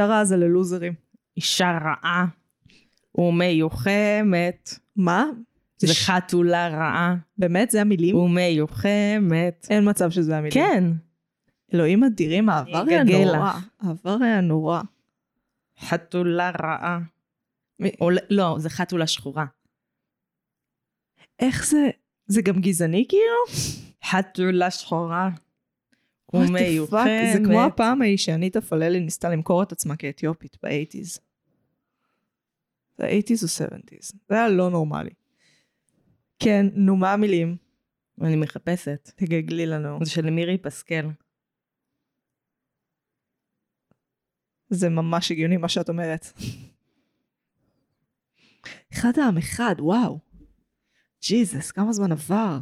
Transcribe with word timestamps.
רעה 0.00 0.24
זה 0.24 0.36
ללוזרים. 0.36 0.92
אישה 1.36 1.78
רעה 1.84 2.26
ומיוחמת. 3.14 4.74
מה? 4.96 5.24
זה 5.78 5.94
ש- 5.94 6.08
חתולה 6.10 6.68
רעה 6.68 7.14
באמת? 7.38 7.70
זה 7.70 7.80
המילים? 7.80 8.16
ומיוחמת. 8.16 9.66
אין 9.70 9.90
מצב 9.90 10.10
שזה 10.10 10.36
המילים. 10.36 10.52
כן. 10.64 10.84
אלוהים 11.74 12.04
אדירים, 12.04 12.48
העבר 12.48 12.84
היה 12.88 13.04
נורא. 13.04 13.52
העבר 13.80 14.16
היה 14.24 14.40
נורא. 14.40 14.80
חתולה 15.80 16.50
רעה. 16.62 16.98
מ- 17.82 17.86
או 18.00 18.10
לא, 18.30 18.56
זה 18.58 18.70
חתולה 18.70 19.06
שחורה. 19.06 19.44
איך 21.38 21.66
זה? 21.66 21.90
זה 22.26 22.42
גם 22.42 22.60
גזעני 22.60 23.04
כאילו? 23.08 23.62
חתולה 24.04 24.70
שחורה. 24.70 25.28
Fuck? 26.32 26.36
ומיוחמת. 26.36 27.32
זה 27.32 27.38
כמו 27.44 27.62
הפעם 27.62 28.02
ההיא 28.02 28.16
שאניטה 28.16 28.60
פללי 28.60 29.00
ניסתה 29.00 29.30
למכור 29.30 29.62
את 29.62 29.72
עצמה 29.72 29.96
כאתיופית 29.96 30.56
באייטיז. 30.62 31.20
זה 32.98 33.06
אייטיז 33.06 33.42
או 33.42 33.48
סבנטיז. 33.48 34.12
זה 34.28 34.34
היה 34.34 34.48
לא 34.48 34.70
נורמלי. 34.70 35.10
כן, 36.38 36.66
נו 36.72 36.96
מה 36.96 37.12
המילים? 37.12 37.56
אני 38.20 38.36
מחפשת. 38.36 39.10
תגגלי 39.16 39.66
לנו. 39.66 39.98
זה 40.02 40.10
של 40.10 40.30
מירי 40.30 40.58
פסקל. 40.58 41.06
זה 44.70 44.88
ממש 44.88 45.30
הגיוני 45.30 45.56
מה 45.56 45.68
שאת 45.68 45.88
אומרת. 45.88 46.26
אחד 48.92 49.12
העם 49.18 49.38
אחד, 49.38 49.74
וואו. 49.78 50.18
ג'יזוס, 51.22 51.70
כמה 51.70 51.92
זמן 51.92 52.12
עבר. 52.12 52.58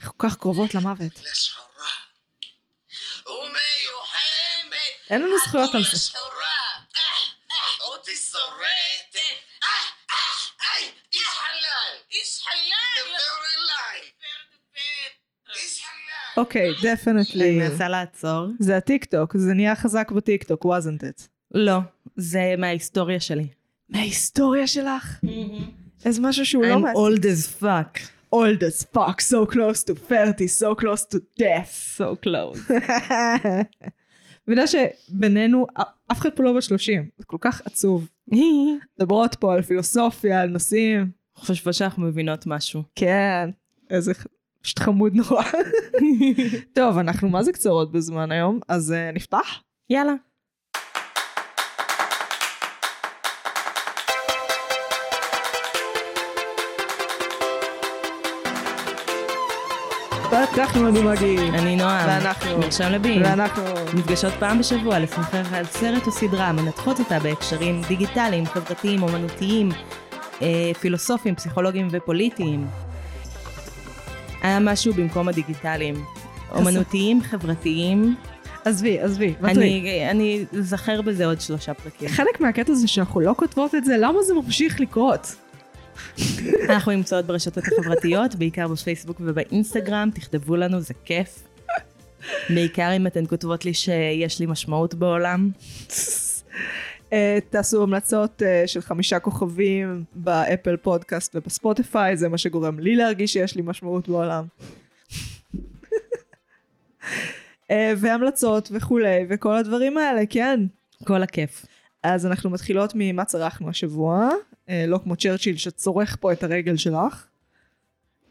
אנחנו 0.00 0.18
כל 0.18 0.28
כך 0.28 0.36
קרובות 0.36 0.74
למוות. 0.74 1.20
לשחורה. 1.30 1.90
ומיוחמת. 3.26 4.95
אין 5.10 5.22
לנו 5.22 5.34
זכויות 5.46 5.74
על 5.74 5.82
זה. 5.82 5.88
אה, 5.88 6.20
אה, 6.20 7.86
אותי. 7.92 8.10
אה, 10.62 10.88
איש 11.12 11.22
חלל. 11.26 11.98
איש 12.12 12.42
חלל. 12.42 13.16
אוקיי, 16.36 16.68
אני 16.68 16.92
definitely. 16.92 17.58
מנסה 17.58 17.88
לעצור. 17.88 18.46
זה 18.58 18.76
הטיק 18.76 19.04
טוק, 19.04 19.36
זה 19.36 19.54
נהיה 19.54 19.76
חזק 19.76 20.10
בטיק 20.10 20.44
טוק, 20.44 20.64
wasn't 20.64 21.02
it? 21.02 21.26
לא, 21.54 21.78
זה 22.16 22.54
מההיסטוריה 22.58 23.20
שלי. 23.20 23.48
מההיסטוריה 23.88 24.66
שלך? 24.66 25.20
איזה 26.04 26.20
משהו 26.20 26.46
שהוא 26.46 26.64
לא 26.64 26.74
I'm 26.74 26.96
old 26.96 27.20
as 27.22 27.62
fuck. 27.62 27.98
old 28.32 28.62
as 28.62 28.84
fuck, 28.94 29.20
so 29.20 29.46
close 29.46 29.82
to 29.84 29.94
30, 29.94 30.48
so 30.48 30.74
close 30.74 31.04
to 31.04 31.18
death. 31.38 31.96
So 31.98 32.16
close. 32.26 32.58
מבינה 34.48 34.62
שבינינו, 34.66 35.66
אף 36.12 36.20
אחד 36.20 36.30
פה 36.30 36.42
לא 36.42 36.52
בשלושים, 36.52 37.08
זה 37.18 37.24
כל 37.24 37.36
כך 37.40 37.62
עצוב. 37.64 38.08
מדברות 38.98 39.34
פה 39.34 39.54
על 39.54 39.62
פילוסופיה, 39.62 40.40
על 40.40 40.48
נושאים. 40.48 41.10
חושבות 41.34 41.74
שאנחנו 41.74 42.02
מבינות 42.02 42.46
משהו. 42.46 42.82
כן, 42.94 43.50
איזה 43.90 44.12
פשוט 44.62 44.78
חמוד 44.78 45.14
נורא. 45.14 45.42
טוב, 46.76 46.98
אנחנו 46.98 47.28
מה 47.28 47.42
זה 47.42 47.52
קצרות 47.52 47.92
בזמן 47.92 48.32
היום, 48.32 48.60
אז 48.68 48.94
uh, 48.94 49.14
נפתח? 49.14 49.62
יאללה. 49.90 50.12
פתחנו 60.52 60.84
לנו 60.84 61.02
מגי. 61.02 61.38
אני 61.38 61.76
נועם. 61.76 62.08
ואנחנו. 62.08 62.58
מרשם 62.58 62.88
לבין. 62.90 63.22
ואנחנו... 63.22 63.62
נפגשות 63.94 64.32
פעם 64.38 64.58
בשבוע 64.58 64.98
לשוחח 64.98 65.52
על 65.52 65.64
סרט 65.64 66.06
או 66.06 66.12
סדרה, 66.12 66.52
מנתחות 66.52 66.98
אותה 66.98 67.18
בהקשרים 67.18 67.82
דיגיטליים, 67.88 68.46
חברתיים, 68.46 69.02
אומנותיים, 69.02 69.68
אה, 70.42 70.70
פילוסופיים, 70.80 71.34
פסיכולוגיים 71.34 71.88
ופוליטיים. 71.90 72.66
היה 74.42 74.58
משהו 74.60 74.94
במקום 74.94 75.28
הדיגיטליים. 75.28 75.94
אומנותיים, 76.54 77.22
חברתיים. 77.22 78.16
עזבי, 78.64 79.00
עזבי. 79.00 79.34
אני, 79.44 80.10
אני 80.10 80.44
אזכר 80.58 81.02
בזה 81.02 81.26
עוד 81.26 81.40
שלושה 81.40 81.74
פרקים. 81.74 82.08
חלק 82.08 82.40
מהקטע 82.40 82.74
זה 82.74 82.88
שאנחנו 82.88 83.20
לא 83.20 83.34
כותבות 83.36 83.74
את 83.74 83.84
זה, 83.84 83.96
למה 83.98 84.22
זה 84.22 84.34
ממשיך 84.34 84.80
לקרות? 84.80 85.34
אנחנו 86.68 86.92
נמצאות 86.92 87.26
ברשתות 87.26 87.58
החברתיות, 87.58 88.34
בעיקר 88.34 88.68
בפייסבוק 88.68 89.16
ובאינסטגרם, 89.20 90.10
תכתבו 90.14 90.56
לנו, 90.56 90.80
זה 90.80 90.94
כיף. 91.04 91.42
בעיקר 92.50 92.90
אם 92.96 93.06
אתן 93.06 93.26
כותבות 93.26 93.64
לי 93.64 93.74
שיש 93.74 94.40
לי 94.40 94.46
משמעות 94.46 94.94
בעולם. 94.94 95.50
אה, 97.12 97.38
תעשו 97.50 97.82
המלצות 97.82 98.42
אה, 98.42 98.62
של 98.66 98.80
חמישה 98.80 99.18
כוכבים 99.18 100.04
באפל 100.14 100.76
פודקאסט 100.76 101.36
ובספוטיפיי, 101.36 102.16
זה 102.16 102.28
מה 102.28 102.38
שגורם 102.38 102.78
לי 102.78 102.96
להרגיש 102.96 103.32
שיש 103.32 103.56
לי 103.56 103.62
משמעות 103.64 104.08
בעולם. 104.08 104.44
אה, 107.70 107.92
והמלצות 107.96 108.68
וכולי, 108.72 109.26
וכל 109.28 109.56
הדברים 109.56 109.98
האלה, 109.98 110.22
כן. 110.30 110.60
כל 111.04 111.22
הכיף. 111.22 111.66
אז 112.02 112.26
אנחנו 112.26 112.50
מתחילות 112.50 112.92
ממה 112.94 113.24
צרכנו 113.24 113.68
השבוע, 113.68 114.30
לא 114.68 114.98
כמו 114.98 115.16
צ'רצ'יל 115.16 115.56
שצורך 115.56 116.16
פה 116.20 116.32
את 116.32 116.42
הרגל 116.42 116.76
שלך. 116.76 117.26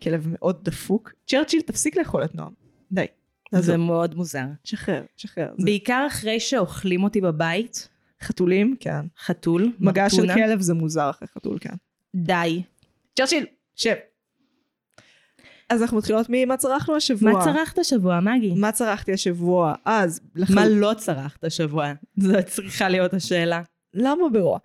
כלב 0.01 0.27
מאוד 0.27 0.63
דפוק. 0.63 1.13
צ'רצ'יל, 1.27 1.61
תפסיק 1.61 1.97
לאכול 1.97 2.23
את 2.23 2.35
נועם. 2.35 2.53
די. 2.91 3.05
זה. 3.51 3.77
מאוד 3.77 4.15
מוזר. 4.15 4.45
שחרר, 4.63 5.03
שחרר. 5.17 5.53
בעיקר 5.59 6.07
אחרי 6.07 6.39
שאוכלים 6.39 7.03
אותי 7.03 7.21
בבית, 7.21 7.89
חתולים, 8.21 8.75
כן. 8.79 9.05
חתול, 9.25 9.71
מגע 9.79 10.09
של. 10.09 10.33
כלב 10.33 10.61
זה 10.61 10.73
מוזר 10.73 11.09
אחרי 11.09 11.27
חתול, 11.27 11.57
כן. 11.61 11.73
די. 12.15 12.63
צ'רצ'יל, 13.15 13.45
שב. 13.75 13.95
אז 15.69 15.81
אנחנו 15.81 15.97
מתחילות 15.97 16.25
ממה 16.29 16.57
צרכנו 16.57 16.95
השבוע. 16.95 17.31
מה 17.31 17.43
צרכת 17.43 17.79
השבוע, 17.79 18.19
מגי? 18.19 18.53
מה 18.53 18.71
צרכתי 18.71 19.13
השבוע? 19.13 19.73
אז, 19.85 20.21
לח... 20.35 20.51
מה 20.51 20.67
לא 20.67 20.93
צרכת 20.97 21.43
השבוע? 21.43 21.93
זו 22.17 22.33
צריכה 22.47 22.89
להיות 22.89 23.13
השאלה. 23.13 23.61
למה 23.93 24.29
ברוע? 24.33 24.59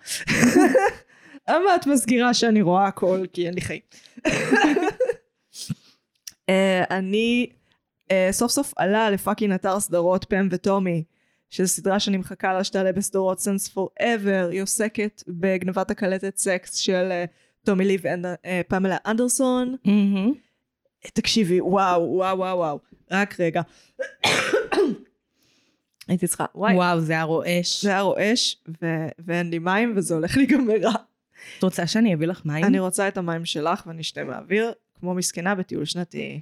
למה 1.51 1.77
את 1.77 1.87
מזכירה 1.87 2.35
שאני 2.35 2.63
רואה 2.63 2.87
הכל 2.87 3.25
כי 3.33 3.47
אין 3.47 3.55
לי 3.55 3.61
חיים? 3.61 3.81
אה, 6.49 6.85
אני 6.91 7.51
אה, 8.11 8.29
סוף 8.31 8.51
סוף 8.51 8.73
עלה 8.77 9.11
ל 9.11 9.16
fucking 9.16 9.53
אתר 9.53 9.81
סדרות 9.81 10.25
פם 10.25 10.49
וטומי, 10.51 11.05
שזו 11.51 11.69
סדרה 11.69 12.01
שאני 12.01 12.17
מחכה 12.17 12.53
לה 12.53 12.65
שתעלה 12.65 12.93
בסדרות 12.93 13.41
since 13.41 13.69
forever, 13.69 14.49
היא 14.53 14.63
עוסקת 14.63 15.23
בגנבת 15.29 15.91
הקלטת 15.91 16.37
סקס 16.37 16.75
של 16.75 17.09
אה, 17.11 17.25
טומי 17.65 17.85
לי 17.85 17.99
ופמלה 17.99 18.97
אנדרסון. 19.07 19.77
תקשיבי, 21.03 21.61
וואו, 21.61 22.03
וואו, 22.03 22.39
וואו, 22.39 22.59
וואו. 22.59 22.79
רק 23.11 23.41
רגע. 23.41 23.63
הייתי 26.09 26.27
צריכה, 26.27 26.45
וואי. 26.55 26.75
וואו, 26.75 27.01
זה 27.01 27.13
היה 27.13 27.23
רועש. 27.23 27.83
זה 27.83 27.91
היה 27.91 28.01
רועש, 28.01 28.57
ואין 29.19 29.51
לי 29.51 29.59
מים, 29.59 29.93
וזה 29.97 30.15
הולך 30.15 30.37
להיגמר 30.37 30.77
רע. 30.83 30.93
את 31.59 31.63
רוצה 31.63 31.87
שאני 31.87 32.15
אביא 32.15 32.27
לך 32.27 32.45
מים? 32.45 32.65
אני 32.65 32.79
רוצה 32.79 33.09
את 33.09 33.17
המים 33.17 33.45
שלך 33.45 33.87
ואני 33.87 34.01
אשתה 34.01 34.25
מהאוויר, 34.25 34.73
כמו 35.01 35.15
מסכנה 35.15 35.55
בטיול 35.55 35.85
שנתי. 35.85 36.41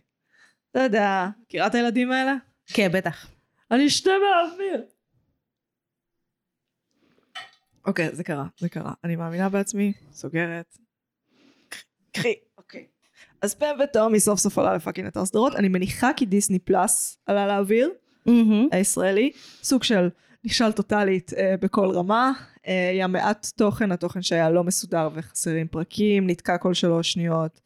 אתה 0.71 0.81
יודע, 0.81 1.29
מכירה 1.43 1.67
את 1.67 1.75
הילדים 1.75 2.13
האלה? 2.13 2.35
כן, 2.67 2.89
בטח. 2.93 3.27
אני 3.71 3.87
אשתה 3.87 4.11
מהאוויר. 4.11 4.85
אוקיי, 7.87 8.15
זה 8.15 8.25
קרה, 8.25 8.47
זה 8.59 8.69
קרה. 8.69 8.93
אני 9.05 9.17
מאמינה 9.17 9.49
בעצמי, 9.49 9.93
סוגרת. 10.13 10.77
קחי, 12.13 12.35
אוקיי. 12.59 12.87
אז 13.43 13.55
פם 13.55 13.77
וטומי 13.85 14.21
סוף 14.21 14.39
סוף 14.39 14.59
עלה 14.59 14.75
ל 14.75 14.79
fucking 14.79 15.07
אתר 15.07 15.25
סדרות. 15.25 15.55
אני 15.57 15.69
מניחה 15.69 16.11
כי 16.17 16.27
דיסני 16.27 16.59
פלאס 16.59 17.19
עלה 17.27 17.47
לאוויר. 17.47 17.91
הישראלי, 18.73 19.33
סוג 19.63 19.83
של 19.83 20.09
נכשל 20.45 20.73
טוטאלית 20.73 21.33
אה, 21.35 21.55
בכל 21.61 21.91
רמה, 21.95 22.33
היה 22.73 23.07
מעט 23.07 23.47
תוכן, 23.57 23.93
התוכן 23.93 24.23
שהיה 24.23 24.51
לא 24.51 24.65
מסודר 24.65 25.09
וחסרים 25.15 25.69
פרקים, 25.69 26.31
נתקע 26.31 26.59
כל 26.59 26.75
שלוש 26.75 27.13
שניות. 27.13 27.61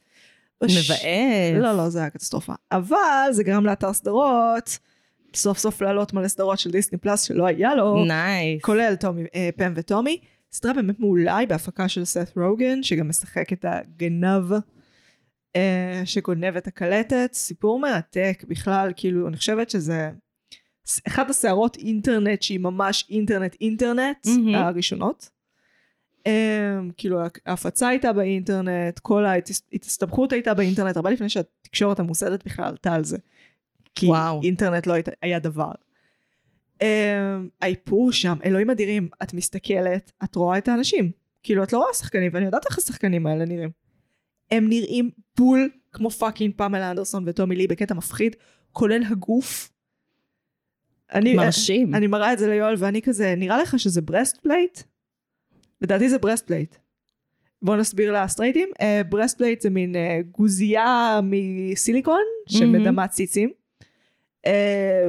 מבאס. 0.62 1.60
לא, 1.60 1.76
לא, 1.76 1.88
זה 1.88 1.99
היה 1.99 2.10
קטסטרופה. 2.10 2.52
אבל 2.72 3.28
זה 3.31 3.44
גרם 3.44 3.66
לאתר 3.66 3.93
סדרות, 3.93 4.78
סוף 5.34 5.58
סוף 5.58 5.82
לעלות 5.82 6.12
מלא 6.12 6.28
סדרות 6.28 6.58
של 6.58 6.70
דיסני 6.70 6.99
פלאס 6.99 7.22
שלא 7.22 7.46
היה 7.46 7.75
לו, 7.75 8.04
nice. 8.05 8.62
כולל 8.62 8.94
טומי, 8.94 9.25
אה, 9.34 9.50
פם 9.56 9.72
וטומי. 9.76 10.19
סדרה 10.52 10.72
באמת 10.72 11.00
מעולה, 11.00 11.37
היא 11.37 11.49
בהפקה 11.49 11.88
של 11.88 12.04
סת 12.04 12.37
רוגן, 12.37 12.82
שגם 12.82 13.08
משחק 13.08 13.52
את 13.52 13.64
הגנב 13.69 14.52
אה, 15.56 16.02
שגונב 16.04 16.56
את 16.56 16.66
הקלטת. 16.66 17.31
סיפור 17.32 17.81
מרתק 17.81 18.44
בכלל, 18.49 18.93
כאילו, 18.96 19.28
אני 19.28 19.37
חושבת 19.37 19.70
שזה 19.70 20.10
אחת 21.08 21.31
הסערות 21.31 21.76
אינטרנט 21.76 22.43
שהיא 22.43 22.58
ממש 22.61 23.06
אינטרנט 23.11 23.56
אינטרנט, 23.61 24.26
מהמם. 24.26 24.55
הראשונות. 24.55 25.29
אה, 26.26 26.32
כאילו, 26.96 27.20
ההפצה 27.46 27.88
הייתה 27.88 28.12
באינטרנט, 28.12 28.99
כל 28.99 29.25
ההסתבכות 29.25 30.32
הייתה 30.32 30.55
באינטרנט, 30.55 30.96
הרבה 30.96 31.11
לפני 31.11 31.29
שהתקשורת 31.29 32.00
המוסדת 32.00 32.44
בכלל 32.46 32.64
עלתה 32.64 32.94
על 32.94 33.05
זה. 33.05 33.19
כי 33.94 34.06
וואו. 34.06 34.40
אינטרנט 34.43 34.87
לא 34.87 34.93
היית- 34.93 35.08
היה 35.23 35.38
דבר. 35.38 35.70
אה, 36.82 37.37
האיפור 37.62 38.12
שם, 38.12 38.37
אלוהים 38.44 38.70
אדירים, 38.70 39.08
את 39.23 39.35
מסתכלת, 39.35 40.12
את 40.25 40.35
רואה 40.35 40.58
את 40.58 40.69
האנשים. 40.69 41.11
כאילו, 41.43 41.62
את 41.62 41.73
לא 41.73 41.78
רואה 41.78 41.94
שחקנים, 41.94 42.31
ואני 42.35 42.44
יודעת 42.44 42.67
איך 42.67 42.78
השחקנים 42.78 43.26
האלה 43.26 43.44
נראים. 43.44 43.70
הם 44.50 44.69
נראים 44.69 45.11
בול 45.37 45.70
כמו 45.93 46.11
fucking 46.11 46.55
פמלה 46.56 46.90
אנדרסון 46.90 47.25
וטומי 47.26 47.56
לי 47.56 47.67
בקטע 47.67 47.94
מפחיד, 47.94 48.37
כולל 48.73 49.02
הגוף. 49.11 49.72
אני, 51.14 51.34
מרשים. 51.34 51.94
אני 51.94 52.06
מראה 52.06 52.32
את 52.32 52.38
זה 52.38 52.49
ליואל 52.49 52.75
ואני 52.78 53.02
כזה, 53.02 53.34
נראה 53.37 53.62
לך 53.62 53.78
שזה 53.78 54.00
breast 54.00 54.37
plate? 54.37 54.81
לדעתי 55.81 56.08
זה 56.08 56.19
breast 56.19 56.47
plate. 56.47 56.76
בואו 57.62 57.76
נסביר 57.76 58.22
לסטרייטים. 58.22 58.69
breast 59.09 59.38
plate 59.38 59.61
זה 59.60 59.70
מין 59.70 59.94
אה, 59.94 59.99
גוזייה 60.31 61.20
מסיליקון 61.22 62.22
שמדמה 62.49 63.08
ציצים. 63.08 63.50
אה, 64.47 64.50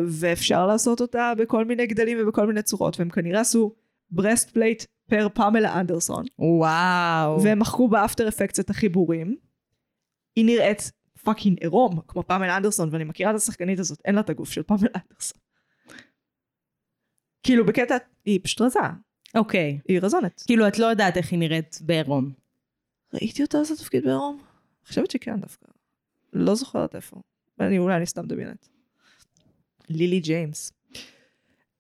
ואפשר 0.08 0.68
לעשות 0.68 1.02
אותה 1.02 1.34
בכל 1.38 1.66
מיני 1.66 1.88
גדלים 1.88 2.18
ובכל 2.22 2.48
מיני 2.48 2.62
צורות, 2.62 3.00
והם 3.00 3.10
כנראה 3.10 3.42
עשו 3.42 3.76
breast 4.12 4.50
plate 4.50 4.84
פר 5.10 5.28
פמלה 5.34 5.80
אנדרסון. 5.80 6.26
וואו. 6.40 7.44
והם 7.44 7.60
מחקו 7.60 7.88
ב 7.88 7.94
After 7.94 8.28
Effects 8.28 8.60
את 8.60 8.70
החיבורים. 8.70 9.36
היא 10.36 10.46
נראית 10.46 10.92
fucking 11.24 11.60
עירום, 11.60 12.00
כמו 12.08 12.24
פמלה 12.24 12.58
אנדרסון, 12.58 12.90
ואני 12.92 13.04
מכירה 13.04 13.32
את 13.32 13.36
השחקנית 13.36 13.80
הזאת, 13.80 14.02
אין 14.06 14.16
לה 14.16 14.22
את 14.22 14.30
הגוף 14.30 14.52
של 14.52 14.64
פמלה 14.64 14.90
אנדרסון. 14.96 15.43
כאילו 17.44 17.66
בקטע, 17.66 17.98
היא 18.26 18.40
פשוט 18.44 18.62
רזה, 18.62 18.80
אוקיי. 19.36 19.80
היא 19.88 20.00
רזונת. 20.02 20.44
כאילו, 20.48 20.68
את 20.68 20.80
לא 20.80 20.86
יודעת 20.86 21.18
איך 21.18 21.32
היא 21.32 21.40
נראית 21.40 21.80
בעירום. 21.82 22.32
ראיתי 23.14 23.44
אותה 23.44 23.58
עושה 23.58 23.76
תפקיד 23.76 24.04
בעירום? 24.04 24.36
אני 24.36 24.88
חושבת 24.88 25.12
שכן 25.12 25.40
דווקא. 25.40 25.66
לא 26.34 26.56
זוכרת 26.56 26.96
איפה. 26.96 27.22
אני 27.60 27.78
אולי 27.78 27.96
אני 27.96 28.06
סתם 28.06 28.24
מדמיינת. 28.24 28.70
לילי 29.90 30.20
ג'יימס. 30.20 30.72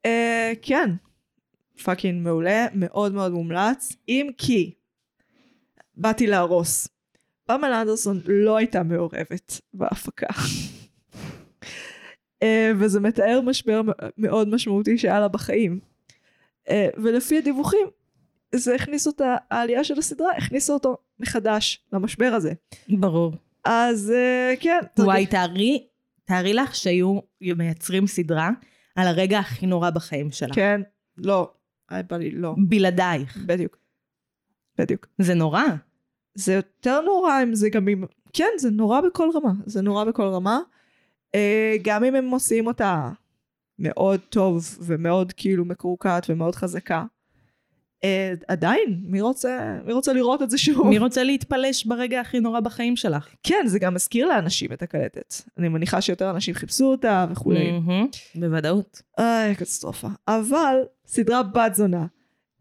אה, 0.08 0.10
כן, 0.62 0.90
fucking 1.84 2.24
מעולה, 2.24 2.66
מאוד 2.74 3.14
מאוד 3.14 3.32
מומלץ, 3.32 3.96
אם 4.10 4.30
כי 4.38 4.74
באתי 5.96 6.28
להרוס. 6.28 6.88
פמלה 7.46 7.82
אנדרסון 7.82 8.22
לא 8.26 8.58
הייתה 8.58 8.84
מעורבת 8.84 9.62
בהפקה. 9.74 10.28
אה, 12.44 12.76
וזה 12.80 13.00
מתאר 13.00 13.42
משבר 13.42 13.82
מאוד 14.18 14.48
משמעותי 14.48 14.98
שהיה 14.98 15.20
לה 15.20 15.28
בחיים. 15.28 15.80
Uh, 16.68 16.72
ולפי 16.98 17.38
הדיווחים, 17.38 17.88
זה 18.56 18.76
הכניס 18.76 19.08
אותה, 19.08 19.36
העלייה 19.52 19.84
של 19.84 20.00
הסדרה 20.00 20.32
הכניסה 20.38 20.74
אותו 20.74 20.98
מחדש 21.20 21.86
למשבר 21.94 22.34
הזה. 22.36 22.54
ברור. 22.90 23.34
אז 23.66 24.14
uh, 24.14 24.60
כן. 24.60 24.80
וואי, 25.00 25.26
תארי, 25.26 25.88
תארי 26.26 26.54
לך 26.54 26.76
שהיו 26.76 27.20
מייצרים 27.42 28.08
סדרה 28.08 28.50
על 28.96 29.08
הרגע 29.08 29.40
הכי 29.40 29.66
נורא 29.66 29.90
בחיים 29.90 30.32
שלה. 30.32 30.54
כן, 30.54 30.82
לא, 31.18 31.52
לא, 32.34 32.56
בלעדייך. 32.70 33.38
בדיוק. 33.46 33.78
בדיוק. 34.78 35.08
זה 35.18 35.34
נורא. 35.34 35.64
זה 36.36 36.54
יותר 36.54 37.02
נורא 37.02 37.44
אם 37.44 37.56
זה 37.56 37.70
גם 37.70 37.88
אם... 37.88 38.04
כן, 38.34 38.50
זה 38.58 38.72
נורא 38.72 39.02
בכל 39.02 39.30
רמה. 39.36 39.52
זה 39.66 39.82
נורא 39.82 40.04
בכל 40.04 40.24
רמה. 40.24 40.60
Uh, 41.36 41.40
גם 41.82 42.04
אם 42.04 42.16
הם 42.16 42.30
עושים 42.30 42.68
אותה 42.68 43.10
מאוד 43.80 44.20
טוב 44.30 44.78
ומאוד 44.82 45.34
כאילו 45.34 45.66
מקורקעת 45.66 46.26
ומאוד 46.30 46.56
חזקה. 46.56 47.06
Uh, 48.02 48.06
עדיין, 48.48 49.02
מי 49.04 49.22
רוצה, 49.22 49.80
מי 49.86 49.94
רוצה 49.94 50.14
לראות 50.14 50.42
את 50.42 50.50
זה 50.50 50.58
שוב? 50.58 50.88
מי 50.88 50.98
רוצה 50.98 51.24
להתפלש 51.24 51.86
ברגע 51.86 52.22
הכי 52.22 52.40
נורא 52.40 52.60
בחיים 52.60 52.96
שלך? 52.96 53.28
כן, 53.44 53.64
זה 53.68 53.80
גם 53.80 53.94
מזכיר 53.94 54.28
לאנשים 54.28 54.74
את 54.74 54.82
הקלטת. 54.82 55.34
אני 55.58 55.70
מניחה 55.70 56.02
שיותר 56.02 56.30
אנשים 56.30 56.54
חיפשו 56.54 56.86
אותה 56.86 57.26
וכולי. 57.32 57.72
מהמם, 57.72 58.08
בוודאות. 58.36 59.02
איי, 59.18 59.56
קטסטרופה. 59.56 60.08
אבל 60.28 60.76
סדרה 61.08 61.44
בת 61.44 61.76
זונה. 61.76 62.06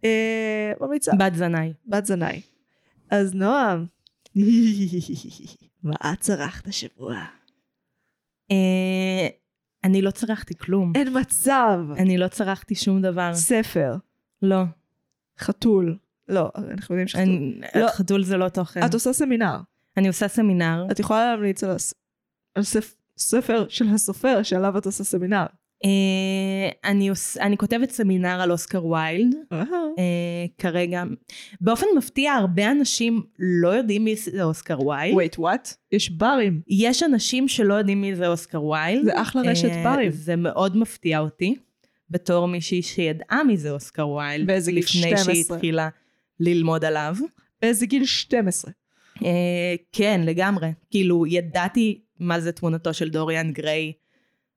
אה, 0.05 0.73
ממליצה. 0.81 1.13
בת 1.19 1.35
זנאי. 1.35 1.73
בת 1.87 2.07
זנאי. 2.07 2.41
אז 3.11 3.35
נועם, 3.35 3.87
מה 5.83 5.95
את 6.13 6.21
צרכת 6.21 6.69
השבוע? 6.69 7.25
אה, 8.51 9.29
אני 9.85 10.03
לא 10.03 10.11
צרכתי 10.11 10.55
כלום. 10.59 10.93
אין 10.95 11.09
מצב. 11.21 11.79
אני 11.99 12.19
לא 12.19 12.29
צרכתי 12.29 12.75
שום 12.75 13.03
דבר. 13.03 13.35
ספר, 13.35 13.97
לא. 14.43 14.63
חתול. 15.39 15.99
לא, 16.29 16.51
אנחנו 16.71 16.95
יודעים 16.95 17.09
שחתול. 17.09 17.23
אני- 17.25 17.61
לא. 17.75 17.89
חתול 17.91 18.25
זה 18.25 18.37
לא 18.37 18.49
תוכן. 18.49 18.87
את 18.87 18.95
עושה 18.95 19.13
סמינר. 19.13 19.57
אני 19.97 20.09
עושה 20.09 20.29
סמינר. 20.29 20.87
את 20.91 21.01
יכולה 21.01 21.25
להמליץ 21.31 21.65
על, 21.65 21.71
הס... 21.71 21.95
על 22.55 22.63
ספ... 22.63 22.95
ספר 23.19 23.67
של 23.69 23.89
הסופר 23.95 24.43
שעליו 24.43 24.79
את 24.79 24.87
עושה 24.87 25.05
סמינר. 25.05 25.47
אה, 25.85 26.91
אני 26.91 27.09
עוש- 27.09 27.37
אני 27.37 27.57
כותבת 27.57 27.91
סמינר 27.91 28.41
על 28.41 28.53
אוסקר 28.53 28.87
ויילד. 28.87 29.35
אה, 29.53 29.65
כרגע. 30.59 31.03
באופן 31.61 31.87
מפתיע, 31.97 32.33
הרבה 32.33 32.71
אנשים 32.71 33.23
לא 33.39 33.69
יודעים 33.69 34.05
מי 34.05 34.17
זה 34.17 34.43
אוסקר 34.43 34.87
ויילד. 34.87 35.19
wait, 35.19 35.39
what? 35.39 35.75
יש 35.93 36.11
ברים. 36.11 36.61
יש 36.69 37.03
אנשים 37.03 37.49
שלא 37.49 37.75
יודעים 37.75 38.01
מי 38.01 38.15
זה 38.17 38.29
אוסקר 38.29 38.65
ויילד. 38.65 39.05
זה 39.05 39.23
אחלה 39.23 39.43
רשת 39.51 39.71
אה, 39.71 39.83
ברים. 39.85 40.11
זה 40.11 40.37
מאוד 40.37 40.77
מפתיע 40.77 41.19
אותי, 41.19 41.55
בתור 42.11 42.49
מישהי 42.49 42.83
שידעה 42.83 43.45
מי 43.45 43.57
זה 43.57 43.71
אוסקר 43.71 44.09
ויילד. 44.09 44.47
באיזה 44.47 44.71
גיל? 44.71 44.81
לפני 44.81 45.01
12. 45.03 45.25
שהיא 45.35 45.45
התחילה 45.51 45.89
ללמוד 46.41 46.85
עליו. 46.85 47.17
באיזה 47.63 47.87
גיל 47.87 48.05
12. 48.05 48.71
אה, 49.25 49.29
כן, 49.93 50.21
לגמרי. 50.25 50.69
כאילו, 50.91 51.27
ידעתי 51.27 52.01
מה 52.21 52.41
זה 52.41 52.53
תמונתו 52.53 52.95
של 52.95 53.11
דוריאן 53.11 53.53
גריי 53.53 53.93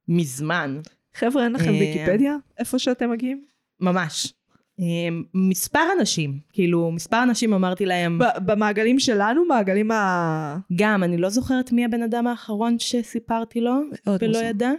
מזמן. 0.08 0.80
חבר'ה, 1.16 1.44
אין 1.44 1.54
לכם 1.54 1.74
אה, 1.74 1.80
ויקיפדיה? 1.80 2.36
איפה 2.60 2.80
שאתם 2.80 3.12
מגיעים? 3.12 3.46
ממש. 3.80 4.34
אה, 4.80 4.86
מספר 5.34 5.84
אנשים, 6.00 6.40
כאילו, 6.54 6.92
מספר 6.92 7.24
אנשים 7.24 7.54
אמרתי 7.54 7.86
להם, 7.86 8.20
במעגלים 8.46 9.00
שלנו, 9.00 9.46
מעגלים 9.46 9.92
ה... 9.92 10.58
גם, 10.76 11.04
אני 11.04 11.18
לא 11.18 11.30
זוכרת 11.30 11.72
מי 11.72 11.86
הבן 11.86 12.04
אדם 12.04 12.28
האחרון 12.28 12.80
שסיפרתי 12.80 13.62
לו 13.62 13.74
ולא. 14.22 14.38
ידע. 14.38 14.72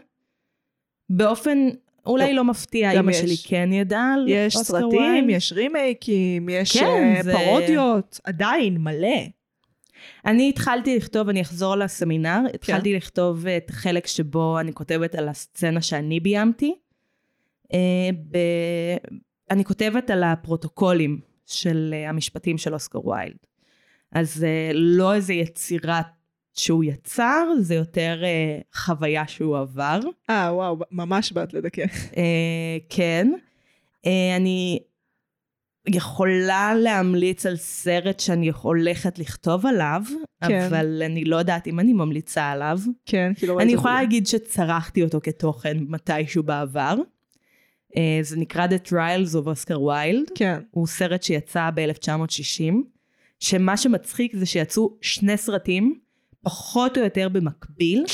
באופן 1.11 1.59
אולי 2.07 2.35
לא 2.35 2.45
מפתיע, 2.45 2.95
גם 2.95 3.05
אמא 3.05 3.11
יש. 3.11 3.19
שלי 3.19 3.37
כן 3.49 3.73
ידעה 3.73 4.15
על 4.15 4.27
יש 4.29 4.57
אוסקר 4.57 4.81
סרטים, 4.81 5.01
ויילד. 5.01 5.31
יש 5.31 5.53
רימייקים, 5.53 6.49
יש 6.49 6.79
כן, 6.79 7.15
אה, 7.27 7.45
פרודיות, 7.45 8.21
עדיין, 8.25 8.79
מלא. 8.79 9.19
אני 10.27 10.49
התחלתי 10.49 10.97
לכתוב, 10.97 11.29
אני 11.29 11.41
אחזור 11.41 11.77
לסמינר, 11.77 12.41
התחלתי 12.55 12.97
לכתוב 12.97 13.47
את 13.47 13.71
החלק 13.71 14.07
שבו 14.07 14.61
אני 14.61 14.73
כותבת 14.73 15.15
על 15.15 15.29
הסצנה 15.29 15.83
שאני 15.83 16.21
ביימתי. 16.21 16.75
אה, 17.73 17.79
ב... 18.31 18.39
אני 19.51 19.65
כותבת 19.65 20.11
על 20.11 20.23
הפרוטוקולים 20.23 21.21
של 21.47 21.95
אה, 21.95 22.09
המשפטים 22.09 22.59
של 22.59 22.75
אוסקר 22.75 23.07
ויילד. 23.07 23.37
אז 24.13 24.45
אה, 24.45 24.71
לא 24.75 25.15
איזה 25.15 25.35
יצירה 25.35 26.03
שהוא 26.55 26.85
יצר, 26.85 27.47
זה 27.61 27.75
יותר 27.75 28.21
אה, 28.25 28.59
חוויה 28.75 29.27
שהוא 29.27 29.59
עבר. 29.59 30.01
אה, 30.31 30.55
וואו, 30.55 30.79
ממש 30.91 31.33
באת 31.33 31.55
לדכא. 31.55 31.85
אה, 32.17 32.77
כן. 32.89 33.33
אה, 34.07 34.37
אני 34.37 34.79
יכולה 35.89 36.75
להמליץ 36.75 37.47
על 37.47 37.57
סרט 37.57 38.21
שאני 38.21 38.51
הולכת 38.63 39.19
לכתוב 39.19 39.67
עליו, 39.67 40.03
כן. 40.49 40.67
אבל 40.67 41.03
אני 41.05 41.25
לא 41.25 41.37
יודעת 41.37 41.67
אם 41.67 41.81
אני 41.81 41.93
ממליצה 41.93 42.51
עליו. 42.51 42.79
כן, 43.07 43.33
כאילו... 43.37 43.61
אני 43.61 43.73
יכולה 43.73 43.95
להגיד 43.95 44.27
שצרחתי 44.27 45.03
אותו 45.03 45.21
כתוכן 45.23 45.77
מתישהו 45.89 46.43
בעבר. 46.43 46.97
אה, 47.97 48.19
זה 48.23 48.37
נקרא 48.37 48.67
The 48.67 48.89
Trials 48.89 49.33
of 49.33 49.47
Oscar 49.47 49.77
Wilde. 49.77 50.33
כן. 50.35 50.61
הוא 50.71 50.87
סרט 50.87 51.23
שיצא 51.23 51.71
ב-1960, 51.75 52.75
שמה 53.41 53.77
שמצחיק 53.77 54.37
זה 54.37 54.47
שיצאו 54.47 54.97
שני 55.01 55.37
סרטים, 55.37 55.99
פחות 56.43 56.99
או 56.99 57.03
יותר 57.05 57.29
במקביל, 57.29 58.05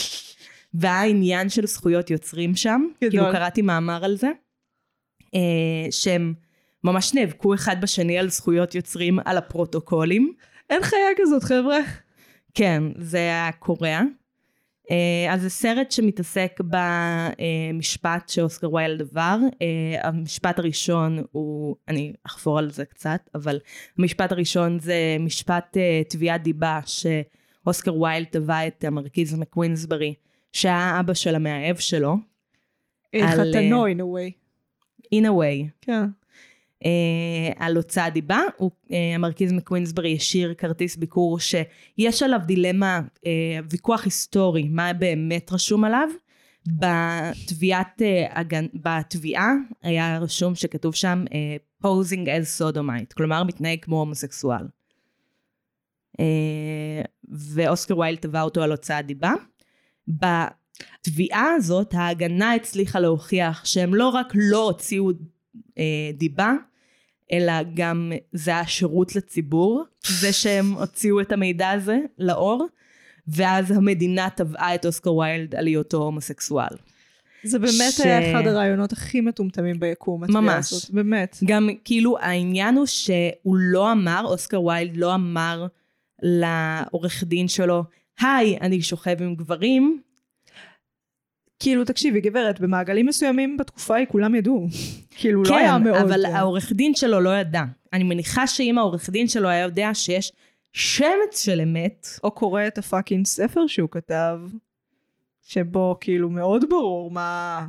והיה 0.75 1.05
עניין 1.05 1.49
של 1.49 1.67
זכויות 1.67 2.11
יוצרים 2.11 2.57
שם, 2.57 2.83
גדול. 2.97 3.11
כאילו 3.11 3.25
קראתי 3.33 3.63
מאמר 3.63 4.05
על 4.05 4.17
זה, 4.17 4.31
אה, 5.35 5.87
שהם 5.91 6.35
ממש 6.85 7.15
נאבקו 7.15 7.55
אחד 7.55 7.81
בשני 7.81 8.19
על 8.19 8.29
זכויות 8.29 8.75
יוצרים 8.75 9.19
על 9.25 9.39
הפרוטוקולים. 9.39 10.33
אין 10.71 10.83
חיה 10.83 11.09
כזאת, 11.17 11.43
חבר'ה. 11.43 11.79
כן, 12.55 12.83
זה 12.97 13.19
היה 13.19 13.51
קוריאה. 13.59 14.03
אה, 14.91 15.35
אז 15.35 15.43
זה 15.43 15.51
סרט 15.51 15.91
שמתעסק 15.91 16.61
במשפט 16.61 18.29
שאוסקר 18.29 18.75
ויילד 18.75 19.01
עבר. 19.01 19.39
אה, 19.63 20.09
המשפט 20.09 20.59
הראשון 20.59 21.25
הוא, 21.33 21.77
אני 21.89 22.13
אחפור 22.27 22.59
על 22.59 22.71
זה 22.71 22.85
קצת, 22.85 23.31
אבל 23.35 23.59
המשפט 23.99 24.33
הראשון 24.33 24.79
זה 24.79 25.17
משפט 25.21 25.77
אה, 25.77 26.03
תביעת 26.09 26.43
דיבה 26.43 26.81
שאוסקר 26.87 27.95
ויילד 28.01 28.27
תבע 28.31 28.67
את 28.67 28.85
המרכיז 28.85 29.35
מקווינסברי, 29.35 30.15
שהיה 30.53 31.01
אבא 31.01 31.15
של 31.15 31.35
המאהב 31.35 31.77
שלו, 31.77 32.17
חתנו, 33.17 33.87
in 33.87 34.01
a 34.01 34.01
way. 34.01 34.33
in 35.15 35.25
a 35.25 35.31
way. 35.31 35.71
כן. 35.81 36.05
אה, 36.85 37.53
על 37.67 37.77
הוצאת 37.77 38.13
דיבה. 38.13 38.41
הוא, 38.57 38.71
אה, 38.93 39.15
המרכיז 39.15 39.53
מקווינסברי 39.53 40.17
השאיר 40.17 40.55
כרטיס 40.55 40.97
ביקור 40.97 41.39
שיש 41.39 42.23
עליו 42.23 42.41
דילמה, 42.47 43.01
אה, 43.27 43.31
ויכוח 43.71 44.05
היסטורי, 44.05 44.69
מה 44.69 44.93
באמת 44.93 45.53
רשום 45.53 45.85
עליו, 45.85 46.09
בתביעת, 46.67 48.03
בתביעה 48.75 49.53
היה 49.83 50.19
רשום 50.19 50.55
שכתוב 50.55 50.95
שם 50.95 51.25
posing 51.85 52.27
as 52.27 52.61
sodomite, 52.61 53.15
כלומר 53.17 53.45
מתנהג 53.45 53.79
כמו 53.83 53.99
הומוסקסואל. 53.99 54.67
ואוסקר 57.29 57.99
ויילד 57.99 58.19
תבע 58.19 58.43
אותו 58.43 58.63
על 58.63 58.71
הוצאת 58.71 59.07
דיבה. 59.07 59.33
בתביעה 60.09 61.55
הזאת 61.57 61.95
ההגנה 61.95 62.55
הצליחה 62.55 63.01
להוכיח 63.01 63.65
שהם 63.65 63.95
לא 63.95 64.09
רק 64.09 64.27
לא 64.35 64.65
הוציאו 64.65 65.11
דיבה, 66.15 66.53
אלא 67.33 67.53
גם 67.75 68.13
זה 68.33 68.51
היה 68.51 68.67
שירות 68.67 69.17
לציבור, 69.17 69.85
זה 70.07 70.33
שהם 70.33 70.73
הוציאו 70.73 71.21
את 71.21 71.33
המידע 71.33 71.71
הזה 71.71 71.99
לאור, 72.19 72.67
ואז 73.29 73.71
המדינה 73.71 74.29
תבעה 74.37 74.75
את 74.75 74.87
אוסקר 74.87 75.15
ויילד 75.15 75.55
על 75.55 75.67
היותו 75.67 75.97
הומוסקסואל. 75.97 76.77
זה 77.45 77.59
באמת 77.59 77.93
ש- 77.93 78.01
היה 78.01 78.31
אחד 78.33 78.47
הרעיונות 78.47 78.93
הכי 78.93 79.21
מטומטמים 79.21 79.81
ביקום, 79.81 80.25
התביעה 80.25 80.41
ממש. 80.41 80.73
הזאת, 80.73 80.91
באמת. 80.91 81.39
גם 81.45 81.69
כאילו 81.85 82.19
העניין 82.19 82.77
הוא 82.77 82.87
שהוא 82.87 83.17
לא 83.57 83.93
אמר, 83.93 84.23
אוסקר 84.25 84.63
ויילד 84.63 84.97
לא 84.97 85.15
אמר 85.15 85.67
לעורך 86.23 87.25
דין 87.25 87.49
שלו, 87.49 87.85
היי, 88.21 88.59
אני 88.61 88.83
שוכב 88.83 89.23
עם 89.23 89.35
גברים, 89.35 90.01
כאילו, 91.63 91.85
תקשיבי, 91.85 92.21
גברת, 92.21 92.61
במעגלים 92.61 93.07
מסוימים 93.07 93.57
בתקופה 93.57 93.95
ההיא 93.95 94.07
כולם 94.07 94.35
ידעו. 94.35 94.67
כאילו, 95.19 95.43
לא 95.43 95.57
היה 95.57 95.77
כן, 95.79 95.83
מאוד... 95.83 95.97
אבל 95.97 96.27
אה, 96.27 96.39
העורך 96.39 96.73
דין 96.73 96.95
שלו 96.95 97.21
לא 97.21 97.31
ידע. 97.31 97.63
אני 97.93 98.05
מניחה 98.05 98.47
שאם 98.47 98.79
העורך 98.79 99.11
דין 99.11 99.29
שלו 99.29 99.49
היה 99.49 99.65
יודע 99.65 99.95
שיש 99.95 100.33
שמץ 100.73 101.45
של 101.45 101.61
אמת, 101.61 102.07
או 102.25 102.31
קורא 102.31 102.67
את 102.67 102.79
ה 102.79 102.85
fucking 102.85 103.27
ספר 103.27 103.67
שהוא 103.67 103.89
כתב, 103.91 104.39
שבו 105.43 105.97
כאילו 106.01 106.31
מאוד 106.31 106.65
ברור 106.69 107.11
מה... 107.11 107.67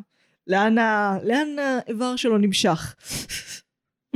לאן, 0.48 0.78
ה... 0.78 1.18
לאן 1.24 1.48
האיבר 1.60 2.16
שלו 2.16 2.38
נמשך. 2.38 2.96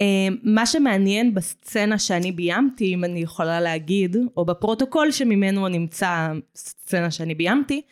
אה, 0.00 0.28
מה 0.42 0.66
שמעניין 0.66 1.34
בסצנה 1.34 1.98
שאני 1.98 2.32
ביימתי, 2.32 2.94
אם 2.94 3.04
אני 3.04 3.20
יכולה 3.20 3.60
להגיד, 3.60 4.16
או 4.36 4.44
בפרוטוקול 4.44 5.10
שממנו 5.10 5.68
נמצא 5.68 6.32
הסצנה 6.54 7.10
שאני 7.10 7.34
ביימתי, 7.34 7.82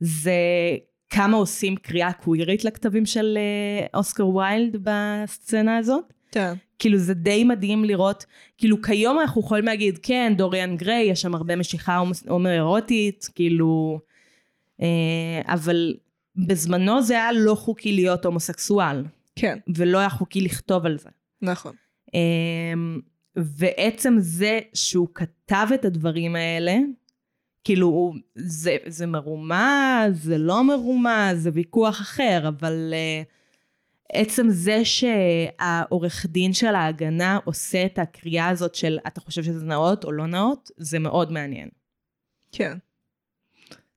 זה 0.00 0.32
כמה 1.10 1.36
עושים 1.36 1.76
קריאה 1.76 2.12
קווירית 2.12 2.64
לכתבים 2.64 3.06
של 3.06 3.38
אה, 3.38 3.86
אוסקר 3.98 4.28
ויילד 4.28 4.76
בסצנה 4.82 5.76
הזאת. 5.76 6.12
כן. 6.30 6.54
כאילו 6.78 6.98
זה 6.98 7.14
די 7.14 7.44
מדהים 7.44 7.84
לראות, 7.84 8.24
כאילו 8.58 8.82
כיום 8.82 9.20
אנחנו 9.20 9.40
יכולים 9.40 9.64
להגיד, 9.64 9.98
כן, 10.02 10.32
דוריאן 10.36 10.76
גריי, 10.76 11.10
יש 11.10 11.20
שם 11.20 11.34
הרבה 11.34 11.56
משיכה 11.56 12.02
הומואירוטית, 12.28 13.28
כאילו, 13.34 14.00
אה, 14.82 15.40
אבל 15.46 15.94
בזמנו 16.36 17.02
זה 17.02 17.14
היה 17.14 17.32
לא 17.32 17.54
חוקי 17.54 17.92
להיות 17.92 18.24
הומוסקסואל, 18.24 19.04
כן, 19.36 19.58
ולא 19.76 19.98
היה 19.98 20.08
חוקי 20.08 20.40
לכתוב 20.40 20.86
על 20.86 20.98
זה. 20.98 21.08
נכון. 21.42 21.72
אמ, 22.14 23.00
ועצם 23.36 24.16
זה 24.18 24.60
שהוא 24.74 25.08
כתב 25.14 25.66
את 25.74 25.84
הדברים 25.84 26.36
האלה, 26.36 26.76
כאילו 27.64 28.14
זה, 28.34 28.76
זה 28.86 29.06
מרומז, 29.06 30.24
זה 30.24 30.38
לא 30.38 30.64
מרומז, 30.64 31.42
זה 31.42 31.50
ויכוח 31.52 32.00
אחר, 32.00 32.48
אבל 32.48 32.94
uh, 32.94 33.26
עצם 34.12 34.46
זה 34.50 34.84
שהעורך 34.84 36.26
דין 36.26 36.52
של 36.52 36.74
ההגנה 36.74 37.38
עושה 37.44 37.86
את 37.86 37.98
הקריאה 37.98 38.48
הזאת 38.48 38.74
של 38.74 38.98
אתה 39.06 39.20
חושב 39.20 39.42
שזה 39.42 39.64
נאות 39.64 40.04
או 40.04 40.12
לא 40.12 40.26
נאות, 40.26 40.70
זה 40.76 40.98
מאוד 40.98 41.32
מעניין. 41.32 41.68
כן. 42.52 42.78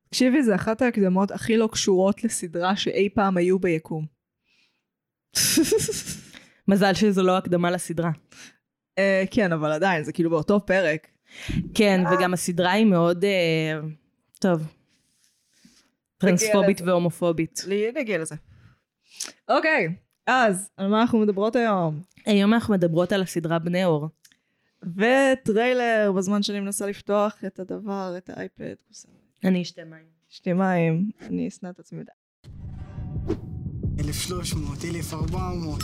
תקשיבי, 0.09 0.43
זה 0.43 0.55
אחת 0.55 0.81
ההקדמות 0.81 1.31
הכי 1.31 1.57
לא 1.57 1.69
קשורות 1.71 2.23
לסדרה 2.23 2.75
שאי 2.75 3.09
פעם 3.09 3.37
היו 3.37 3.59
ביקום. 3.59 4.05
מזל 6.67 6.93
שזו 6.93 7.23
לא 7.23 7.37
הקדמה 7.37 7.71
לסדרה. 7.71 8.11
אה, 8.97 9.23
כן, 9.31 9.51
אבל 9.51 9.71
עדיין, 9.71 10.03
זה 10.03 10.11
כאילו 10.11 10.29
באותו 10.29 10.65
פרק. 10.65 11.07
כן, 11.73 12.03
וגם 12.11 12.33
הסדרה 12.33 12.71
היא 12.71 12.85
מאוד, 12.85 13.25
אה, 13.25 13.79
טוב, 14.39 14.61
טרנספובית 16.17 16.81
והומופובית. 16.81 17.65
נגיע 17.95 18.17
לזה. 18.17 18.35
אוקיי, 19.49 19.87
אז, 20.27 20.69
על 20.77 20.87
מה 20.87 21.01
אנחנו 21.01 21.19
מדברות 21.19 21.55
היום? 21.55 22.01
היום 22.25 22.53
אנחנו 22.53 22.73
מדברות 22.73 23.11
על 23.11 23.21
הסדרה 23.21 23.59
בני 23.59 23.85
אור. 23.85 24.07
וטריילר, 24.95 26.11
בזמן 26.17 26.43
שאני 26.43 26.59
מנסה 26.59 26.87
לפתוח 26.87 27.45
את 27.45 27.59
הדבר, 27.59 28.13
את 28.17 28.29
האייפד. 28.29 28.75
אני 29.43 29.61
אשתה 29.61 29.85
מים. 29.85 30.05
שתי 30.29 30.53
מים, 30.53 31.09
אני 31.21 31.47
אשנא 31.47 31.69
את 31.69 31.79
עצמי. 31.79 32.03
1300, 33.99 34.85
1400. 34.85 35.79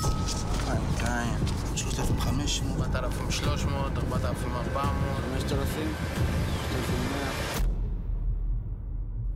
200, 1.00 1.30
3500. 1.76 2.96
4,300, 2.96 3.98
4,400. 3.98 5.22
5000. 5.40 5.96
5100. 6.72 7.68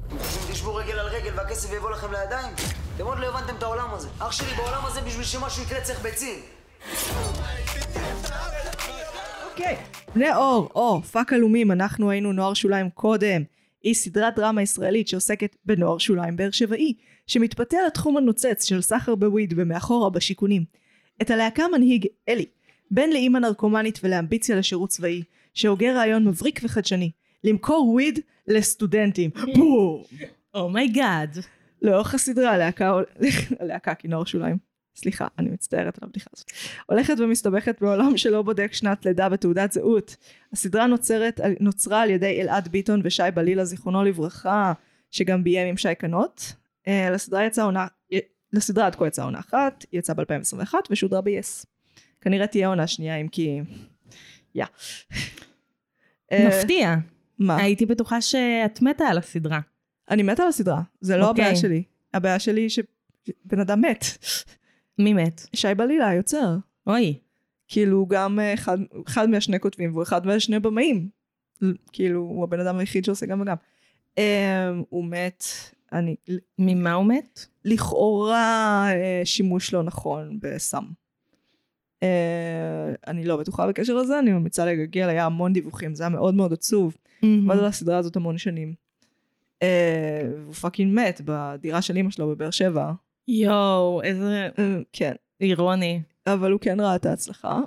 אתם 0.08 0.20
חושבים 0.20 0.52
תשבו 0.52 0.76
רגל 0.76 1.00
על 1.00 1.08
רגל 1.08 1.32
והכסף 1.38 1.74
יבוא 1.74 1.92
לכם 1.92 2.12
לידיים? 2.12 2.54
אתם 2.96 3.06
עוד 3.06 3.20
לא 3.20 3.26
הבנתם 3.26 3.56
את 3.56 3.64
העולם 3.64 3.88
הזה. 3.94 4.08
אח 4.20 4.32
שלי, 4.32 4.56
בעולם 4.58 4.86
הזה 4.86 5.02
בשביל 5.02 5.26
שמשהו 5.26 5.64
יקרה 5.64 5.82
צריך 5.82 6.02
ביצים. 6.02 6.40
אוקיי. 9.52 9.78
בני 10.16 10.34
אור, 10.36 10.70
או 10.76 11.02
fuck 11.02 11.34
עלומים, 11.34 11.72
אנחנו 11.72 12.10
היינו 12.10 12.34
נוער 12.34 12.54
שוליים 12.54 12.90
קודם. 12.90 13.44
היא 13.84 13.94
סדרת 13.94 14.36
דרמה 14.36 14.62
ישראלית 14.62 15.08
שעוסקת 15.08 15.56
בנוער 15.66 15.98
שוליים 15.98 16.36
באר 16.36 16.52
שבעי, 16.52 16.94
שמתפתח 17.32 17.78
לתחום 17.88 18.18
הנוצץ 18.18 18.64
של 18.64 18.82
סחר 18.82 19.16
ב 19.16 19.23
weed 19.23 19.54
ומאחורה 19.58 20.10
בשיכונים. 20.10 20.64
את 21.22 21.30
הלהקה 21.30 21.64
מנהיג 21.74 22.08
אלי, 22.30 22.46
בן 22.92 23.10
לאימא 23.10 23.38
נרקומנית 23.38 24.00
ולאמביציה 24.04 24.56
לשירות 24.56 24.90
צבאי, 24.90 25.24
שהוגה 25.54 25.94
רעיון 25.94 26.28
מבריק 26.28 26.60
וחדשני, 26.64 27.12
למכור 27.44 27.90
weed 27.90 28.20
לסטודנטים. 28.48 29.32
בום! 29.58 30.04
oh 30.54 30.75
my 30.75 30.96
god. 30.96 31.38
לאורך 31.82 32.14
הסדרה 32.14 32.52
הלהקה, 32.52 32.94
הלהקה 33.60 33.96
כי 33.96 34.09
נוער 34.09 34.26
שוליים, 34.26 34.58
סליחה, 34.96 35.28
אני 35.40 35.50
מצטערת 35.50 35.98
על 36.02 36.08
הבדיחה 36.08 36.30
הזאת, 36.36 36.52
הולכת 36.90 37.16
ומסתבכת 37.20 37.82
בעולם 37.82 38.18
שלא 38.18 38.42
בודק 38.42 38.74
שנת 38.74 39.06
לידה 39.06 39.30
בתעודת 39.30 39.72
זהות. 39.72 40.16
הסדרה 40.54 40.88
נוצרת, 40.88 41.40
נוצרה 41.60 42.02
על 42.02 42.10
ידי 42.10 42.42
אלעד 42.42 42.68
ביטון 42.68 43.02
ושי 43.04 43.24
בלילה 43.34 43.66
זיכרונו 43.66 44.04
לברכה, 44.04 44.74
שגם 45.12 45.44
ביים 45.44 45.68
עם 45.68 45.78
שי 45.78 45.96
קנות. 45.96 46.61
אה, 46.88 47.10
לסדרה 47.10 47.46
יצאה 47.46 47.66
עונה, 47.66 47.88
לסדרה 48.54 48.86
עד 48.86 48.96
כה 48.96 49.08
יצאה 49.08 49.26
עונה 49.26 49.40
אחת, 49.40 49.86
היא 49.92 50.00
יצאה 50.00 50.16
ב-2021 50.16 50.74
ושודרה 50.90 51.22
ב-yes. 51.22 51.66
כנראה 52.22 52.48
תהיה 52.48 52.68
עונה 52.68 52.88
שנייה 52.88 53.16
אם 53.16 53.28
כי... 53.28 53.62
יא. 54.56 54.66
אה, 56.32 56.48
מפתיע. 56.48 56.96
מה? 57.40 57.58
הייתי 57.58 57.86
בטוחה 57.86 58.22
שאת 58.22 58.82
מתה 58.82 59.08
על 59.08 59.18
הסדרה. 59.18 59.60
אני 60.10 60.24
מתה 60.24 60.44
על 60.44 60.50
הסדרה, 60.50 60.82
זה 61.02 61.18
לא 61.18 61.30
אוקיי. 61.30 61.44
הבעיה 61.44 61.56
שלי. 61.56 61.84
הבעיה 62.14 62.40
שלי 62.40 62.62
היא 62.62 62.70
שבן 62.70 63.60
אדם 63.60 63.82
מת. 63.82 64.06
מי 65.00 65.14
מת? 65.14 65.42
שי 65.56 65.76
בלילה 65.76 66.08
היוצר. 66.08 66.58
אוי. 66.88 67.20
כאילו 67.68 67.98
הוא 67.98 68.10
גם 68.10 68.40
אה, 68.40 68.54
אחד, 68.54 68.78
אחד 69.08 69.30
מהשני 69.30 69.60
כותבים 69.60 69.92
והוא 69.92 70.04
אחד 70.04 70.26
מהשני 70.26 70.60
במאים. 70.60 71.10
כאילו 71.92 72.20
הוא 72.20 72.44
הבן 72.44 72.60
אדם 72.60 72.78
היחיד 72.78 73.06
שעושה 73.06 73.26
גם 73.26 73.42
וגם. 73.42 73.56
Um, 74.16 74.22
הוא 74.90 75.06
מת, 75.06 75.44
אני, 75.94 76.16
ממה 76.60 76.94
הוא 76.94 77.06
מת? 77.06 77.46
לכאורה 77.66 78.88
uh, 78.92 79.26
שימוש 79.26 79.74
לא 79.74 79.84
נכון 79.84 80.40
בסם. 80.42 80.84
Uh, 82.00 82.04
אני 83.08 83.26
לא 83.26 83.38
בטוחה 83.38 83.68
בקשר 83.68 83.94
לזה, 83.96 84.20
אני 84.20 84.32
ממליצה 84.32 84.66
לגגל, 84.66 85.10
היה 85.10 85.26
המון 85.26 85.54
דיווחים, 85.54 85.96
זה 85.96 86.04
היה 86.04 86.10
מאוד 86.10 86.34
מאוד 86.34 86.54
עצוב. 86.54 86.98
עבד 87.24 87.58
על 87.60 87.66
הסדרה 87.66 87.98
הזאת 87.98 88.16
המון 88.16 88.38
שנים. 88.38 88.74
Uh, 89.60 89.66
הוא 90.46 90.54
פאקינג 90.54 90.96
מת 91.00 91.22
בדירה 91.26 91.82
של 91.82 91.98
אמא 91.98 92.12
שלו 92.12 92.30
בבאר 92.30 92.52
שבע. 92.52 92.92
יואו, 93.28 94.02
איזה 94.04 94.50
כן. 94.94 95.14
אירוני. 95.42 96.02
אבל 96.28 96.52
הוא 96.52 96.60
כן 96.60 96.80
ראה 96.80 96.96
את 96.96 97.06
ההצלחה. 97.06 97.60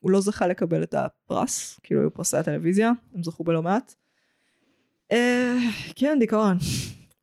הוא- 0.00 0.10
לא 0.10 0.20
זכה 0.20 0.46
לקבל 0.46 0.82
את 0.82 0.94
הפרס, 0.94 1.80
כאילו 1.82 2.00
היו 2.00 2.14
פרסי 2.14 2.36
הטלוויזיה, 2.36 2.92
הם 3.14 3.22
זכו 3.22 3.44
בלא 3.44 3.62
מעט. 3.62 3.94
אה, 5.12 5.56
כן, 5.96 6.16
דיכאון. 6.20 6.56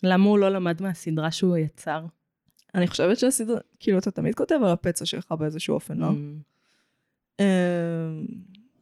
למה 0.04 0.25
הוא 0.25 0.38
לא 0.39 0.50
למד 0.50 0.82
מהסדרה 0.82 1.32
שהוא 1.32 1.58
יצר? 1.58 2.06
אני 2.75 2.88
חושבת 2.88 3.20
שהסדרה, 3.20 3.60
כאילו 3.80 3.98
אתה 3.98 4.12
תמיד 4.12 4.36
כותב 4.36 4.56
על 4.63 4.72
הפצע 4.72 5.06
שלך 5.06 5.32
באיזשהו 5.32 5.74
אופן, 5.75 5.98
לא? 5.98 6.08
Mm. 6.10 6.13
אה, 7.39 7.46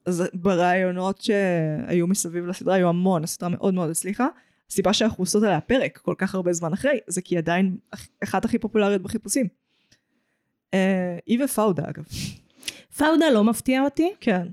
אז 0.05 0.23
ברעיונות 0.33 1.21
שהיו 1.21 2.07
מסביב 2.07 2.45
לסדרה 2.45 2.75
היו 2.75 2.89
המון, 2.89 3.23
הסדרה 3.23 3.49
מאוד 3.49 3.73
מאוד 3.73 3.89
הצליחה. 3.89 4.27
הסיבה 4.69 4.93
שאנחנו 4.93 5.21
עושות 5.21 5.43
עליה 5.43 5.61
פרק 5.61 5.97
כל 5.97 6.15
כך 6.17 6.35
הרבה 6.35 6.53
זמן 6.53 6.73
אחרי, 6.73 6.99
זה 7.07 7.21
כי 7.21 7.35
היא 7.35 7.39
עדיין 7.39 7.77
אח- 7.91 8.07
אחת 8.23 8.45
הכי 8.45 8.59
פופולריות 8.59 9.01
בחיפושים. 9.01 9.47
אה, 10.73 11.17
היא 11.25 11.43
ופאודה 11.43 11.83
אגב. 11.89 12.03
פאודה 12.97 13.29
לא 13.29 13.43
מפתיע 13.43 13.81
אותי. 13.81 14.13
כן. 14.19 14.47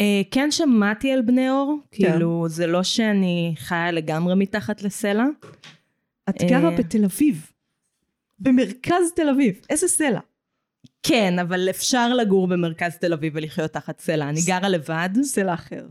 אה, 0.00 0.22
כן 0.30 0.50
שמעתי 0.50 1.12
על 1.12 1.22
בני 1.22 1.50
אור, 1.50 1.78
כאילו 1.90 2.48
זה 2.48 2.66
לא 2.66 2.82
שאני 2.82 3.54
חיה 3.56 3.92
לגמרי 3.92 4.34
מתחת 4.34 4.82
לסלע, 4.82 5.24
את 6.28 6.42
גרה 6.42 6.70
אה. 6.70 6.76
בתל 6.76 7.04
אביב. 7.04 7.52
במרכז 8.38 9.12
תל 9.16 9.28
אביב. 9.28 9.60
איזה 9.70 9.88
סלע. 9.88 10.20
כן, 11.02 11.38
אבל 11.38 11.70
אפשר 11.70 12.14
לגור 12.14 12.48
במרכז 12.48 12.96
תל 12.96 13.12
אביב 13.12 13.32
ולחיות 13.36 13.70
תחת 13.70 14.00
סלע. 14.00 14.28
אני 14.28 14.40
גרה 14.46 14.68
לבד. 14.68 15.08
סלע 15.22 15.54
אחר. 15.54 15.86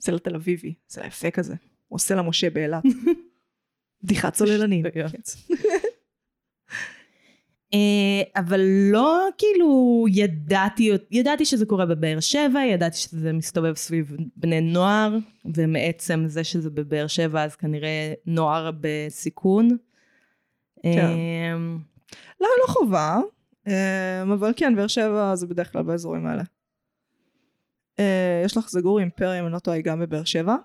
סלע 0.00 0.18
תל 0.18 0.34
אביבי. 0.34 0.74
סלע 0.88 1.06
יפה 1.06 1.30
כזה. 1.30 1.54
או 1.90 1.98
סלע 1.98 2.22
משה 2.22 2.50
באילת. 2.50 2.82
בדיחת 4.02 4.32
צוללנים. 4.32 4.84
אה, 7.74 8.22
אבל 8.36 8.60
לא 8.92 9.28
כאילו 9.38 10.04
ידעתי, 10.08 10.90
ידעתי 11.10 11.44
שזה 11.44 11.66
קורה 11.66 11.86
בבאר 11.86 12.20
שבע, 12.20 12.60
ידעתי 12.64 12.96
שזה 12.96 13.32
מסתובב 13.32 13.76
סביב 13.76 14.16
בני 14.36 14.60
נוער, 14.60 15.16
ומעצם 15.54 16.24
זה 16.26 16.44
שזה 16.44 16.70
בבאר 16.70 17.06
שבע 17.06 17.44
אז 17.44 17.56
כנראה 17.56 18.12
נוער 18.26 18.70
בסיכון. 18.80 19.68
כן. 20.82 20.98
אה, 20.98 21.56
לא, 22.40 22.48
לא 22.62 22.66
חובה. 22.66 23.20
אה, 23.68 24.22
אבל 24.22 24.52
כן, 24.56 24.76
באר 24.76 24.86
שבע 24.86 25.34
זה 25.34 25.46
בדרך 25.46 25.72
כלל 25.72 25.82
באזורים 25.82 26.26
האלה. 26.26 26.42
אה, 27.98 28.42
יש 28.44 28.56
לך 28.56 28.70
זגור 28.70 28.98
אימפריה, 28.98 29.40
אם 29.40 29.44
אני 29.44 29.52
לא 29.52 29.58
טועה, 29.58 29.80
גם 29.80 30.00
בבאר 30.00 30.24
שבע. 30.24 30.56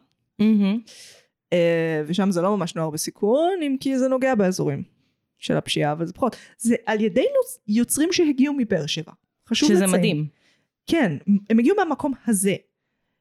אה, 1.54 2.04
ושם 2.08 2.32
זה 2.32 2.42
לא 2.42 2.58
ממש 2.58 2.76
נוער 2.76 2.90
בסיכון, 2.90 3.60
אם 3.62 3.76
כי 3.80 3.98
זה 3.98 4.08
נוגע 4.08 4.36
באזורים 4.36 4.97
של 5.38 5.58
הפשיעה, 5.58 5.92
אבל 5.92 6.06
זה 6.06 6.14
פחות. 6.14 6.36
זה 6.58 6.76
על 6.86 7.02
ידי 7.02 7.26
יוצרים 7.68 8.14
שהגיעו 8.14 8.54
מבאר 8.58 8.86
שבע. 8.86 9.12
חשוב 9.50 9.70
שזה 9.70 9.86
לציין. 9.86 10.00
מדהים. 10.00 10.28
כן, 10.88 11.18
הם 11.50 11.60
הגיעו 11.60 11.76
מהמקום 11.78 12.14
הזה, 12.28 12.56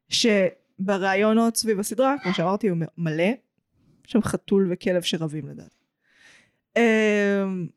שבראיונות 0.08 1.56
סביב 1.56 1.80
הסדרה, 1.80 2.14
כמו 2.22 2.34
שאמרתי, 2.34 2.68
הוא 2.68 2.78
מלא, 2.98 3.32
יש 4.06 4.12
שם 4.12 4.22
חתול 4.22 4.68
וכלב 4.70 5.02
שרבים 5.02 5.48
לדעתי. 5.48 5.76
הם, 6.76 7.68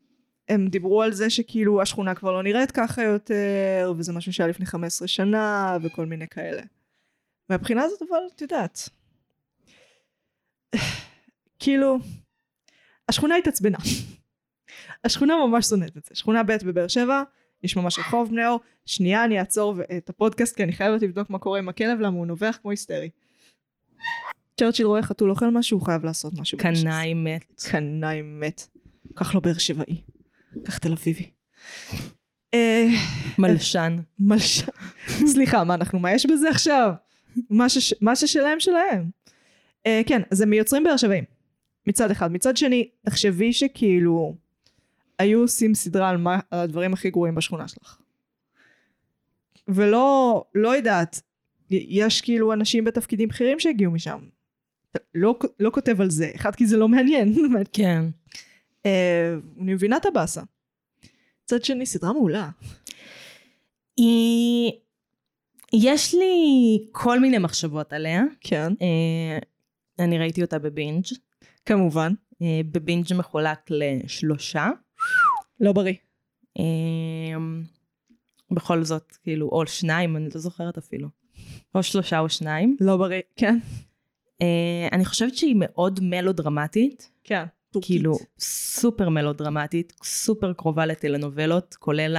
הם 0.48 0.68
דיברו 0.68 1.02
על 1.02 1.12
זה 1.12 1.30
שכאילו 1.30 1.82
השכונה 1.82 2.14
כבר 2.14 2.32
לא 2.32 2.42
נראית 2.42 2.70
ככה 2.70 3.02
יותר, 3.02 3.92
וזה 3.96 4.12
משהו 4.12 4.32
שהיה 4.32 4.48
לפני 4.48 4.66
15 4.66 5.08
שנה, 5.08 5.76
וכל 5.82 6.06
מיני 6.06 6.28
כאלה. 6.28 6.62
מהבחינה 7.48 7.82
הזאת 7.82 8.02
אבל, 8.02 8.18
את 8.36 8.42
יודעת, 8.42 8.88
כאילו, 11.60 11.98
השכונה 13.08 13.36
התעצבנה. 13.36 13.78
השכונה 15.04 15.46
ממש 15.46 15.66
שונאת 15.66 15.96
את 15.96 16.04
זה. 16.04 16.14
שכונה 16.14 16.42
ב' 16.42 16.52
בבאר 16.64 16.88
שבע, 16.88 17.22
יש 17.62 17.76
ממש 17.76 17.98
רחוב 17.98 18.28
בני 18.28 18.46
אור. 18.46 18.60
שנייה 18.86 19.24
אני 19.24 19.38
אעצור 19.38 19.74
את 19.96 20.08
הפודקאסט 20.08 20.56
כי 20.56 20.62
אני 20.62 20.72
חייבת 20.72 21.02
לבדוק 21.02 21.30
מה 21.30 21.38
קורה 21.38 21.58
עם 21.58 21.68
הכלב 21.68 22.00
למה 22.00 22.16
הוא 22.16 22.26
נובח 22.26 22.58
כמו 22.62 22.70
היסטרי. 22.70 23.10
צ'רצ'יל 24.60 24.86
רואה 24.86 25.02
חתול 25.02 25.30
אוכל 25.30 25.50
משהו 25.50 25.78
הוא 25.78 25.86
חייב 25.86 26.04
לעשות 26.04 26.32
משהו. 26.38 26.58
קנאי 26.58 27.14
מת. 27.14 27.62
קנאי 27.70 28.22
מת. 28.22 28.68
כך 29.16 29.34
לא 29.34 29.40
באר 29.40 29.58
שבעי. 29.58 30.00
כך 30.64 30.78
תל 30.78 30.92
אביבי. 30.92 31.30
אה, 32.54 32.86
מלשן. 33.38 33.96
מלשן. 34.18 34.66
סליחה 35.32 35.64
מה 35.64 35.74
אנחנו 35.74 35.98
מה 35.98 36.12
יש 36.12 36.26
בזה 36.26 36.50
עכשיו? 36.50 36.92
מה 38.00 38.16
ששלהם 38.16 38.60
שלהם. 38.60 39.10
אה, 39.86 40.00
כן 40.06 40.22
אז 40.30 40.40
הם 40.40 40.50
מיוצרים 40.50 40.84
באר 40.84 40.96
שבעים. 40.96 41.24
מצד 41.86 42.10
אחד. 42.10 42.32
מצד 42.32 42.56
שני 42.56 42.88
תחשבי 43.06 43.52
שכאילו 43.52 44.36
היו 45.20 45.40
עושים 45.40 45.74
סדרה 45.74 46.08
על, 46.08 46.16
מה, 46.16 46.40
על 46.50 46.58
הדברים 46.58 46.92
הכי 46.92 47.10
גרועים 47.10 47.34
בשכונה 47.34 47.68
שלך. 47.68 47.98
ולא, 49.68 50.44
לא 50.54 50.76
יודעת, 50.76 51.20
יש 51.70 52.20
כאילו 52.20 52.52
אנשים 52.52 52.84
בתפקידים 52.84 53.28
בכירים 53.28 53.60
שהגיעו 53.60 53.92
משם. 53.92 54.18
לא, 55.14 55.38
לא 55.60 55.70
כותב 55.70 56.00
על 56.00 56.10
זה, 56.10 56.30
אחד 56.34 56.54
כי 56.54 56.66
זה 56.66 56.76
לא 56.76 56.88
מעניין, 56.88 57.34
כן. 57.72 58.04
אה, 58.86 59.34
אני 59.60 59.74
מבינה 59.74 59.96
את 59.96 60.06
הבאסה. 60.06 60.42
מצד 61.44 61.64
שני, 61.64 61.86
סדרה 61.86 62.12
מעולה. 62.12 62.50
היא... 63.96 64.72
יש 65.72 66.14
לי 66.14 66.78
כל 66.92 67.20
מיני 67.20 67.38
מחשבות 67.38 67.92
עליה. 67.92 68.22
כן. 68.40 68.72
אה, 68.82 69.38
אני 69.98 70.18
ראיתי 70.18 70.42
אותה 70.42 70.58
בבינג'. 70.58 71.04
כמובן. 71.66 72.12
אה, 72.42 72.60
בבינג' 72.72 73.14
מחולק 73.14 73.58
לשלושה. 73.70 74.70
לא 75.60 75.72
בריא. 75.72 75.94
אה, 76.58 76.64
בכל 78.50 78.84
זאת, 78.84 79.16
כאילו, 79.22 79.48
או 79.48 79.66
שניים, 79.66 80.16
אני 80.16 80.28
לא 80.34 80.40
זוכרת 80.40 80.78
אפילו. 80.78 81.08
או 81.74 81.82
שלושה 81.82 82.18
או 82.18 82.28
שניים. 82.28 82.76
לא 82.80 82.96
בריא. 82.96 83.20
כן. 83.36 83.58
אה, 84.42 84.88
אני 84.92 85.04
חושבת 85.04 85.36
שהיא 85.36 85.56
מאוד 85.58 86.00
מלודרמטית. 86.02 87.10
כן. 87.24 87.44
טורקית. 87.70 87.90
כאילו, 87.90 88.16
סופר 88.38 89.08
מלודרמטית, 89.08 89.92
סופר 90.04 90.52
קרובה 90.52 90.86
לטלנובלות, 90.86 91.74
כולל 91.78 92.16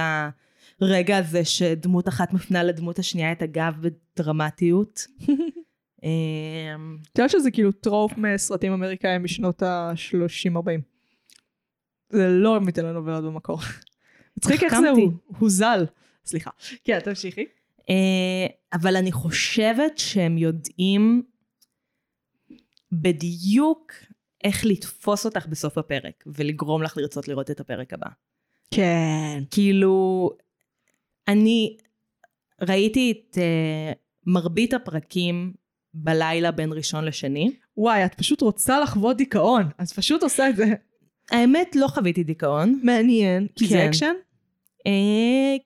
הרגע 0.80 1.16
הזה 1.16 1.44
שדמות 1.44 2.08
אחת 2.08 2.32
מפנה 2.32 2.62
לדמות 2.62 2.98
השנייה 2.98 3.32
את 3.32 3.42
הגב 3.42 3.74
בדרמטיות. 3.80 5.06
אה, 6.04 6.74
את 7.12 7.18
יודעת 7.18 7.30
שזה 7.30 7.50
כאילו 7.50 7.72
trope 7.72 8.12
מסרטים 8.16 8.72
אמריקאים 8.72 9.24
משנות 9.24 9.62
ה-30-40. 9.62 10.91
זה 12.12 12.28
לא 12.28 12.60
מטלנובלות 12.60 13.24
במקור. 13.24 13.58
מצחיק 14.36 14.62
איך 14.62 14.80
זה. 14.80 14.90
הוא, 14.90 15.12
הוא 15.38 15.50
זול. 15.50 15.86
סליחה. 16.24 16.50
כן, 16.84 17.00
תמשיכי. 17.00 17.44
אה, 17.90 18.46
אבל 18.72 18.96
אני 18.96 19.12
חושבת 19.12 19.98
שהם 19.98 20.38
יודעים 20.38 21.22
בדיוק 22.92 23.92
איך 24.44 24.64
לתפוס 24.64 25.24
אותך 25.24 25.46
בסוף 25.46 25.78
הפרק, 25.78 26.24
ולגרום 26.26 26.82
לך 26.82 26.96
לרצות 26.96 27.28
לראות 27.28 27.50
את 27.50 27.60
הפרק 27.60 27.92
הבא. 27.92 28.08
כן. 28.70 29.42
כאילו, 29.50 30.30
אני 31.28 31.76
ראיתי 32.62 33.12
את 33.12 33.34
אה, 33.34 33.98
מרבית 34.26 34.74
הפרקים 34.74 35.52
בלילה 35.94 36.50
בין 36.50 36.72
ראשון 36.72 37.04
לשני. 37.04 37.50
וואי, 37.76 38.04
את 38.04 38.14
פשוט 38.14 38.40
רוצה 38.40 38.80
לחוות 38.80 39.16
דיכאון. 39.16 39.62
אז 39.78 39.92
פשוט 39.92 40.22
עושה 40.22 40.48
את 40.48 40.56
זה. 40.56 40.64
האמת, 41.30 41.76
לא 41.76 41.86
חוויתי 41.88 42.24
דיכאון. 42.24 42.80
מעניין. 42.82 43.46
כי 43.58 43.66
זה 43.66 43.74
כן. 43.74 43.88
אקשן? 43.88 44.14
אה, 44.86 45.56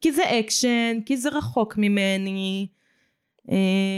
כי 0.00 0.12
זה 0.12 0.22
אקשן, 0.40 0.98
כי 1.06 1.16
זה 1.16 1.28
רחוק 1.28 1.74
ממני, 1.76 2.66
אה, 3.50 3.54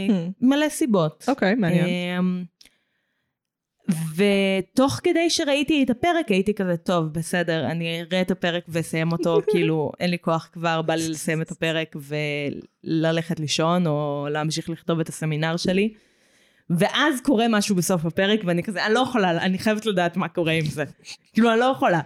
המ. 0.07 0.31
מלא 0.41 0.69
סיבות. 0.69 1.25
אוקיי, 1.27 1.55
מעניין. 1.55 2.17
אמ, 2.19 2.43
ותוך 4.15 4.99
כדי 5.03 5.29
שראיתי 5.29 5.83
את 5.83 5.89
הפרק 5.89 6.29
הייתי 6.29 6.53
כזה, 6.53 6.77
טוב, 6.77 7.05
בסדר, 7.05 7.65
אני 7.71 8.01
אראה 8.01 8.21
את 8.21 8.31
הפרק 8.31 8.63
ואסיים 8.67 9.11
אותו, 9.11 9.37
כאילו, 9.51 9.91
אין 9.99 10.09
לי 10.09 10.17
כוח 10.21 10.49
כבר, 10.53 10.81
בא 10.81 10.95
לי 10.95 11.09
לסיים 11.09 11.41
את 11.41 11.51
הפרק 11.51 11.95
וללכת 12.83 13.39
לישון, 13.39 13.87
או 13.87 14.27
להמשיך 14.31 14.69
לכתוב 14.69 14.99
את 14.99 15.09
הסמינר 15.09 15.57
שלי. 15.57 15.93
ואז 16.77 17.21
קורה 17.21 17.45
משהו 17.49 17.75
בסוף 17.75 18.05
הפרק, 18.05 18.39
ואני 18.45 18.63
כזה, 18.63 18.85
אני 18.85 18.93
לא 18.93 18.99
יכולה, 18.99 19.31
אני 19.31 19.59
חייבת 19.59 19.85
לדעת 19.85 20.17
מה 20.17 20.27
קורה 20.27 20.51
עם 20.51 20.65
זה. 20.65 20.83
כאילו, 21.33 21.51
אני 21.51 21.59
לא 21.59 21.65
יכולה. 21.65 22.01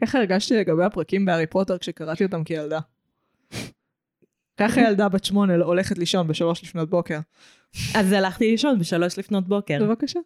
ככה 0.00 0.18
הרגשתי 0.18 0.56
לגבי 0.56 0.84
הפרקים 0.84 1.24
בהארי 1.24 1.46
פוטר 1.46 1.78
כשקראתי 1.78 2.24
אותם 2.24 2.44
כילדה. 2.44 2.80
ככה 4.56 4.80
ילדה 4.80 5.08
בת 5.08 5.24
שמונה 5.24 5.56
לא 5.56 5.64
הולכת 5.64 5.98
לישון 5.98 6.28
בשלוש 6.28 6.62
לפנות 6.64 6.90
בוקר. 6.90 7.18
אז 7.94 8.12
הלכתי 8.12 8.50
לישון 8.50 8.78
בשלוש 8.78 9.18
לפנות 9.18 9.48
בוקר. 9.48 9.78
בבקשה. 9.84 10.20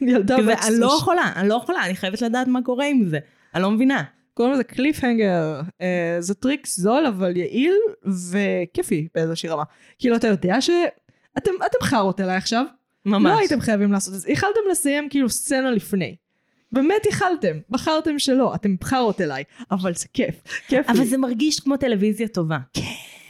ילדה 0.00 0.36
בת... 0.36 0.58
אני 0.68 0.80
לא 0.80 0.96
יכולה, 0.98 1.32
אני 1.36 1.48
לא 1.48 1.54
יכולה, 1.62 1.84
אני 1.84 1.96
חייבת 1.96 2.22
לדעת 2.22 2.48
מה 2.48 2.62
קורה 2.62 2.86
עם 2.86 3.08
זה. 3.08 3.18
אני 3.54 3.62
לא 3.62 3.70
מבינה. 3.70 4.04
קוראים 4.34 4.54
לזה 4.54 4.64
cliffhanger. 4.64 5.60
אה, 5.80 6.16
זה 6.18 6.34
טריק 6.34 6.66
זול 6.66 7.06
אבל 7.06 7.36
יעיל 7.36 7.74
וכיפי 8.30 9.08
באיזושהי 9.14 9.48
רמה. 9.48 9.62
כאילו 9.98 10.16
אתה 10.16 10.26
יודע 10.26 10.60
ש... 10.60 10.70
אתם, 11.38 11.50
אתם 11.66 11.78
חארות 11.86 12.20
אליי 12.20 12.36
עכשיו. 12.36 12.64
ממש. 13.06 13.32
לא 13.32 13.38
הייתם 13.38 13.60
חייבים 13.60 13.92
לעשות 13.92 14.14
את 14.14 14.20
זה. 14.20 14.32
יכלתם 14.32 14.60
לסיים 14.70 15.08
כאילו 15.10 15.28
סצנה 15.28 15.70
לפני. 15.70 16.16
באמת 16.72 17.06
יכלתם. 17.08 17.58
בחרתם 17.70 18.18
שלא. 18.18 18.54
אתם 18.54 18.76
בחרות 18.80 19.20
אליי. 19.20 19.44
אבל 19.70 19.94
זה 19.94 20.06
כיף. 20.12 20.34
כיף 20.68 20.86
אבל 20.88 20.98
לי. 20.98 21.06
זה 21.06 21.18
מרגיש 21.18 21.60
כמו 21.60 21.76
טלוויזיה 21.76 22.28
טובה. 22.28 22.58
כן. 22.72 22.82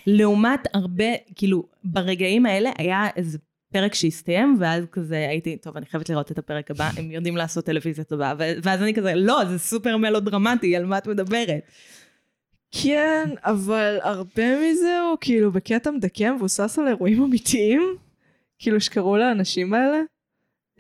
לעומת 0.06 0.60
הרבה, 0.74 1.04
כאילו, 1.34 1.64
ברגעים 1.84 2.46
האלה 2.46 2.70
היה 2.78 3.06
איזה 3.16 3.38
פרק 3.72 3.94
שהסתיים, 3.94 4.56
ואז 4.58 4.84
כזה 4.92 5.26
הייתי, 5.28 5.56
טוב, 5.56 5.76
אני 5.76 5.86
חייבת 5.86 6.10
לראות 6.10 6.32
את 6.32 6.38
הפרק 6.38 6.70
הבא, 6.70 6.90
הם 6.96 7.10
יודעים 7.10 7.36
לעשות 7.36 7.64
טלוויזיה 7.64 8.04
טובה. 8.04 8.32
ואז 8.62 8.82
אני 8.82 8.94
כזה, 8.94 9.14
לא, 9.14 9.44
זה 9.44 9.58
סופר 9.58 9.96
מלודרמטי, 9.96 10.76
על 10.76 10.86
מה 10.86 10.98
את 10.98 11.06
מדברת? 11.06 11.62
כן, 12.70 13.28
אבל 13.44 13.98
הרבה 14.02 14.60
מזה 14.60 15.00
הוא 15.00 15.16
כאילו 15.20 15.52
בקטע 15.52 15.90
מדכא 15.90 16.32
מבוסס 16.32 16.78
על 16.78 16.88
אירועים 16.88 17.22
אמיתיים, 17.22 17.96
כאילו 18.58 18.80
שקרו 18.80 19.16
לאנשים 19.16 19.74
האלה. 19.74 20.00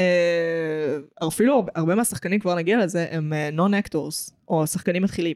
אה, 0.00 1.26
אפילו 1.28 1.54
הרבה, 1.54 1.72
הרבה 1.74 1.94
מהשחקנים, 1.94 2.40
כבר 2.40 2.54
נגיע 2.54 2.78
לזה, 2.78 3.06
הם 3.10 3.32
non 3.52 3.74
actors, 3.74 4.30
או 4.48 4.66
שחקנים 4.66 5.02
מתחילים. 5.02 5.34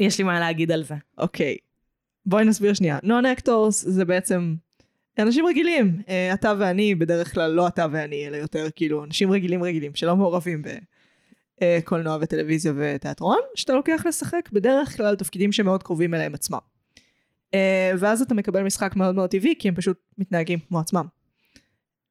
יש 0.00 0.18
לי 0.18 0.24
מה 0.24 0.40
להגיד 0.40 0.72
על 0.72 0.82
זה. 0.82 0.94
אוקיי, 1.18 1.56
בואי 2.26 2.44
נסביר 2.44 2.74
שנייה. 2.74 2.98
non 3.02 3.26
actors 3.26 3.84
זה 3.84 4.04
בעצם 4.04 4.54
אנשים 5.18 5.46
רגילים. 5.46 6.02
אה, 6.08 6.34
אתה 6.34 6.52
ואני, 6.58 6.94
בדרך 6.94 7.34
כלל 7.34 7.50
לא 7.50 7.68
אתה 7.68 7.86
ואני, 7.90 8.26
אלא 8.26 8.36
יותר 8.36 8.66
כאילו 8.76 9.04
אנשים 9.04 9.32
רגילים 9.32 9.62
רגילים, 9.62 9.94
שלא 9.94 10.16
מעורבים 10.16 10.62
בקולנוע 11.60 12.18
וטלוויזיה 12.20 12.72
ותיאטרון, 12.76 13.38
שאתה 13.54 13.72
לוקח 13.72 14.02
לשחק 14.08 14.48
בדרך 14.52 14.96
כלל 14.96 15.16
תפקידים 15.16 15.52
שמאוד 15.52 15.82
קרובים 15.82 16.14
אליהם 16.14 16.34
עצמם. 16.34 16.58
אה, 17.54 17.92
ואז 17.98 18.22
אתה 18.22 18.34
מקבל 18.34 18.62
משחק 18.62 18.96
מאוד 18.96 19.14
מאוד 19.14 19.30
טבעי, 19.30 19.54
כי 19.58 19.68
הם 19.68 19.74
פשוט 19.74 19.98
מתנהגים 20.18 20.58
כמו 20.58 20.80
עצמם. 20.80 21.06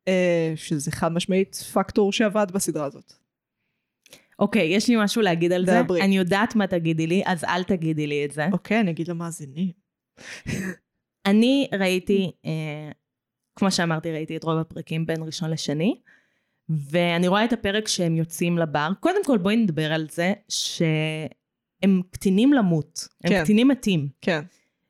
אה, 0.07 0.53
שזה 0.55 0.91
חד 0.91 1.11
משמעית 1.11 1.55
פקטור 1.55 2.11
שעבד 2.13 2.47
בסדרה 2.53 2.85
הזאת. 2.85 3.13
אוקיי, 4.39 4.67
יש 4.67 4.89
לי 4.89 4.95
משהו 5.03 5.21
להגיד 5.21 5.51
על 5.51 5.65
זה. 5.65 5.81
דברי. 5.83 6.01
אני 6.01 6.17
יודעת 6.17 6.55
מה 6.55 6.67
תגידי 6.67 7.07
לי, 7.07 7.23
אז 7.25 7.43
אל 7.43 7.63
תגידי 7.63 8.07
לי 8.07 8.25
את 8.25 8.31
זה. 8.31 8.47
אוקיי, 8.51 8.79
אני 8.79 8.91
אגיד 8.91 9.07
למאזינים. 9.07 9.71
אני 11.25 11.67
ראיתי, 11.79 12.31
אה, 12.45 12.91
כמו 13.55 13.71
שאמרתי, 13.71 14.11
ראיתי 14.11 14.37
את 14.37 14.43
רוב 14.43 14.57
הפרקים 14.57 15.05
בין 15.05 15.23
ראשון 15.23 15.49
לשני, 15.49 16.01
ואני 16.69 17.27
רואה 17.27 17.45
את 17.45 17.53
הפרק 17.53 17.87
שהם 17.87 18.15
יוצאים 18.15 18.57
לבר. 18.57 18.89
קודם 18.99 19.25
כל 19.25 19.37
בואי 19.37 19.55
נדבר 19.55 19.93
על 19.93 20.07
זה 20.11 20.33
שהם 20.49 22.01
קטינים 22.11 22.53
למות. 22.53 23.07
הם 23.23 23.29
כן. 23.29 23.43
קטינים 23.43 23.67
מתים. 23.67 24.07
כן. 24.21 24.41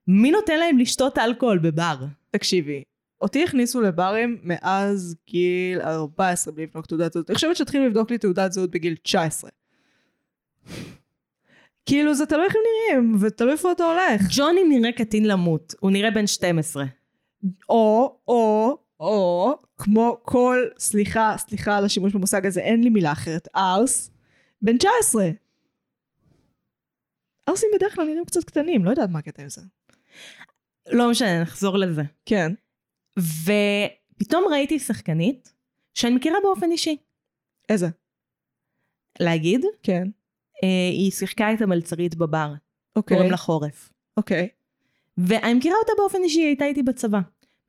מי 0.07 0.31
נותן 0.31 0.59
להם 0.59 0.77
לשתות 0.77 1.17
אלכוהול 1.17 1.57
בבר? 1.59 1.95
תקשיבי, 2.31 2.83
אותי 3.21 3.43
הכניסו 3.43 3.81
לברים 3.81 4.38
מאז 4.43 5.15
גיל 5.29 5.81
14 5.81 6.53
בלי 6.53 6.63
לבדוק 6.63 6.86
תעודת 6.86 7.13
זהות. 7.13 7.29
אני 7.29 7.36
חושבת 7.36 7.55
שהתחילו 7.55 7.86
לבדוק 7.86 8.12
לי 8.12 8.17
תעודת 8.17 8.51
זהות 8.51 8.71
בגיל 8.71 8.95
19. 9.03 9.49
כאילו 11.86 12.13
זה 12.13 12.25
תלוי 12.25 12.45
איך 12.45 12.55
הם 12.55 12.62
נראים, 12.97 13.15
ותלוי 13.19 13.51
איפה 13.51 13.71
אתה 13.71 13.83
הולך. 13.83 14.21
ג'וני 14.36 14.63
נראה 14.63 14.91
קטין 14.91 15.25
למות, 15.25 15.75
הוא 15.79 15.91
נראה 15.91 16.12
בן 16.12 16.27
12. 16.27 16.86
או, 17.69 18.15
או, 18.27 18.77
או, 19.04 19.56
כמו 19.78 20.18
כל, 20.22 20.58
סליחה, 20.78 21.36
סליחה 21.38 21.78
על 21.78 21.86
השימוש 21.86 22.13
במושג 22.13 22.46
הזה, 22.46 22.62
אין 22.62 22.84
לי 22.84 22.89
מילה 22.89 23.12
אחרת, 23.12 23.48
ארס, 23.56 24.12
בן 24.62 24.78
19. 24.78 25.30
ארסים 27.50 27.70
בדרך 27.76 27.96
כלל 27.96 28.06
נראים 28.06 28.26
קצת 28.26 28.44
קטנים, 28.44 28.86
לא 28.86 28.89
יודעת 28.89 29.10
מה 29.10 29.20
הקטע 29.20 29.42
עם 29.42 29.50
זה. 29.50 29.62
לא 30.92 31.12
משנה, 31.12 31.42
נחזור 31.42 31.78
לזה. 31.78 32.02
כן. 32.26 32.52
ופתאום 33.20 34.44
ראיתי 34.52 34.80
שחקנית 34.80 35.54
שאני 35.94 36.16
מכירה 36.16 36.38
באופן 36.44 36.72
אישי. 36.72 36.98
איזה? 37.70 37.88
להגיד? 39.20 39.66
כן. 39.84 40.08
אה, 40.63 40.89
היא 40.92 41.12
שיחקה 41.12 41.54
את 41.54 41.62
המלצרית 41.62 42.16
בבר, 42.16 42.54
אוקיי. 42.96 43.18
קוראים 43.18 43.32
לה 43.32 43.38
חורף. 43.38 43.89
אוקיי. 44.18 44.50
ואני 45.18 45.54
מכירה 45.54 45.76
אותה 45.82 45.92
באופן 45.98 46.24
אישי, 46.24 46.39
היא 46.39 46.48
הייתה 46.48 46.66
איתי 46.66 46.84
בצבא. 46.84 47.20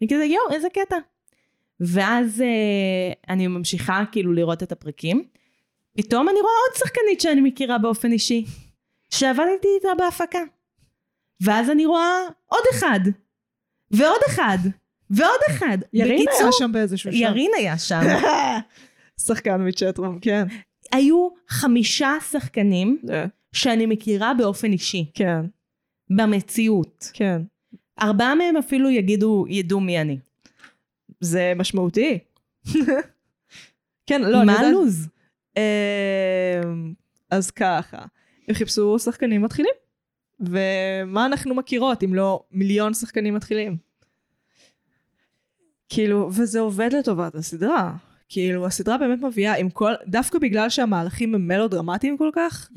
אני 0.01 0.09
כזה, 0.09 0.25
יואו, 0.25 0.55
איזה 0.55 0.69
קטע. 0.69 0.97
ואז 1.81 2.41
אה, 2.41 3.13
אני 3.35 3.47
ממשיכה 3.47 4.05
כאילו 4.13 4.33
לראות 4.33 4.63
את 4.63 4.73
הפרקים. 4.73 5.25
פתאום 5.97 6.29
אני 6.29 6.41
רואה 6.41 6.53
עוד 6.69 6.77
שחקנית 6.79 7.21
שאני 7.21 7.41
מכירה 7.41 7.79
באופן 7.79 8.13
אישי, 8.13 8.45
שעבדתי 9.11 9.69
איתה 9.77 9.89
בהפקה. 9.99 10.39
ואז 11.43 11.71
אני 11.71 11.87
רואה 11.87 12.21
עוד 12.47 12.63
אחד, 12.75 13.01
ועוד 13.91 14.21
אחד, 14.29 14.59
ועוד 15.11 15.41
אחד. 15.51 15.79
ירין 15.93 16.17
בקיצור, 16.17 16.43
היה 16.43 16.53
שם 16.53 16.73
באיזשהו 16.73 17.13
שלב. 17.13 17.21
ירין 17.21 17.51
היה 17.57 17.79
שם. 17.79 18.01
שחקן 19.27 19.69
מצ'טרום, 19.69 20.19
כן. 20.21 20.47
היו 20.93 21.29
חמישה 21.49 22.13
שחקנים 22.31 22.99
אה, 23.11 23.25
שאני 23.53 23.87
מכירה 23.87 24.35
באופן 24.35 24.73
אישי, 24.73 25.11
כן, 25.15 25.41
במציאות. 26.11 27.11
כן. 27.13 27.43
ארבעה 28.01 28.35
מהם 28.35 28.57
אפילו 28.57 28.91
יגידו, 28.91 29.45
ידעו 29.49 29.81
מי 29.81 30.01
אני. 30.01 30.19
זה 31.25 31.53
משמעותי. 31.57 32.19
כן, 34.07 34.23
לא, 34.23 34.39
אני 34.39 34.47
מה 34.47 34.53
יודעת. 34.53 34.67
הלו"ז? 34.67 35.09
אמ, 35.57 35.63
אז 37.31 37.51
ככה, 37.51 37.99
הם 38.49 38.55
חיפשו 38.55 38.99
שחקנים 38.99 39.43
מתחילים. 39.43 39.73
ומה 40.41 41.27
אנחנו 41.27 41.55
מכירות 41.55 42.03
אם 42.05 42.15
לא 42.15 42.45
מיליון 42.51 42.95
שחקנים 42.95 43.35
מתחילים? 43.35 43.77
כאילו, 45.89 46.29
וזה 46.33 46.61
עובד 46.61 46.91
לטובת 46.93 47.35
הסדרה. 47.35 47.95
כאילו, 48.29 48.67
הסדרה 48.67 48.99
באמת 48.99 49.23
מביאה 49.23 49.57
עם 49.57 49.71
כל, 49.71 49.93
דווקא 50.07 50.39
בגלל 50.39 50.69
שהמהלכים 50.69 51.35
הם 51.35 51.49
מלודרמטיים 51.49 52.17
כל 52.19 52.31
כך, 52.35 52.69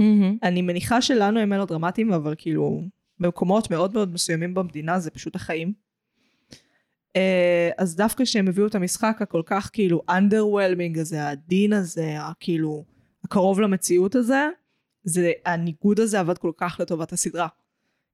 אני 0.43 0.61
מניחה 0.61 1.01
שלנו 1.01 1.39
הם 1.39 1.49
מלודרמטיים, 1.49 2.13
אבל 2.13 2.35
כאילו, 2.37 2.81
במקומות 3.19 3.71
מאוד 3.71 3.93
מאוד 3.93 4.13
מסוימים 4.13 4.53
במדינה 4.53 4.99
זה 4.99 5.11
פשוט 5.11 5.35
החיים. 5.35 5.73
אה, 7.15 7.69
אז 7.77 7.95
דווקא 7.95 8.23
כשהם 8.23 8.47
הביאו 8.47 8.67
את 8.67 8.75
המשחק 8.75 9.17
הכל 9.21 9.41
כך 9.45 9.69
כאילו 9.73 10.01
underwhelming 10.09 10.99
הזה, 10.99 11.23
העדין 11.23 11.73
הזה, 11.73 12.17
כאילו 12.39 12.85
הקרוב 13.23 13.59
למציאות 13.59 14.15
הזה, 14.15 14.47
זה, 15.03 15.31
הניגוד 15.45 15.99
הזה 15.99 16.19
עבד 16.19 16.37
כל 16.37 16.51
כך 16.57 16.77
לטובת 16.79 17.13
הסדרה. 17.13 17.47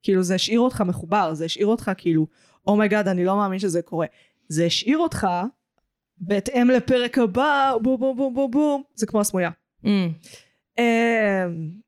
כאילו 0.04 0.24
זה 0.24 0.36
השאיר 0.36 0.60
אותך 0.60 0.82
מחובר, 0.82 1.34
זה 1.34 1.46
השאיר 1.46 1.68
אותך 1.68 1.92
כאילו, 1.98 2.28
oh 2.68 2.78
my 2.78 2.88
god, 2.88 3.08
אני 3.08 3.26
לא 3.26 3.36
מאמין 3.36 3.60
שזה 3.60 3.82
קורה. 3.82 4.08
זה 4.48 4.66
השאיר 4.66 4.98
אותך 4.98 5.28
במתח 6.18 6.70
לפרק 6.70 7.18
הבא, 7.18 7.74
בום 7.82 8.00
בום 8.00 8.18
בום 8.18 8.34
בום 8.34 8.52
בום, 8.52 8.84
זה 8.96 9.06
כמו 9.08 9.22
הסמויה. 9.22 9.50
אה, 10.80 11.46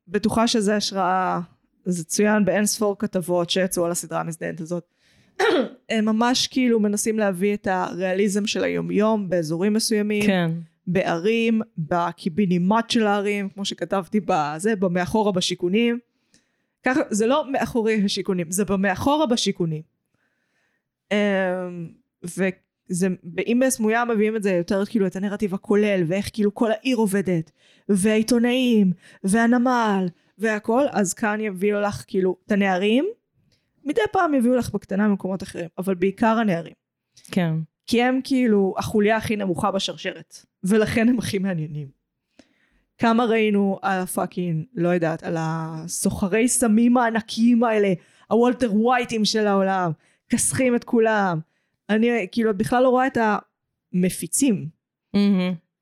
בטוחה 0.08 0.48
שזה 0.48 0.76
השראה, 0.76 1.39
זה 1.86 2.04
צוין 2.04 2.46
באין 2.46 2.65
ספור 2.65 2.98
כתבות 3.00 3.50
שיצאו 3.50 3.86
על 3.86 3.91
הסדרה 3.91 4.20
המזדיינת 4.20 4.62
הזאת. 4.62 4.94
הם 5.89 6.06
ממש 6.06 6.48
כאילו 6.48 6.80
מנסים 6.80 7.19
להביא 7.19 7.54
את 7.54 7.67
הריאליזם 7.71 8.48
של 8.48 8.63
היומיום 8.63 9.30
באזורים 9.30 9.74
מסוימים, 9.74 10.26
כן. 10.26 10.52
בערים, 10.88 11.62
בקיבינימט 11.78 12.89
של 12.89 13.08
הערים, 13.08 13.50
כמו 13.50 13.65
שכתבתי 13.65 14.19
בזה, 14.26 14.76
במאחורה 14.76 15.32
בשיכונים. 15.32 16.00
ככה, 16.86 17.00
זה 17.10 17.28
לא 17.28 17.52
מאחורי 17.52 18.02
השיכונים, 18.06 18.52
זה 18.52 18.65
במאחורה 18.65 19.26
בשיכונים. 19.26 19.82
אמ, 21.12 21.17
וזה, 22.24 23.08
אם 23.48 23.62
בסמויה 23.65 24.06
מביאים 24.06 24.36
את 24.36 24.43
זה 24.43 24.52
יותר 24.52 24.86
כאילו 24.86 25.08
את 25.08 25.15
הנרטיב 25.15 25.54
הכולל, 25.54 26.04
ואיך 26.08 26.30
כאילו 26.34 26.56
כל 26.56 26.71
העיר 26.71 26.98
עובדת, 26.98 27.52
והעיתונאים, 27.89 28.91
והנמל, 29.24 30.08
והכל, 30.38 30.84
אז 30.91 31.13
כאן 31.13 31.41
יביאו 31.41 31.82
לך 31.82 32.04
כאילו 32.08 32.38
את 32.45 32.52
הנערים, 32.52 33.06
מדי 33.86 34.02
פעם 34.12 34.34
יביאו 34.34 34.56
לך 34.56 34.71
בקטנה 34.71 35.08
ממקומות 35.08 35.43
אחרים, 35.43 35.69
אבל 35.78 35.95
בעיקר 35.95 36.38
הנערים. 36.38 36.74
כן. 37.32 37.54
כי 37.88 38.04
הם 38.04 38.19
כאילו 38.24 38.76
החוליה 38.78 39.17
הכי 39.17 39.36
נמוכה 39.36 39.71
בשרשרת, 39.71 40.45
ולכן 40.63 41.10
הם 41.10 41.19
הכי 41.19 41.38
מעניינים. 41.38 41.88
כמה 42.98 43.26
ראינו 43.26 43.80
על 43.82 44.00
הפאקינג, 44.00 44.65
לא 44.74 44.89
יודעת, 44.89 45.24
על 45.24 45.36
הסוחרי 45.39 46.48
סמים 46.48 46.98
הענקיים 46.98 47.63
האלה, 47.63 47.93
הוולטר 48.30 48.74
ווייטים 48.74 49.26
של 49.26 49.48
העולם, 49.48 49.91
כסחים 50.30 50.76
את 50.76 50.84
כולם. 50.84 51.39
אני 51.89 52.28
כאילו 52.32 52.58
בכלל 52.58 52.84
לא 52.84 52.89
רואה 52.89 53.08
את 53.08 53.17
המפיצים, 53.93 54.69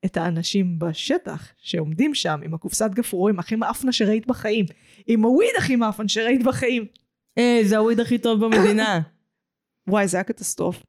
את 0.04 0.16
האנשים 0.16 0.78
בשטח 0.78 1.52
שעומדים 1.56 2.14
שם 2.14 2.40
עם 2.44 2.54
הקופסת 2.54 2.90
גפרורים 2.90 3.38
הכי 3.38 3.56
מאפנה 3.56 3.92
שראית 3.92 4.26
בחיים, 4.26 4.66
עם 5.06 5.22
הוויד 5.22 5.50
הכי 5.58 5.76
מאפן 5.76 6.08
שראית 6.08 6.42
בחיים. 6.42 6.86
אה, 7.38 7.60
זה 7.64 7.78
הוויד 7.78 8.00
הכי 8.00 8.18
טוב 8.18 8.44
במדינה. 8.44 9.00
וואי, 9.88 10.08
זה 10.08 10.16
היה 10.16 10.24
קטסטרוף. 10.24 10.82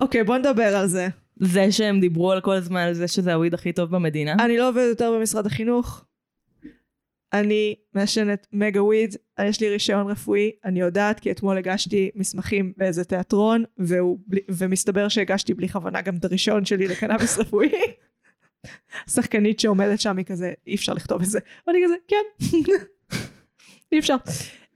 אוקיי, 0.00 0.24
בוא 0.24 0.38
נדבר 0.38 0.76
על 0.76 0.86
זה. 0.86 1.08
זה 1.40 1.72
שהם 1.72 2.00
דיברו 2.00 2.32
על 2.32 2.40
כל 2.40 2.54
הזמן 2.54 2.80
על 2.80 2.94
זה 2.94 3.08
שזה 3.08 3.34
הוויד 3.34 3.54
הכי 3.54 3.72
טוב 3.72 3.90
במדינה. 3.90 4.36
אני 4.44 4.58
לא 4.58 4.68
עובדת 4.68 4.88
יותר 4.88 5.12
במשרד 5.12 5.46
החינוך. 5.46 6.04
אני 7.32 7.74
מעשנת 7.94 8.46
מגה 8.52 8.82
וויד, 8.82 9.16
יש 9.40 9.60
לי 9.60 9.70
רישיון 9.70 10.10
רפואי, 10.10 10.50
אני 10.64 10.80
יודעת 10.80 11.20
כי 11.20 11.30
אתמול 11.30 11.56
הגשתי 11.58 12.10
מסמכים 12.14 12.72
באיזה 12.76 13.04
תיאטרון, 13.04 13.64
והוא, 13.78 14.18
ומסתבר 14.48 15.08
שהגשתי 15.08 15.54
בלי 15.54 15.68
כוונה 15.68 16.02
גם 16.02 16.16
את 16.16 16.24
הרישיון 16.24 16.64
שלי 16.64 16.88
לקנאביס 16.88 17.38
רפואי. 17.40 17.72
שחקנית 19.08 19.60
שעומדת 19.60 20.00
שם 20.00 20.16
היא 20.16 20.26
כזה, 20.26 20.52
אי 20.66 20.74
אפשר 20.74 20.92
לכתוב 20.92 21.22
את 21.22 21.28
זה. 21.28 21.38
ואני 21.66 21.78
כזה, 21.84 21.94
כן, 22.08 22.46
אי 23.92 23.98
אפשר. 23.98 24.16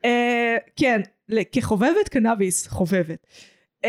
Uh, 0.06 0.60
כן, 0.76 1.00
כחובבת 1.52 2.08
קנאביס, 2.10 2.66
חובבת. 2.66 3.26
Uh, 3.86 3.88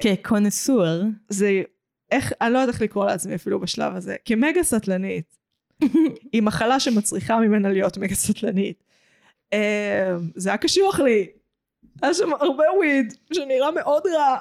כקונסור. 0.00 0.84
זה, 1.28 1.62
איך, 2.10 2.32
אני 2.40 2.52
לא 2.52 2.58
יודעת 2.58 2.74
איך 2.74 2.82
לקרוא 2.82 3.06
לעצמי 3.06 3.34
אפילו 3.34 3.60
בשלב 3.60 3.96
הזה, 3.96 4.16
כמגה 4.24 4.62
סטלנית, 4.62 5.36
היא 6.32 6.42
מחלה 6.42 6.80
שמצריכה 6.80 7.36
ממנה 7.36 7.68
להיות 7.68 7.98
מגה 7.98 8.14
סטלנית. 8.14 8.84
אה, 9.52 10.16
זה 10.36 10.48
היה 10.48 10.58
קשוח 10.58 11.00
לי. 11.00 11.26
היה 12.02 12.14
שם 12.14 12.32
הרבה 12.32 12.64
וויד, 12.76 13.14
שנראה 13.32 13.70
מאוד 13.70 14.02
רע, 14.06 14.36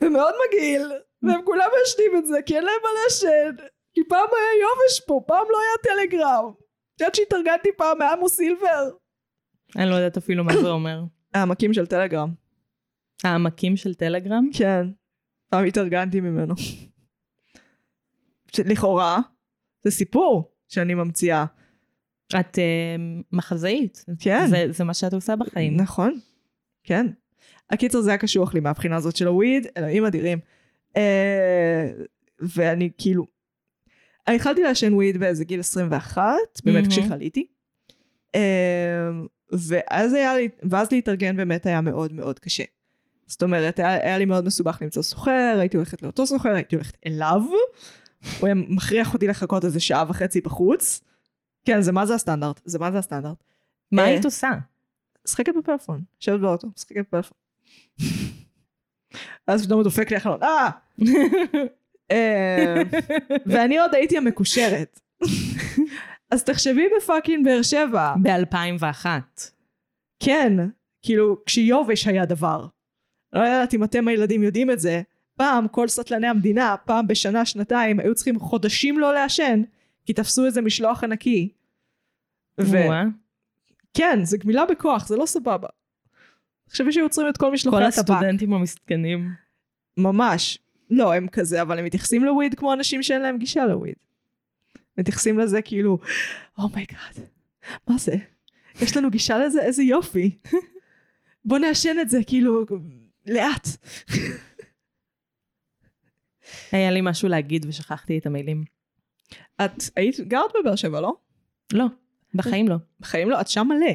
ומאוד 0.00 0.34
מגעיל, 0.48 0.92
והם 1.22 1.40
כולם 1.44 1.68
מעשנים 1.78 2.16
את 2.18 2.26
זה, 2.26 2.42
כי 2.46 2.56
אין 2.56 2.64
להם 2.64 2.80
מה 2.82 2.88
לעשן. 3.04 3.64
כי 3.94 4.00
פעם 4.08 4.28
היה 4.32 4.60
יובש 4.62 5.00
פה, 5.06 5.20
פעם 5.26 5.46
לא 5.50 5.58
היה 5.60 5.94
טלגרם. 5.96 6.52
את 6.98 7.02
יודעת 7.02 7.14
שהתארגנתי 7.14 7.68
פעם 7.76 7.98
מעמו 7.98 8.28
סילבר? 8.28 8.90
אני 9.76 9.90
לא 9.90 9.94
יודעת 9.94 10.16
אפילו 10.16 10.44
מה 10.44 10.52
זה 10.62 10.68
אומר. 10.68 11.02
העמקים 11.34 11.72
של 11.72 11.86
טלגרם. 11.86 12.34
העמקים 13.24 13.76
של 13.76 13.94
טלגרם? 13.94 14.50
כן. 14.52 14.86
פעם 15.50 15.64
התארגנתי 15.64 16.20
ממנו. 16.20 16.54
לכאורה, 18.58 19.18
זה 19.84 19.90
סיפור 19.90 20.52
שאני 20.68 20.94
ממציאה. 20.94 21.44
את 22.40 22.58
אה, 22.58 22.96
מחזאית. 23.32 24.04
כן. 24.20 24.46
זה, 24.46 24.66
זה 24.70 24.84
מה 24.84 24.94
שאת 24.94 25.12
עושה 25.12 25.36
בחיים. 25.36 25.76
נכון, 25.76 26.20
כן. 26.84 27.06
הקיצר 27.70 28.00
זה 28.00 28.10
היה 28.10 28.18
קשוח 28.18 28.54
לי 28.54 28.60
מהבחינה 28.60 28.96
הזאת 28.96 29.16
של 29.16 29.26
הוויד, 29.26 29.66
אלוהים 29.76 30.04
אדירים. 30.04 30.38
אה, 30.96 31.90
ואני 32.40 32.90
כאילו, 32.98 33.26
התחלתי 34.34 34.62
לעשן 34.62 34.94
וויד 34.94 35.16
באיזה 35.16 35.44
גיל 35.44 35.60
21, 35.60 36.22
באמת 36.64 36.76
מהמם. 36.76 36.88
כשחליתי. 36.88 37.46
אה, 38.34 39.10
ואז 39.52 40.14
היה 40.14 40.36
לי, 40.36 40.48
ואז 40.70 40.92
להתארגן 40.92 41.36
באמת 41.36 41.66
היה 41.66 41.80
מאוד 41.80 42.12
מאוד 42.12 42.38
קשה. 42.38 42.64
זאת 43.26 43.42
אומרת, 43.42 43.78
היה, 43.78 43.94
היה 43.94 44.18
לי 44.18 44.24
מאוד 44.24 44.44
מסובך 44.44 44.78
למצוא 44.82 45.02
סוחר, 45.02 45.56
הייתי 45.58 45.76
הולכת 45.76 46.02
לאותו 46.02 46.26
סוחר, 46.26 46.48
הייתי 46.48 46.76
הולכת 46.76 46.96
אליו, 47.06 47.42
הוא 48.40 48.46
היה 48.46 48.54
מכריח 48.54 49.14
אותי 49.14 49.26
לחכות 49.26 49.64
איזה 49.64 49.80
שעה 49.80 50.04
וחצי 50.08 50.40
בחוץ. 50.40 51.00
כן, 51.64 51.80
זה 51.80 51.92
מה 51.92 52.06
זה 52.06 52.14
הסטנדרט, 52.14 52.60
זה 52.64 52.78
מה 52.78 52.92
זה 52.92 52.98
הסטנדרט. 52.98 53.44
מה 53.92 54.02
אה, 54.02 54.06
היית 54.06 54.24
עושה? 54.24 54.50
משחקת 55.26 55.52
בפלאפון, 55.58 56.02
יושבת 56.20 56.40
באוטו, 56.40 56.68
משחקת 56.76 57.00
בפלאפון. 57.00 57.38
אז 59.46 59.64
פתאום 59.64 59.78
הוא 59.78 59.84
דופק 59.84 60.10
לי 60.10 60.16
החלון, 60.16 60.42
אה! 60.42 60.70
אה, 62.10 62.82
ואני 63.46 63.78
עוד 63.78 63.94
הייתי 63.94 64.18
המקושרת. 64.18 65.00
אז 66.30 66.44
תחשבי 66.44 66.88
בפאקינג 66.96 67.44
באר 67.44 67.62
שבע. 67.62 68.14
ב-2001. 68.22 69.06
כן, 70.22 70.52
כאילו, 71.02 71.36
כשיובש 71.46 72.06
היה 72.06 72.26
דבר. 72.26 72.66
לא 73.32 73.40
יודעת 73.40 73.74
אם 73.74 73.84
אתם 73.84 74.08
הילדים 74.08 74.42
יודעים 74.42 74.70
את 74.70 74.80
זה. 74.80 75.02
פעם, 75.36 75.68
כל 75.68 75.88
סטלני 75.88 76.26
המדינה, 76.26 76.76
פעם 76.84 77.06
בשנה, 77.06 77.44
שנתיים, 77.44 78.00
היו 78.00 78.14
צריכים 78.14 78.38
חודשים 78.38 78.98
לא 78.98 79.14
לעשן, 79.14 79.62
כי 80.04 80.12
תפסו 80.12 80.46
איזה 80.46 80.60
משלוח 80.60 81.04
ענקי. 81.04 81.52
ו... 82.60 82.64
וואה. 82.64 83.04
כן, 83.94 84.18
זה 84.24 84.38
גמילה 84.38 84.66
בכוח, 84.66 85.06
זה 85.06 85.16
לא 85.16 85.26
סבבה. 85.26 85.68
תחשבי 86.68 86.92
שהיו 86.92 87.04
עוצרים 87.04 87.28
את 87.28 87.36
כל 87.36 87.52
משלוחי 87.52 87.76
כל 87.76 87.82
הטבק. 87.82 87.98
הסטודנטים 87.98 88.52
המסכנים. 88.52 89.30
ממש. 89.96 90.58
לא, 90.90 91.14
הם 91.14 91.28
כזה, 91.28 91.62
אבל 91.62 91.78
הם 91.78 91.84
מתייחסים 91.84 92.24
ל 92.24 92.30
weed 92.30 92.54
כמו 92.54 92.72
אנשים 92.72 93.02
שאין 93.02 93.22
להם 93.22 93.38
גישה 93.38 93.66
ל 93.66 93.71
weed. 93.71 93.94
מתייחסים 94.98 95.38
לזה 95.38 95.62
כאילו, 95.62 95.98
oh 96.58 96.72
my 96.72 96.86
god, 96.86 97.14
מה 97.88 97.98
זה? 97.98 98.16
יש 98.82 98.96
לנו 98.96 99.10
גישה 99.10 99.38
לזה? 99.38 99.62
איזה 99.62 99.82
יופי. 99.82 100.38
בוא 101.44 101.58
נעשן 101.58 101.96
את 102.00 102.10
זה, 102.10 102.18
כאילו, 102.26 102.64
לאט. 103.26 103.68
היה 106.72 106.90
לי 106.90 107.00
משהו 107.02 107.28
להגיד 107.28 107.66
ושכחתי 107.68 108.18
את 108.18 108.26
המילים. 108.26 108.64
את 109.64 109.82
היית, 109.96 110.20
גרת 110.20 110.50
בבאר 110.60 110.76
שבע, 110.76 111.00
לא? 111.00 111.16
לא, 111.72 111.86
בחיים 112.34 112.68
לא. 112.68 112.76
בחיים 113.00 113.30
לא, 113.30 113.40
את 113.40 113.48
שם 113.48 113.66
מלא. 113.68 113.92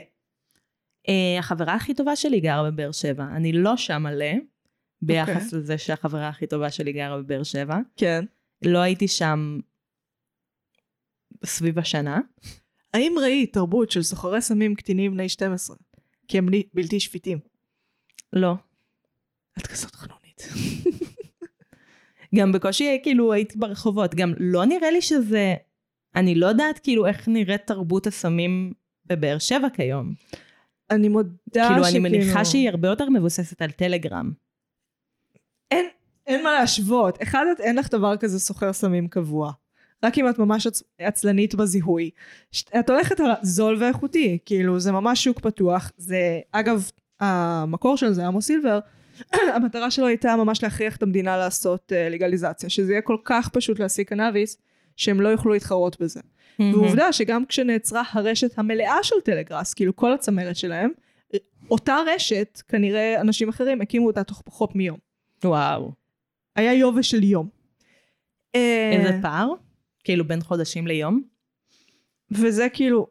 Uh, 1.08 1.40
החברה 1.40 1.74
הכי 1.74 1.94
טובה 1.94 2.16
שלי 2.16 2.40
גרה 2.40 2.72
בבאר 2.72 2.92
שבע. 2.92 3.26
אני 3.36 3.52
לא 3.52 3.78
שם 3.78 4.04
מלא, 4.04 4.34
ביחס 5.06 5.46
אוקיי. 5.46 5.60
לזה 5.60 5.78
שהחברה 5.78 6.30
הכי 6.30 6.48
טובה 6.48 6.72
שלי 6.72 6.94
גרה 6.94 7.18
בבאר 7.18 7.44
שבע. 7.44 7.78
כן. 7.98 8.26
לא 8.62 8.80
הייתי 8.80 9.08
שם 9.08 9.60
סביב 11.46 11.80
השנה. 11.80 12.20
האם 12.94 13.16
ראית 13.22 13.54
תרבות 13.54 13.92
של 13.92 14.04
סוחרי 14.04 14.42
סמים 14.42 14.76
קטינים 14.76 15.12
בני 15.12 15.30
12? 15.30 15.76
כי 16.28 16.38
הם 16.38 16.50
בלתי 16.74 17.00
שפיטים. 17.00 17.39
לא. 18.34 18.56
את 19.60 19.68
כזאת 19.68 19.96
חנונית. 19.96 20.48
גם 22.36 22.52
בקושי 22.52 23.00
כאילו 23.04 23.34
הייתי 23.34 23.58
ברחובות. 23.58 24.16
גם 24.16 24.34
לא 24.38 24.66
נראה 24.66 24.92
לי 24.92 25.02
שזה... 25.02 25.56
אני 26.16 26.36
לא 26.36 26.46
יודעת 26.46 26.80
כאילו 26.80 27.06
איך 27.06 27.28
נראית 27.28 27.68
תרבות 27.68 28.08
הסמים 28.08 28.74
בבאר 29.06 29.38
שבע 29.39 29.68
כיום. 29.74 30.13
אני 30.89 31.10
מודה 31.10 31.30
כאילו, 31.54 31.84
שכאילו... 31.86 31.86
אני 31.86 32.00
מניחה 32.00 32.46
שהיא 32.46 32.70
הרבה 32.70 32.88
יותר 32.88 33.10
מבוססת 33.10 33.62
על 33.62 33.72
טלגרם. 33.72 34.32
אין, 35.74 35.86
אין 36.28 36.44
מה 36.44 36.52
להשוות. 36.54 37.22
אחד, 37.24 37.46
את- 37.52 37.60
אין 37.60 37.76
לך 37.76 37.90
דבר 37.92 38.18
כזה 38.18 38.40
סוחר 38.40 38.74
סמים 38.74 39.08
קבוע. 39.08 39.52
רק 40.04 40.18
אם 40.18 40.30
את 40.30 40.40
ממש 40.40 40.68
עצ- 40.68 40.82
עצלנית 41.00 41.56
בזיהוי. 41.56 42.10
ש- 42.52 42.64
את 42.80 42.90
הולכת 42.90 43.20
על 43.20 43.32
זול 43.42 43.78
ואיכותי, 43.84 44.38
כאילו 44.46 44.80
זה 44.80 44.92
ממש 44.92 45.24
שוק 45.24 45.40
פתוח. 45.40 45.92
זה, 45.98 46.18
אגב, 46.52 46.90
המקור 47.20 47.98
של 47.98 48.14
זה, 48.14 48.28
עמוס 48.28 48.46
סילבר, 48.46 48.80
המטרה 49.56 49.92
שלו 49.92 50.08
הייתה 50.08 50.36
ממש 50.36 50.64
להכריח 50.64 50.96
את 50.98 51.04
המדינה 51.04 51.38
לעשות 51.38 51.92
uh, 51.92 52.14
לגליזציה, 52.14 52.70
שזה 52.70 52.92
יהיה 52.92 53.02
כל 53.02 53.18
כך 53.24 53.50
פשוט 53.50 53.80
להשיג 53.80 54.08
קנאביס, 54.08 54.58
שהם 54.98 55.22
לא 55.22 55.30
יוכלו 55.30 55.54
להתחרות 55.54 56.02
בזה. 56.02 56.20
ועובדה 56.74 57.14
שגם 57.14 57.46
כשנעצרה 57.46 58.04
הרשת 58.12 58.60
המלאה 58.60 58.98
של 59.04 59.16
טלגראס, 59.24 59.74
כאילו 59.74 59.96
כל 59.96 60.14
הצמרת 60.14 60.56
שלהם, 60.56 60.90
אותה 61.72 61.98
רשת, 62.16 62.62
כנראה 62.68 63.22
אנשים 63.22 63.50
אחרים 63.50 63.82
הקימו 63.82 64.08
אותה 64.08 64.24
תוך 64.24 64.42
פחות 64.46 64.76
מיום. 64.76 64.98
וואו. 65.46 65.92
היה 66.56 66.74
יובש 66.74 67.12
של 67.12 67.24
יום. 67.24 67.50
אה, 68.56 68.92
איזה 68.94 69.20
פער? 69.22 69.54
כאילו 70.04 70.28
בין 70.28 70.42
חודשים 70.42 70.88
ליום? 70.88 71.24
וזה 72.32 72.68
כאילו, 72.74 73.08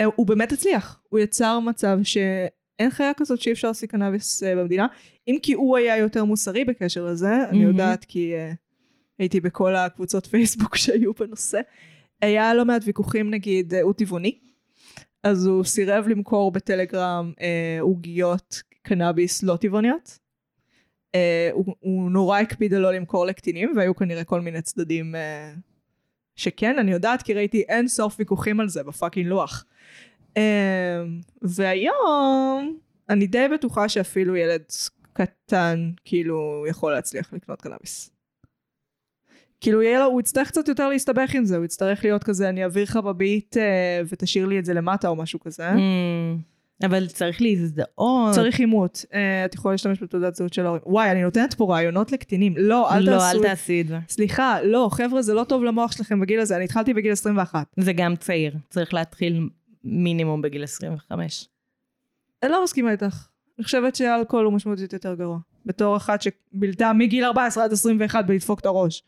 אה, 0.00 0.06
הוא 0.16 0.26
באמת 0.26 0.52
הצליח. 0.52 1.02
הוא 1.08 1.20
יצר 1.20 1.60
מצב 1.60 1.98
שאין 2.02 2.90
חיה 2.90 3.14
כזאת 3.16 3.40
שאי 3.40 3.52
אפשר 3.52 3.68
להשיג 3.68 3.90
קנאביס 3.90 4.42
אה, 4.42 4.56
במדינה. 4.56 4.86
אם 5.28 5.36
כי 5.42 5.52
הוא 5.52 5.76
היה 5.76 5.96
יותר 5.96 6.24
מוסרי 6.24 6.64
בקשר 6.64 7.04
לזה, 7.04 7.48
אני 7.48 7.58
מהמם. 7.58 7.70
יודעת 7.70 8.04
כי 8.04 8.34
אה, 8.34 8.52
הייתי 9.18 9.40
בכל 9.40 9.76
הקבוצות 9.76 10.26
פייסבוק 10.26 10.76
שהיו 10.82 11.12
בנושא. 11.12 11.60
היה 12.22 12.54
לא 12.54 12.64
מעט 12.64 12.82
ויכוחים 12.84 13.30
נגיד, 13.30 13.74
הוא 13.74 13.92
טבעוני. 13.92 14.38
אז 15.24 15.46
הוא 15.46 15.64
סירב 15.64 16.08
למכור 16.08 16.52
בטלגרם 16.52 17.32
אה, 17.40 17.78
עוגיות 17.80 18.62
קנאביס 18.82 19.42
לא 19.42 19.56
טבעוניות. 19.56 20.18
אה, 21.14 21.50
הוא, 21.52 21.74
הוא 21.80 22.10
נורא 22.10 22.38
הקפיד 22.38 22.74
על 22.74 22.80
לא 22.80 22.92
למכור 22.92 23.26
לקטינים, 23.26 23.72
והיו 23.76 23.96
כנראה 23.96 24.24
כל 24.24 24.40
מיני 24.40 24.62
צדדים 24.62 25.14
אה, 25.14 25.52
שכן, 26.36 26.78
אני 26.78 26.92
יודעת, 26.92 27.22
כי 27.22 27.34
ראיתי 27.34 27.62
אין 27.62 27.88
סוף 27.88 28.16
ויכוחים 28.18 28.60
על 28.60 28.68
זה 28.68 28.82
בפאקינג 28.82 29.26
לוח. 29.26 29.64
אה, 30.36 31.02
והיום, 31.42 32.78
אני 33.08 33.26
די 33.26 33.46
בטוחה 33.54 33.88
שאפילו 33.88 34.36
ילד 34.36 34.62
קטן, 35.12 35.90
כאילו, 36.04 36.64
יכול 36.68 36.92
להצליח 36.92 37.32
לקנות 37.32 37.62
קנאביס. 37.62 38.10
כאילו, 39.60 39.82
יהיה 39.82 39.98
לו, 39.98 40.04
הוא 40.04 40.20
יצטרך 40.20 40.48
קצת 40.48 40.68
יותר 40.68 40.88
להסתבך 40.88 41.34
עם 41.34 41.44
זה, 41.44 41.56
הוא 41.56 41.64
יצטרך 41.64 42.04
להיות 42.04 42.24
כזה, 42.24 42.48
אני 42.48 42.64
אעביר 42.64 42.82
לך 42.82 42.96
בביט 42.96 43.56
ותשאיר 44.08 44.46
לי 44.46 44.58
את 44.58 44.64
זה 44.64 44.74
למטה 44.74 45.08
או 45.08 45.16
משהו 45.16 45.40
כזה. 45.40 45.70
Mm, 45.70 45.76
אבל 46.84 47.06
צריך 47.06 47.42
להזדהות. 47.42 48.34
צריך 48.34 48.60
אימות. 48.60 49.04
אה, 49.14 49.44
את 49.44 49.54
יכולה 49.54 49.74
להשתמש 49.74 50.02
בתעודת 50.02 50.34
זהות 50.34 50.52
של 50.52 50.66
ההורים. 50.66 50.82
וואי, 50.86 51.10
אני 51.10 51.22
נותנת 51.22 51.54
פה 51.54 51.74
רעיונות 51.74 52.12
לקטינים. 52.12 52.54
לא, 52.56 52.94
אל 52.94 53.02
לא, 53.02 53.12
תעשו... 53.12 53.38
אל 53.38 53.42
תעשי 53.42 53.80
את 53.80 53.88
זה. 53.88 53.98
סליחה, 54.08 54.62
לא, 54.62 54.88
חבר'ה, 54.92 55.22
זה 55.22 55.34
לא 55.34 55.44
טוב 55.44 55.64
למוח 55.64 55.92
שלכם 55.92 56.20
בגיל 56.20 56.40
הזה. 56.40 56.56
אני 56.56 56.64
התחלתי 56.64 56.94
בגיל 56.94 57.12
21. 57.12 57.66
זה 57.76 57.92
גם 57.92 58.16
צעיר. 58.16 58.54
צריך 58.70 58.94
להתחיל 58.94 59.48
מינימום 59.84 60.42
בגיל 60.42 60.64
25. 60.64 61.48
אני 62.42 62.50
לא 62.50 62.64
מסכימה 62.64 62.92
איתך. 62.92 63.26
אני 63.58 63.64
חושבת 63.64 63.96
שאלכוהול 63.96 64.44
הוא 64.44 64.52
משמעותית 64.52 64.92
יותר 64.92 65.14
גרוע. 65.14 65.38
בתור 65.66 65.96
אחת 65.96 66.22
שבילתה 66.22 66.92
מגיל 66.92 67.24
14 67.24 67.64
עד 67.64 67.72
21 67.72 68.26
בלדפוק 68.26 68.60
את 68.60 68.66
הראש. 68.66 69.02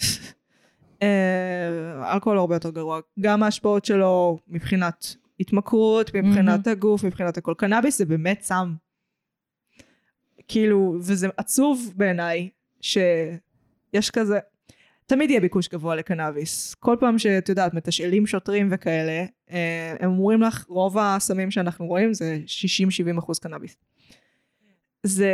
אה, 1.02 2.12
אלכוהול 2.14 2.38
הרבה 2.38 2.54
יותר 2.54 2.70
גרוע. 2.70 3.00
גם 3.20 3.42
ההשפעות 3.42 3.84
שלו 3.84 4.38
מבחינת 4.48 5.16
התמכרות, 5.40 6.14
מבחינת 6.14 6.66
הגוף, 6.66 7.04
מבחינת 7.04 7.36
הכל. 7.36 7.54
קנאביס 7.58 7.98
זה 7.98 8.04
באמת 8.04 8.42
סם. 8.42 8.74
כאילו, 10.48 10.96
וזה 10.98 11.28
עצוב 11.36 11.92
בעיניי, 11.96 12.48
שיש 12.80 14.10
כזה, 14.12 14.38
תמיד 15.06 15.30
יהיה 15.30 15.40
ביקוש 15.40 15.68
גבוה 15.68 15.94
לקנאביס. 15.94 16.74
כל 16.74 16.96
פעם 17.00 17.18
שאת 17.18 17.48
יודעת, 17.48 17.74
מתשאלים 17.74 18.26
שוטרים 18.26 18.68
וכאלה, 18.70 19.24
אה, 19.50 19.94
הם 20.00 20.10
אומרים 20.10 20.42
לך, 20.42 20.64
רוב 20.68 20.98
הסמים 20.98 21.50
שאנחנו 21.50 21.86
רואים 21.86 22.14
זה 22.14 22.38
60-70 23.14 23.18
אחוז 23.18 23.38
קנאביס. 23.38 23.76
זה 25.02 25.32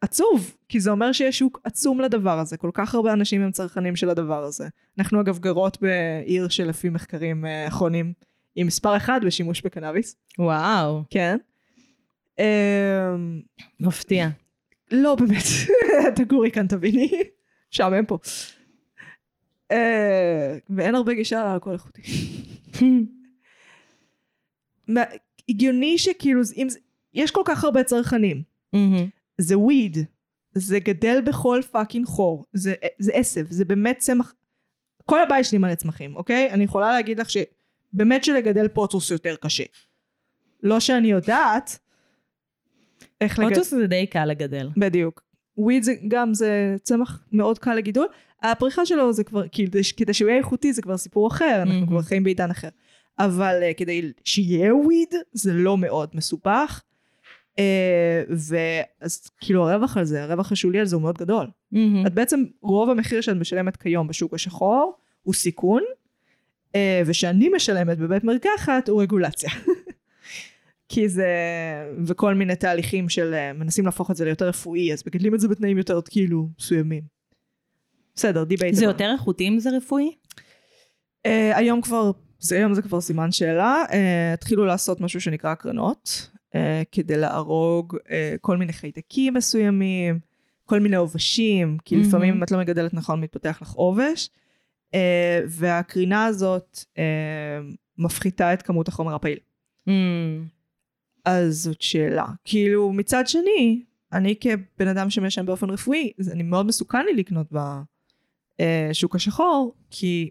עצוב, 0.00 0.56
כי 0.68 0.80
זה 0.80 0.90
אומר 0.90 1.12
שיש 1.12 1.38
שוק 1.38 1.60
עצום 1.64 2.00
לדבר 2.00 2.38
הזה, 2.38 2.56
כל 2.56 2.70
כך 2.74 2.94
הרבה 2.94 3.12
אנשים 3.12 3.42
הם 3.42 3.50
צרכנים 3.50 3.96
של 3.96 4.10
הדבר 4.10 4.44
הזה. 4.44 4.68
אנחנו 4.98 5.20
אגב 5.20 5.38
גרות 5.38 5.78
בעיר 5.80 6.48
שלפי 6.48 6.88
מחקרים 6.88 7.46
אה, 7.46 7.68
אחרונים, 7.68 8.12
היא 8.54 8.64
מספר 8.64 8.96
אחד 8.96 9.20
בשימוש 9.26 9.62
בקנאביס, 9.62 10.16
וואו, 10.38 11.02
כן. 11.10 11.36
אה, 12.38 13.14
מפתיע. 13.80 14.28
לא 14.90 15.14
באמת, 15.14 15.44
תגורי 16.16 16.50
כאן 16.50 16.66
תביני, 16.66 17.10
משעמם 17.72 18.06
פה. 18.06 18.18
אה, 19.70 20.58
ואין 20.70 20.94
הרבה 20.94 21.14
גישה 21.14 21.44
לאלכוהול 21.44 21.74
איכותי. 21.78 22.02
הגיוני 25.48 25.98
שכאילו, 25.98 26.40
אם 26.56 26.66
יש 27.14 27.30
כל 27.30 27.42
כך 27.44 27.64
הרבה 27.64 27.84
צרכנים. 27.84 28.42
זה 29.38 29.58
weed. 29.58 29.98
זה 30.54 30.78
גדל 30.78 31.20
בכל 31.20 31.60
fucking 31.70 32.06
חור. 32.06 32.44
זה, 32.52 32.74
זה 32.98 33.12
עשב, 33.14 33.46
זה 33.50 33.64
באמת 33.64 33.98
צמח... 33.98 34.34
כל 35.06 35.22
הבית 35.22 35.44
שלי 35.44 35.58
מלא 35.58 35.74
צמחים, 35.74 36.16
אוקיי? 36.16 36.50
אני 36.50 36.64
יכולה 36.64 36.92
להגיד 36.92 37.20
לך 37.20 37.30
שבאמת 37.94 38.24
שלגדל 38.24 38.68
פוטוס 38.68 39.10
יותר 39.10 39.34
קשה. 39.36 39.64
לא 40.62 40.80
שאני 40.80 41.10
יודעת 41.10 41.78
איך 43.20 43.38
לגדל... 43.38 43.54
פוטוס 43.54 43.70
זה 43.70 43.86
די 43.86 44.06
קל 44.06 44.24
לגדל. 44.24 44.68
בדיוק. 44.76 45.22
וויד 45.56 45.82
זה 45.82 45.94
גם 46.08 46.34
זה 46.34 46.76
צמח 46.82 47.22
מאוד 47.32 47.58
קל 47.58 47.74
לגידול. 47.74 48.06
הפריחה 48.42 48.86
שלו 48.86 49.12
זה 49.12 49.24
כבר, 49.24 49.42
כדי, 49.52 49.80
כדי 49.96 50.14
שהוא 50.14 50.28
יהיה 50.28 50.38
איכותי 50.38 50.72
זה 50.72 50.82
כבר 50.82 50.96
סיפור 50.96 51.28
אחר, 51.28 51.62
אנחנו. 51.62 51.86
כבר 51.86 52.02
חיים 52.02 52.24
בעידן 52.24 52.50
אחר. 52.50 52.68
אבל 53.18 53.60
uh, 53.62 53.74
כדי 53.74 54.12
שיהיה 54.24 54.74
וויד 54.74 55.14
זה 55.32 55.52
לא 55.52 55.78
מאוד 55.78 56.08
מסובך. 56.14 56.82
Uh, 57.56 57.60
ואז 58.28 59.30
כאילו 59.40 59.70
הרווח 59.70 59.96
על 59.96 60.04
זה, 60.04 60.22
הרווח 60.22 60.52
השולי 60.52 60.80
על 60.80 60.86
זה 60.86 60.96
הוא 60.96 61.02
מאוד 61.02 61.18
גדול. 61.18 61.46
מהמם. 61.72 62.06
את 62.06 62.14
בעצם, 62.14 62.44
רוב 62.62 62.90
המחיר 62.90 63.20
שאת 63.20 63.36
משלמת 63.36 63.76
כיום 63.76 64.08
בשוק 64.08 64.34
השחור 64.34 64.96
הוא 65.22 65.34
סיכון, 65.34 65.82
ושאני 67.06 67.48
משלמת 67.56 67.98
בבית 67.98 68.24
מרקחת 68.24 68.88
הוא 68.88 69.02
רגולציה. 69.02 69.50
כי 70.92 71.08
זה, 71.08 71.28
וכל 72.06 72.34
מיני 72.34 72.56
תהליכים 72.56 73.08
של 73.08 73.34
אה, 73.34 73.52
מנסים 73.52 73.84
להפוך 73.84 74.10
את 74.10 74.16
זה 74.16 74.24
ליותר 74.24 74.48
רפואי, 74.48 74.92
אז 74.92 75.02
מגדלים 75.06 75.34
את 75.34 75.40
זה 75.40 75.48
בתנאים 75.48 75.78
יותר 75.78 76.00
כאילו 76.10 76.48
מסוימים. 76.58 77.02
בסדר, 78.14 78.44
debate. 78.44 78.74
זה 78.74 78.84
יותר 78.84 79.10
איכותי 79.12 79.48
אם 79.48 79.58
זה 79.58 79.70
רפואי? 79.70 80.14
אה, 81.26 81.30
היום 81.54 81.80
כבר, 81.80 82.10
זה 82.38 82.56
היום 82.56 82.74
זה 82.74 82.82
כבר 82.82 83.00
סימן 83.00 83.32
שאלה, 83.32 83.84
אה, 83.88 83.92
התחילו 84.34 84.64
לעשות 84.64 85.00
משהו 85.00 85.20
שנקרא 85.20 85.50
הקרנות, 85.50 86.30
אה, 86.54 86.56
כדי 86.92 87.16
להרוג 87.16 87.96
אה, 87.96 88.08
כל 88.40 88.56
מיני 88.56 88.72
חיידקים 88.72 89.34
מסוימים, 89.34 90.18
כל 90.64 90.80
מיני 90.80 90.96
עובשים, 90.96 91.76
כי 91.84 91.96
מהמם. 91.96 92.08
לפעמים 92.08 92.34
אם 92.34 92.42
את 92.42 92.50
לא 92.50 92.58
מגדלת 92.58 92.94
נכון 92.94 93.20
מתפתח 93.20 93.58
לך 93.62 93.72
עובש, 93.72 94.30
uh, 94.92 94.96
והקרינה 95.48 96.24
הזאת 96.24 96.84
uh, 96.94 96.98
מפחיתה 97.98 98.54
את 98.54 98.62
כמות 98.62 98.88
החומר 98.88 99.14
הפעיל. 99.14 99.38
מהמם. 99.86 100.46
אז 101.24 101.56
זאת 101.56 101.82
שאלה. 101.82 102.26
כאילו, 102.44 102.92
מצד 102.92 103.26
שני, 103.26 103.82
אני 104.12 104.34
כבן 104.40 104.88
אדם 104.88 105.10
שמעשן 105.10 105.46
באופן 105.46 105.70
רפואי, 105.70 106.12
זה 106.18 106.32
אני 106.32 106.42
מאוד 106.42 106.66
מסוכן 106.66 107.04
לי 107.06 107.14
לקנות 107.14 107.46
בשוק 108.60 109.16
השחור, 109.16 109.74
כי 109.90 110.30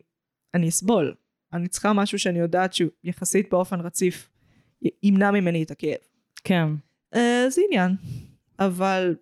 אני 0.54 0.70
אסבול. 0.70 1.16
אני 1.54 1.68
צריכה 1.68 1.94
משהו 1.94 2.20
שאני 2.20 2.40
יודעת 2.40 2.74
שהוא 2.74 2.90
יחסית 3.04 3.50
באופן 3.52 3.80
רציף 3.80 4.30
ימנע 5.04 5.32
ממני 5.32 5.64
את 5.64 5.72
הכאב. 5.72 5.98
כן. 6.44 6.68
אה, 7.16 7.46
זה 7.50 7.62
עניין. 7.68 7.96
אבל, 8.60 9.16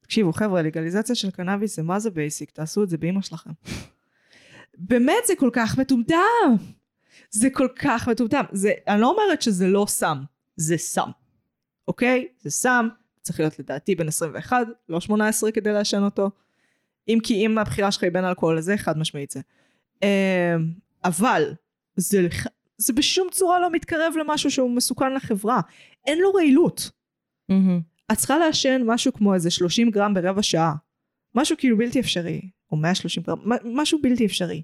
תקשיבו 0.00 0.32
חבר'ה, 0.32 0.62
לגליזציה 0.62 1.14
של 1.14 1.30
קנאביס 1.30 1.76
זה 1.76 1.82
מה 1.82 2.00
זה 2.00 2.10
basic, 2.10 2.50
תעשו 2.50 2.82
את 2.82 2.88
זה 2.88 2.98
באמא 2.98 3.22
שלכם. 3.22 3.50
באמת 4.78 5.26
זה 5.26 5.32
כל 5.36 5.50
כך 5.52 5.78
מטומטם. 5.78 6.56
זה 7.30 7.48
כל 7.52 7.68
כך 7.76 8.08
מטומטם. 8.08 8.44
זה, 8.52 8.72
אני 8.88 9.00
לא 9.00 9.10
אומרת 9.10 9.42
שזה 9.42 9.66
לא 9.66 9.84
סם, 9.88 10.18
זה 10.56 10.76
סם. 10.76 11.10
אוקיי? 11.88 12.28
זה 12.40 12.50
סם, 12.50 12.88
צריך 13.22 13.40
להיות 13.40 13.58
לדעתי 13.58 13.94
בן 13.94 14.08
21, 14.08 14.66
לא 14.88 15.00
18 15.00 15.52
כדי 15.52 15.72
לעשן 15.72 16.02
אותו. 16.02 16.30
אם 17.08 17.18
כי 17.22 17.46
אם 17.46 17.58
הבחירה 17.58 17.92
שלך 17.92 18.02
היא 18.02 18.12
בין 18.12 18.24
אלכוהול 18.24 18.58
לזה, 18.58 18.76
חד 18.76 18.98
משמעית 18.98 19.30
זה. 19.30 19.40
אה, 20.02 20.56
אבל, 21.04 21.54
זה, 21.96 22.28
זה 22.78 22.92
בשום 22.92 23.28
צורה 23.30 23.60
לא 23.60 23.70
מתקרב 23.70 24.14
למשהו 24.20 24.50
שהוא 24.50 24.70
מסוכן 24.70 25.14
לחברה. 25.14 25.60
אין 26.06 26.18
לו 26.18 26.34
רעילות. 26.34 26.90
מהמם. 27.48 27.80
את 28.12 28.16
צריכה 28.16 28.38
לעשן 28.38 28.82
משהו 28.84 29.12
כמו 29.12 29.34
איזה 29.34 29.50
30 29.50 29.90
גרם 29.90 30.14
ברבע 30.14 30.42
שעה. 30.42 30.74
משהו 31.34 31.56
כאילו 31.58 31.76
בלתי 31.76 32.00
אפשרי. 32.00 32.40
או 32.72 32.76
130 32.76 33.22
גרם, 33.22 33.38
משהו 33.64 33.98
בלתי 34.02 34.26
אפשרי. 34.26 34.62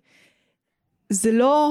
זה 1.10 1.32
לא... 1.32 1.70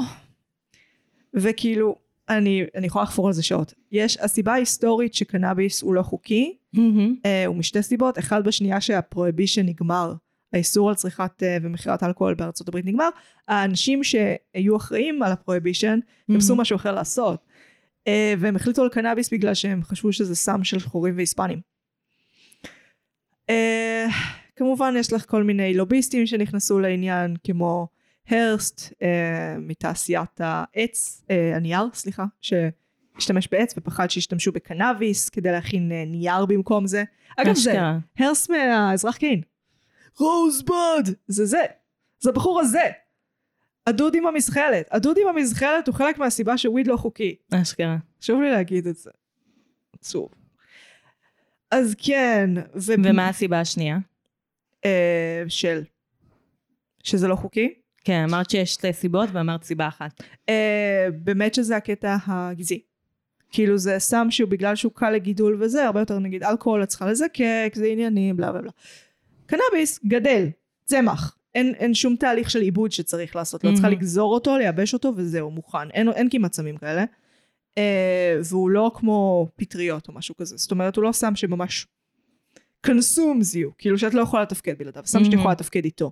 וכאילו, 1.33 1.95
אני, 2.29 2.63
אני 2.75 2.87
יכולה 2.87 3.03
לחפור 3.03 3.27
על 3.27 3.33
זה 3.33 3.43
שעות. 3.43 3.73
יש, 3.91 4.17
הסיבה 4.17 4.53
ההיסטורית 4.53 5.13
שקנאביס 5.13 5.81
הוא 5.81 5.93
לא 5.93 6.01
חוקי, 6.01 6.57
מהמם. 6.73 7.15
אה, 7.25 7.45
הוא 7.45 7.55
משתי 7.55 7.83
סיבות. 7.83 8.19
אחד 8.19 8.43
בשנייה 8.43 8.81
שהפרויבישן 8.81 9.65
נגמר, 9.65 10.13
האיסור 10.53 10.89
על 10.89 10.95
צריכת 10.95 11.43
אה, 11.43 11.57
ומכירת 11.61 12.03
אלכוהול 12.03 12.33
בארצות 12.33 12.67
הברית 12.67 12.85
נגמר, 12.85 13.09
האנשים 13.47 14.03
שהיו 14.03 14.77
אחראים 14.77 15.23
על 15.23 15.31
הפרויבישן, 15.31 15.99
חיפשו 16.31 16.55
משהו 16.55 16.75
אחר 16.75 16.91
לעשות. 16.91 17.45
אה, 18.07 18.33
והם 18.39 18.55
החליטו 18.55 18.83
על 18.83 18.89
קנאביס 18.89 19.33
בגלל 19.33 19.53
שהם 19.53 19.83
חשבו 19.83 20.13
שזה 20.13 20.35
סם 20.35 20.63
של 20.63 20.79
שחורים 20.79 21.15
והיספנים. 21.15 21.59
אה, 23.49 24.07
כמובן 24.55 24.93
יש 24.97 25.13
לך 25.13 25.25
כל 25.29 25.43
מיני 25.43 25.73
לוביסטים 25.73 26.25
שנכנסו 26.25 26.79
לעניין 26.79 27.35
כמו 27.43 27.87
הרסט 28.29 28.93
אה, 29.01 29.55
מתעשיית 29.59 30.39
העץ, 30.39 31.23
אה, 31.31 31.55
הנייר 31.55 31.89
סליחה, 31.93 32.25
שהשתמש 32.41 33.47
בעץ 33.51 33.73
ופחד 33.77 34.09
שישתמשו 34.09 34.51
בקנאביס 34.51 35.29
כדי 35.29 35.51
להכין 35.51 35.91
אה, 35.91 36.03
נייר 36.05 36.45
במקום 36.45 36.87
זה. 36.87 37.03
אגב 37.37 37.55
זה, 37.55 37.71
אשכרה. 37.71 37.97
הרס 38.19 38.49
מהאזרח 38.49 39.17
קיין. 39.17 39.41
רוזבוד! 40.19 41.09
זה 41.27 41.45
זה. 41.45 41.63
זה 42.19 42.29
הבחור 42.29 42.59
הזה. 42.59 42.89
הדוד 43.87 44.15
עם 44.15 44.27
המזחלת. 44.27 44.87
הדוד 44.91 45.17
עם 45.17 45.27
המזחלת 45.27 45.87
הוא 45.87 45.95
חלק 45.95 46.17
מהסיבה 46.17 46.57
שוויד 46.57 46.87
לא 46.87 46.97
חוקי. 46.97 47.35
אשכרה. 47.53 47.97
חשוב 48.21 48.41
לי 48.41 48.51
להגיד 48.51 48.87
את 48.87 48.95
זה. 48.95 49.09
עצוב. 49.93 50.29
אז 51.71 51.95
כן, 51.97 52.49
ו... 52.75 52.93
ומה 53.03 53.29
הסיבה 53.29 53.59
השנייה? 53.59 53.97
אה, 54.85 55.43
של... 55.47 55.81
שזה 57.03 57.27
לא 57.27 57.35
חוקי? 57.35 57.73
כן, 58.03 58.23
אמרת 58.29 58.49
שיש 58.49 58.73
שתי 58.73 58.93
סיבות 58.93 59.29
ואמרת 59.31 59.63
סיבה 59.63 59.87
אחת. 59.87 60.23
אה, 60.49 61.07
באמת 61.23 61.53
שזה 61.53 61.75
הקטע 61.75 62.17
הגזעי. 62.27 62.81
כאילו 63.49 63.77
זה 63.77 63.99
סם 63.99 64.27
שהוא 64.29 64.49
בגלל 64.49 64.75
שהוא 64.75 64.91
קל 64.95 65.09
לגידול 65.11 65.63
וזה, 65.63 65.85
הרבה 65.85 65.99
יותר 65.99 66.19
נגיד 66.19 66.43
אלכוהול 66.43 66.83
את 66.83 66.87
צריכה 66.87 67.05
לזקק, 67.11 67.71
זה 67.73 67.85
עניינים, 67.85 68.37
בלה 68.37 68.51
בלה 68.51 68.61
בלה. 68.61 68.71
קנאביס 69.45 69.99
גדל, 70.07 70.47
צמח. 70.85 71.37
אין, 71.55 71.73
אין 71.77 71.93
שום 71.93 72.15
תהליך 72.15 72.49
של 72.49 72.61
עיבוד 72.61 72.91
שצריך 72.91 73.35
לעשות, 73.35 73.63
לא 73.63 73.71
צריכה 73.73 73.87
Mhm. 73.87 73.91
לגזור 73.91 74.33
אותו, 74.33 74.57
לייבש 74.57 74.93
אותו 74.93 75.13
וזהו, 75.15 75.51
מוכן. 75.51 75.91
אין, 75.93 76.09
אין 76.09 76.27
כמעט 76.31 76.53
סמים 76.53 76.77
כאלה. 76.77 77.03
אה, 77.77 78.39
והוא 78.49 78.69
לא 78.69 78.91
כמו 78.95 79.47
פטריות 79.55 80.07
או 80.07 80.13
משהו 80.13 80.35
כזה. 80.35 80.57
זאת 80.57 80.71
אומרת, 80.71 80.95
הוא 80.95 81.03
לא 81.03 81.11
סם 81.11 81.35
שממש 81.35 81.87
consumes 82.85 83.55
you, 83.55 83.71
כאילו 83.77 83.97
שאת 83.97 84.13
לא 84.13 84.21
יכולה 84.21 84.43
לתפקד 84.43 84.77
בלעדיו, 84.77 85.03
סם 85.05 85.23
שאת 85.23 85.33
Mhm. 85.33 85.35
יכולה 85.35 85.51
לתפקד 85.51 85.85
איתו. 85.85 86.11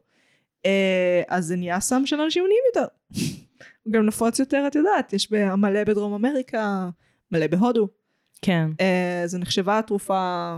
אה, 0.66 1.22
אז 1.28 1.46
זה 1.46 1.56
נהיה 1.56 1.80
סם 1.80 2.06
של 2.06 2.22
אנשים 2.22 2.44
עניים 2.46 2.62
יותר. 2.76 2.86
הוא 3.84 3.92
גם 3.94 4.06
נפוץ 4.06 4.40
יותר, 4.40 4.64
את 4.68 4.76
יודעת, 4.76 5.14
יש 5.14 5.32
מלא 5.32 5.84
בדרום 5.84 6.14
אמריקה, 6.14 6.90
מלא 7.32 7.48
בהודו. 7.48 7.88
כן. 8.42 8.70
אה, 8.82 9.24
זו 9.26 9.38
נחשבה 9.38 9.82
תרופה 9.88 10.58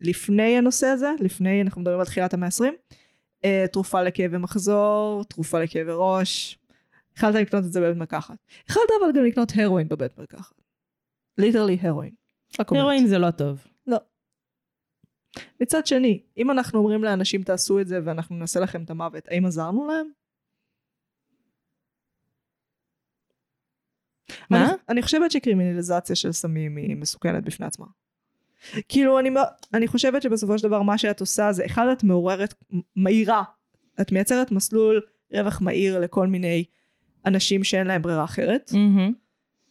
לפני 0.00 0.58
הנושא 0.58 0.86
הזה, 0.86 1.10
לפני, 1.20 1.62
אנחנו 1.62 1.80
מדברים 1.80 2.00
על 2.00 2.06
תחילת 2.06 2.34
המאה 2.34 2.48
ה-20. 2.48 2.64
אה, 3.44 3.64
תרופה 3.72 4.02
לכאבי 4.02 4.38
מחזור, 4.38 5.24
תרופה 5.28 5.62
לכאבי 5.62 5.90
ראש. 5.94 6.58
יכלת 7.16 7.34
לקנות 7.34 7.64
את 7.64 7.72
זה 7.72 7.80
בבית 7.80 7.96
מרקחת. 7.96 8.36
יכלת 8.70 8.82
אבל 9.00 9.12
גם 9.18 9.24
לקנות 9.24 9.52
הרואין 9.56 9.88
בבית 9.88 10.18
מרקחת. 10.18 10.54
ליטרלי 11.38 11.78
הרואין. 11.82 12.10
הרואין 12.58 13.06
זה 13.06 13.18
לא 13.18 13.30
טוב. 13.30 13.66
מצד 15.60 15.86
שני, 15.86 16.22
אם 16.36 16.50
אנחנו 16.50 16.78
אומרים 16.78 17.04
לאנשים 17.04 17.42
תעשו 17.42 17.80
את 17.80 17.88
זה 17.88 18.00
ואנחנו 18.04 18.36
נעשה 18.36 18.60
לכם 18.60 18.82
את 18.82 18.90
המוות, 18.90 19.28
האם 19.28 19.46
עזרנו 19.46 19.86
להם? 19.86 20.06
מה? 24.50 24.64
אני, 24.64 24.72
אני 24.88 25.02
חושבת 25.02 25.30
שקרימינליזציה 25.30 26.16
של 26.16 26.32
סמים 26.32 26.76
היא 26.76 26.96
מסוכנת 26.96 27.44
בפני 27.44 27.66
עצמה. 27.66 27.86
כאילו, 28.88 29.18
אני, 29.18 29.30
אני 29.74 29.88
חושבת 29.88 30.22
שבסופו 30.22 30.58
של 30.58 30.68
דבר 30.68 30.82
מה 30.82 30.98
שאת 30.98 31.20
עושה 31.20 31.52
זה, 31.52 31.66
אחד, 31.66 31.86
את 31.92 32.04
מעוררת, 32.04 32.54
מהירה. 32.96 33.42
את 34.00 34.12
מייצרת 34.12 34.50
מסלול 34.52 35.00
רווח 35.32 35.60
מהיר 35.60 36.00
לכל 36.00 36.26
מיני 36.26 36.64
אנשים 37.26 37.64
שאין 37.64 37.86
להם 37.86 38.02
ברירה 38.02 38.24
אחרת. 38.24 38.70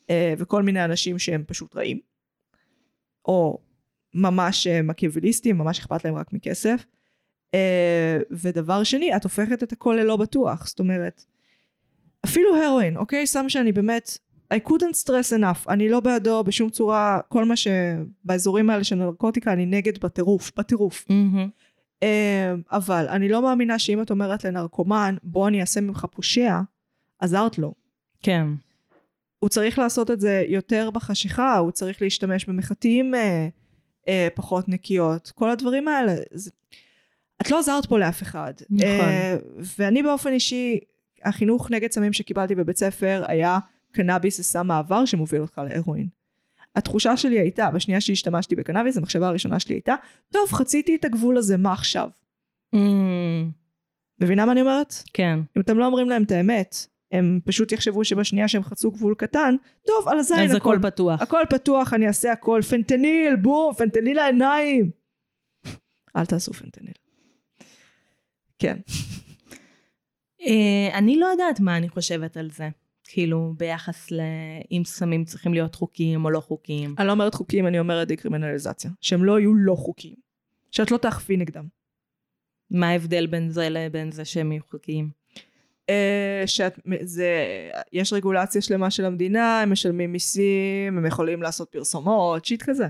אה, 0.10 0.34
וכל 0.38 0.64
מיני 0.64 0.86
אנשים 0.86 1.20
שהם 1.20 1.44
פשוט 1.48 1.76
רעים, 1.76 2.00
או 3.26 3.62
ממש 4.14 4.68
אה, 4.68 4.82
מקיאווליסטים, 4.82 5.58
ממש 5.58 5.80
אכפת 5.80 6.06
להם 6.06 6.16
רק 6.16 6.34
מכסף. 6.34 6.86
אה, 7.54 8.18
ודבר 8.32 8.84
שני, 8.84 9.16
את 9.16 9.24
הופכת 9.24 9.64
את 9.64 9.72
הכל 9.72 9.98
ללא 10.00 10.18
בטוח, 10.18 10.68
זאת 10.68 10.80
אומרת, 10.80 11.26
אפילו 12.26 12.56
הרואין, 12.56 12.98
אוקיי? 12.98 13.28
סם 13.28 13.50
שאני 13.50 13.72
באמת, 13.72 14.18
I 14.54 14.58
couldn't 14.70 15.06
stress 15.06 15.40
enough, 15.40 15.70
אני 15.70 15.90
לא 15.90 16.00
בעדו 16.00 16.44
בשום 16.44 16.70
צורה, 16.70 17.20
כל 17.28 17.46
מה 17.46 17.54
שבאזורים 17.56 18.70
האלה 18.70 18.84
של 18.84 18.96
נרקוטיקה 18.96 19.54
אני 19.54 19.66
נגד 19.66 19.98
בטירוף, 20.00 20.52
בטירוף. 20.58 21.06
אה, 22.04 22.54
אבל 22.72 23.06
אני 23.10 23.30
לא 23.30 23.42
מאמינה 23.42 23.80
שאם 23.80 24.02
את 24.02 24.12
אומרת 24.12 24.44
לנרקומן, 24.44 25.16
בוא 25.24 25.48
אני 25.48 25.62
אעשה 25.62 25.82
ממך 25.82 26.06
פושע, 26.12 26.60
עזרת 27.20 27.58
לו. 27.58 27.74
כן. 28.24 28.48
הוא 29.40 29.50
צריך 29.50 29.80
לעשות 29.80 30.12
את 30.12 30.20
זה 30.20 30.44
יותר 30.48 30.90
בחשיכה, 30.94 31.58
הוא 31.58 31.72
צריך 31.72 32.02
להשתמש 32.02 32.46
במחטים 32.46 33.16
אה, 33.16 33.48
אה, 34.08 34.28
פחות 34.36 34.70
נקיות, 34.70 35.32
כל 35.36 35.50
הדברים 35.50 35.88
האלה. 35.88 36.16
זה... 36.32 36.52
את 37.42 37.52
לא 37.52 37.60
עזרת 37.60 37.86
פה 37.86 38.00
לאף 38.00 38.22
אחד. 38.22 38.54
נכון. 38.70 38.88
אה, 38.88 39.36
ואני 39.78 40.04
באופן 40.04 40.32
אישי, 40.32 40.80
החינוך 41.24 41.72
נגד 41.72 41.92
סמים 41.92 42.14
שקיבלתי 42.14 42.56
בבית 42.56 42.78
ספר 42.78 43.24
היה 43.28 43.60
קנאביס 43.92 44.38
זה 44.38 44.44
סם 44.44 44.68
מעבר 44.68 45.06
שמוביל 45.06 45.42
אותך 45.42 45.62
להרואין. 45.70 46.08
התחושה 46.76 47.18
שלי 47.18 47.40
הייתה, 47.40 47.72
בשנייה 47.72 48.02
שהשתמשתי 48.02 48.56
בקנאביס, 48.56 48.98
המחשבה 48.98 49.28
הראשונה 49.28 49.60
שלי 49.60 49.76
הייתה, 49.76 49.96
טוב, 50.32 50.50
חציתי 50.52 50.96
את 50.96 51.06
הגבול 51.06 51.38
הזה, 51.38 51.58
מה 51.58 51.74
עכשיו? 51.74 52.10
Mm, 52.76 52.78
מבינה 54.22 54.46
מה 54.46 54.52
אני 54.52 54.62
אומרת? 54.62 54.94
כן. 55.14 55.40
אם 55.58 55.62
אתם 55.62 55.78
לא 55.78 55.86
אומרים 55.86 56.10
להם 56.10 56.24
את 56.24 56.32
האמת, 56.32 56.88
הם 57.12 57.40
פשוט 57.46 57.72
יחשבו 57.72 58.06
שבשנייה 58.06 58.48
שהם 58.48 58.64
חצו 58.64 58.92
גבול 58.92 59.16
קטן, 59.18 59.56
טוב, 59.88 60.08
על 60.08 60.20
הזין 60.20 60.40
אז 60.40 60.56
הכל, 60.56 60.76
הכל 60.76 60.90
פתוח. 60.90 61.22
הכל 61.22 61.44
פתוח, 61.50 61.94
אני 61.94 62.08
אעשה 62.08 62.32
הכל, 62.32 62.62
פנטניל, 62.70 63.36
בום, 63.36 63.74
פנטניל 63.74 64.18
לעיניים. 64.18 64.92
אל 66.16 66.26
תעשו 66.26 66.54
פנטניל. 66.54 66.94
כן. 68.60 68.78
אה, 70.42 70.90
אני 70.98 71.20
לא 71.20 71.26
יודעת 71.26 71.60
מה 71.60 71.78
אני 71.78 71.90
חושבת 71.90 72.38
על 72.38 72.50
זה. 72.52 72.70
כאילו, 73.04 73.54
ביחס 73.58 74.12
לאם 74.12 74.84
סמים 74.86 75.26
צריכים 75.26 75.54
להיות 75.54 75.76
חוקיים 75.76 76.26
או 76.26 76.30
לא 76.30 76.40
חוקיים. 76.40 76.96
אני 77.00 77.08
לא 77.08 77.12
אומרת 77.12 77.34
חוקיים, 77.34 77.68
אני 77.68 77.80
אומרת 77.80 78.08
דקרימינליזציה. 78.08 78.92
שהם 79.02 79.24
לא 79.24 79.40
יהיו 79.40 79.56
לא 79.56 79.76
חוקיים. 79.76 80.16
שאת 80.72 80.92
לא 80.92 80.98
תאכפי 80.98 81.38
נגדם. 81.38 81.68
מה 82.72 82.90
ההבדל 82.90 83.28
בין 83.28 83.50
זה 83.50 83.70
לבין 83.70 84.12
זה 84.12 84.26
שהם 84.26 84.52
יהיו 84.52 84.62
חוקיים? 84.72 85.10
אה, 85.90 86.44
שאת, 86.46 86.80
זה, 87.02 87.46
יש 87.94 88.14
רגולציה 88.14 88.62
שלמה 88.62 88.92
של 88.92 89.06
המדינה, 89.06 89.62
הם 89.62 89.72
משלמים 89.72 90.12
מיסים, 90.12 90.98
הם 90.98 91.06
יכולים 91.06 91.42
לעשות 91.42 91.70
פרסומות, 91.72 92.46
שיט 92.46 92.64
כזה. 92.64 92.88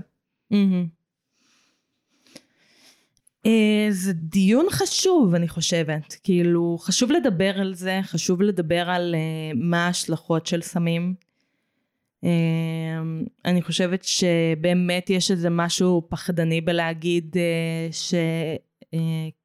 אה, 3.46 3.86
זה 3.90 4.12
דיון 4.12 4.66
חשוב, 4.70 5.34
אני 5.34 5.48
חושבת. 5.48 6.16
כאילו, 6.22 6.78
חשוב 6.80 7.12
לדבר 7.12 7.60
על 7.60 7.74
זה, 7.74 8.00
חשוב 8.02 8.42
לדבר 8.42 8.90
על 8.90 9.14
אה, 9.14 9.52
מה 9.54 9.86
ההשלכות 9.86 10.46
של 10.46 10.62
סמים. 10.62 11.14
אה, 12.24 12.30
אני 13.44 13.62
חושבת 13.62 14.04
שבאמת 14.04 15.10
יש 15.10 15.30
איזה 15.30 15.50
משהו 15.50 16.06
פחדני 16.08 16.60
בלהגיד 16.60 17.36
אה, 17.36 17.88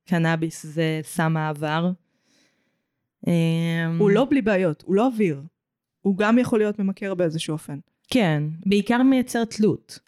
שקנאביס 0.05 0.65
זה 0.65 0.99
סם 1.03 1.37
העבר. 1.37 1.91
אה, 3.27 3.33
הוא 3.99 4.11
לא 4.11 4.25
בלי 4.29 4.41
בעיות, 4.41 4.83
הוא 4.85 4.95
לא 4.95 5.07
אוויר. 5.07 5.41
הוא 6.01 6.17
גם 6.17 6.37
יכול 6.37 6.59
להיות 6.59 6.79
ממכר 6.79 7.15
באיזשהו 7.15 7.53
אופן. 7.53 7.79
כן, 8.07 8.43
בעיקר 8.65 9.03
מייצר 9.03 9.45
תלות. 9.45 9.99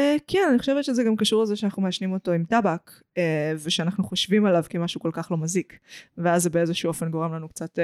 Uh, 0.00 0.02
כן, 0.26 0.46
אני 0.50 0.58
חושבת 0.58 0.84
שזה 0.84 1.04
גם 1.04 1.16
קשור 1.16 1.42
לזה 1.42 1.56
שאנחנו 1.56 1.82
מעשנים 1.82 2.12
אותו 2.12 2.32
עם 2.32 2.44
טבק, 2.44 2.90
uh, 2.90 3.20
ושאנחנו 3.62 4.04
חושבים 4.04 4.46
עליו 4.46 4.64
כמשהו 4.70 5.00
כל 5.00 5.10
כך 5.12 5.30
לא 5.30 5.36
מזיק, 5.36 5.78
ואז 6.18 6.42
זה 6.42 6.50
באיזשהו 6.50 6.88
אופן 6.88 7.10
גורם 7.10 7.34
לנו 7.34 7.48
קצת 7.48 7.78
uh, 7.78 7.82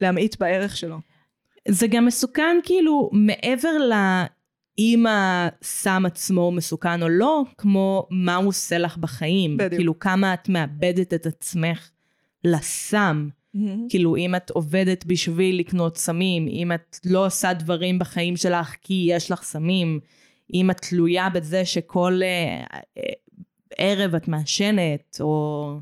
להמעיט 0.00 0.36
בערך 0.40 0.76
שלו. 0.76 0.98
זה 1.68 1.86
גם 1.86 2.06
מסוכן 2.06 2.56
כאילו 2.62 3.10
מעבר 3.12 3.72
לאם 3.78 5.04
הסם 5.08 6.02
עצמו 6.06 6.52
מסוכן 6.52 7.02
או 7.02 7.08
לא, 7.08 7.42
כמו 7.58 8.06
מה 8.10 8.36
הוא 8.36 8.48
עושה 8.48 8.78
לך 8.78 8.96
בחיים. 8.96 9.56
בדיוק. 9.56 9.72
כאילו 9.74 9.98
כמה 9.98 10.34
את 10.34 10.48
מאבדת 10.48 11.14
את 11.14 11.26
עצמך 11.26 11.90
לסם. 12.44 13.28
כאילו 13.88 14.16
אם 14.16 14.34
את 14.34 14.50
עובדת 14.50 15.04
בשביל 15.04 15.58
לקנות 15.58 15.96
סמים, 15.96 16.48
אם 16.48 16.72
את 16.72 16.98
לא 17.04 17.26
עושה 17.26 17.52
דברים 17.52 17.98
בחיים 17.98 18.36
שלך 18.36 18.76
כי 18.82 19.06
יש 19.10 19.30
לך 19.30 19.42
סמים, 19.42 20.00
אם 20.54 20.70
את 20.70 20.80
תלויה 20.80 21.28
בזה 21.30 21.64
שכל 21.64 22.20
אה, 22.22 22.64
אה, 22.98 23.02
ערב 23.76 24.14
את 24.14 24.28
מעשנת, 24.28 25.16
או... 25.20 25.74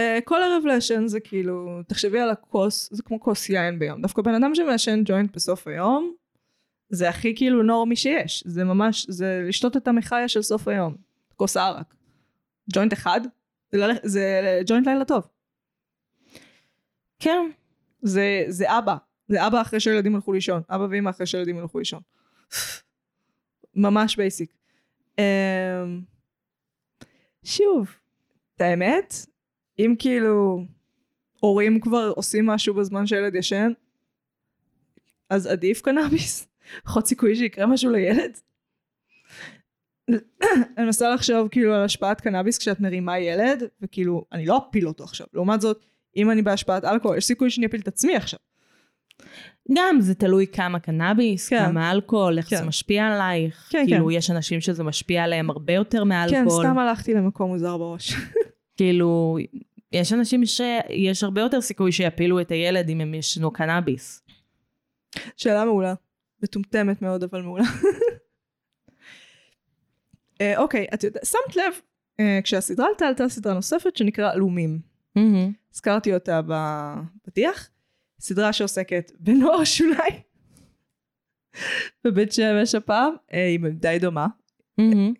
Uh, 0.00 0.02
כל 0.24 0.42
ערב 0.42 0.66
לעשן 0.66 1.06
זה 1.06 1.20
כאילו, 1.20 1.80
תחשבי 1.88 2.20
על 2.20 2.30
הכוס, 2.30 2.88
זה 2.92 3.02
כמו 3.02 3.20
כוס 3.20 3.48
יין 3.48 3.78
ביום. 3.78 4.02
דווקא 4.02 4.22
בן 4.22 4.34
אדם 4.34 4.54
שמעשן 4.54 5.02
ג'וינט 5.04 5.36
בסוף 5.36 5.66
היום, 5.66 6.12
זה 6.90 7.08
הכי 7.08 7.36
כאילו 7.36 7.62
נורמי 7.62 7.96
שיש. 7.96 8.42
זה 8.46 8.64
ממש, 8.64 9.06
זה 9.08 9.44
לשתות 9.48 9.76
את 9.76 9.88
המחיה 9.88 10.28
של 10.28 10.42
סוף 10.42 10.68
היום. 10.68 10.94
כוס 11.36 11.56
ערק. 11.56 11.94
ג'וינט 12.72 12.92
אחד, 12.92 13.20
זה. 13.72 13.86
זה 14.02 14.60
ג'וינט 14.66 14.86
לילה 14.86 15.04
טוב. 15.04 15.22
כן. 17.20 17.50
זה, 18.02 18.44
זה 18.48 18.78
אבא. 18.78 18.96
זה 19.28 19.46
אבא 19.46 19.60
אחרי 19.60 19.80
שהילדים 19.80 20.14
הלכו 20.14 20.32
לישון. 20.32 20.62
אבא 20.68 20.86
ואמא 20.90 21.10
אחרי 21.10 21.26
שהילדים 21.26 21.58
הלכו 21.58 21.78
לישון. 21.78 22.00
ממש 23.74 24.16
basic. 24.16 24.52
Um, 25.16 25.22
שוב, 27.44 27.90
את 28.56 28.60
האמת, 28.60 29.14
אם 29.78 29.94
כאילו 29.98 30.64
הורים 31.40 31.80
כבר 31.80 32.12
עושים 32.16 32.46
משהו 32.46 32.74
בזמן 32.74 33.06
שהילד 33.06 33.34
ישן, 33.34 33.72
אז 35.30 35.46
עדיף 35.46 35.82
קנאביס. 35.82 36.48
פחות 36.84 37.06
סיכוי 37.06 37.36
שיקרה 37.36 37.66
משהו 37.66 37.90
לילד. 37.90 38.38
אני 40.08 40.86
מנסה 40.86 41.14
לחשוב 41.14 41.48
כאילו 41.48 41.74
על 41.74 41.84
השפעת 41.84 42.20
קנאביס 42.20 42.58
כשאת 42.58 42.80
מרימה 42.80 43.18
ילד, 43.18 43.62
וכאילו, 43.80 44.24
אני 44.32 44.46
לא 44.46 44.58
אפיל 44.58 44.88
אותו 44.88 45.04
עכשיו. 45.04 45.26
לעומת 45.32 45.60
זאת, 45.60 45.84
אם 46.16 46.30
אני 46.30 46.42
בהשפעת 46.42 46.84
אלכוהול, 46.84 47.16
יש 47.16 47.24
סיכוי 47.24 47.50
שאני 47.50 47.66
אפיל 47.66 47.80
את 47.80 47.88
עצמי 47.88 48.16
עכשיו. 48.16 48.38
גם 49.72 50.00
זה 50.00 50.14
תלוי 50.14 50.46
כמה 50.46 50.78
קנאביס, 50.78 51.48
כן. 51.48 51.66
כמה 51.66 51.90
אלכוהול, 51.90 52.38
איך 52.38 52.50
כן. 52.50 52.56
זה 52.56 52.64
משפיע 52.64 53.06
עלייך. 53.06 53.68
כן, 53.70 53.84
כאילו, 53.86 54.06
כן. 54.06 54.12
יש 54.12 54.30
אנשים 54.30 54.60
שזה 54.60 54.82
משפיע 54.84 55.24
עליהם 55.24 55.50
הרבה 55.50 55.72
יותר 55.72 56.02
כן, 56.02 56.08
מאלכוהול. 56.08 56.64
סתם 56.64 56.78
הלכתי 56.78 57.14
למקום 57.14 57.50
מוזר 57.50 57.76
בראש. 57.76 58.12
כאילו, 58.76 59.38
יש 59.92 60.12
אנשים 60.12 60.42
שיש 60.46 61.24
הרבה 61.24 61.40
יותר 61.40 61.60
סיכוי 61.60 61.92
שיפילו 61.92 62.40
את 62.40 62.50
הילד 62.50 62.88
אם 62.88 63.00
הם 63.00 63.14
ישנו 63.14 63.50
קנאביס. 63.50 64.22
שאלה 65.36 65.64
מעולה. 65.64 65.94
מטומטמת 66.42 67.02
מאוד, 67.02 67.22
אבל 67.22 67.42
מעולה. 67.42 67.64
אה, 70.40 70.58
אוקיי, 70.58 70.86
את 70.94 71.04
יודעת, 71.04 71.26
שמת 71.26 71.56
לב, 71.56 71.72
אה, 72.20 72.40
כשהסדרה 72.44 72.86
עלתה, 72.88 73.06
עלתה 73.06 73.28
סדרה 73.28 73.54
נוספת 73.54 73.96
שנקרא 73.96 74.32
עלומים. 74.32 74.89
הזכרתי 75.72 76.14
אותה 76.14 76.40
בפתיח. 76.46 77.70
סדרה 78.20 78.52
שעוסקת 78.52 79.12
בנוער 79.18 79.64
שוליים. 79.64 80.20
בבית 82.04 82.32
שמש 82.32 82.74
הפעם, 82.74 83.14
אה, 83.32 83.46
היא 83.46 83.60
די 83.70 83.98
דומה. 84.00 84.26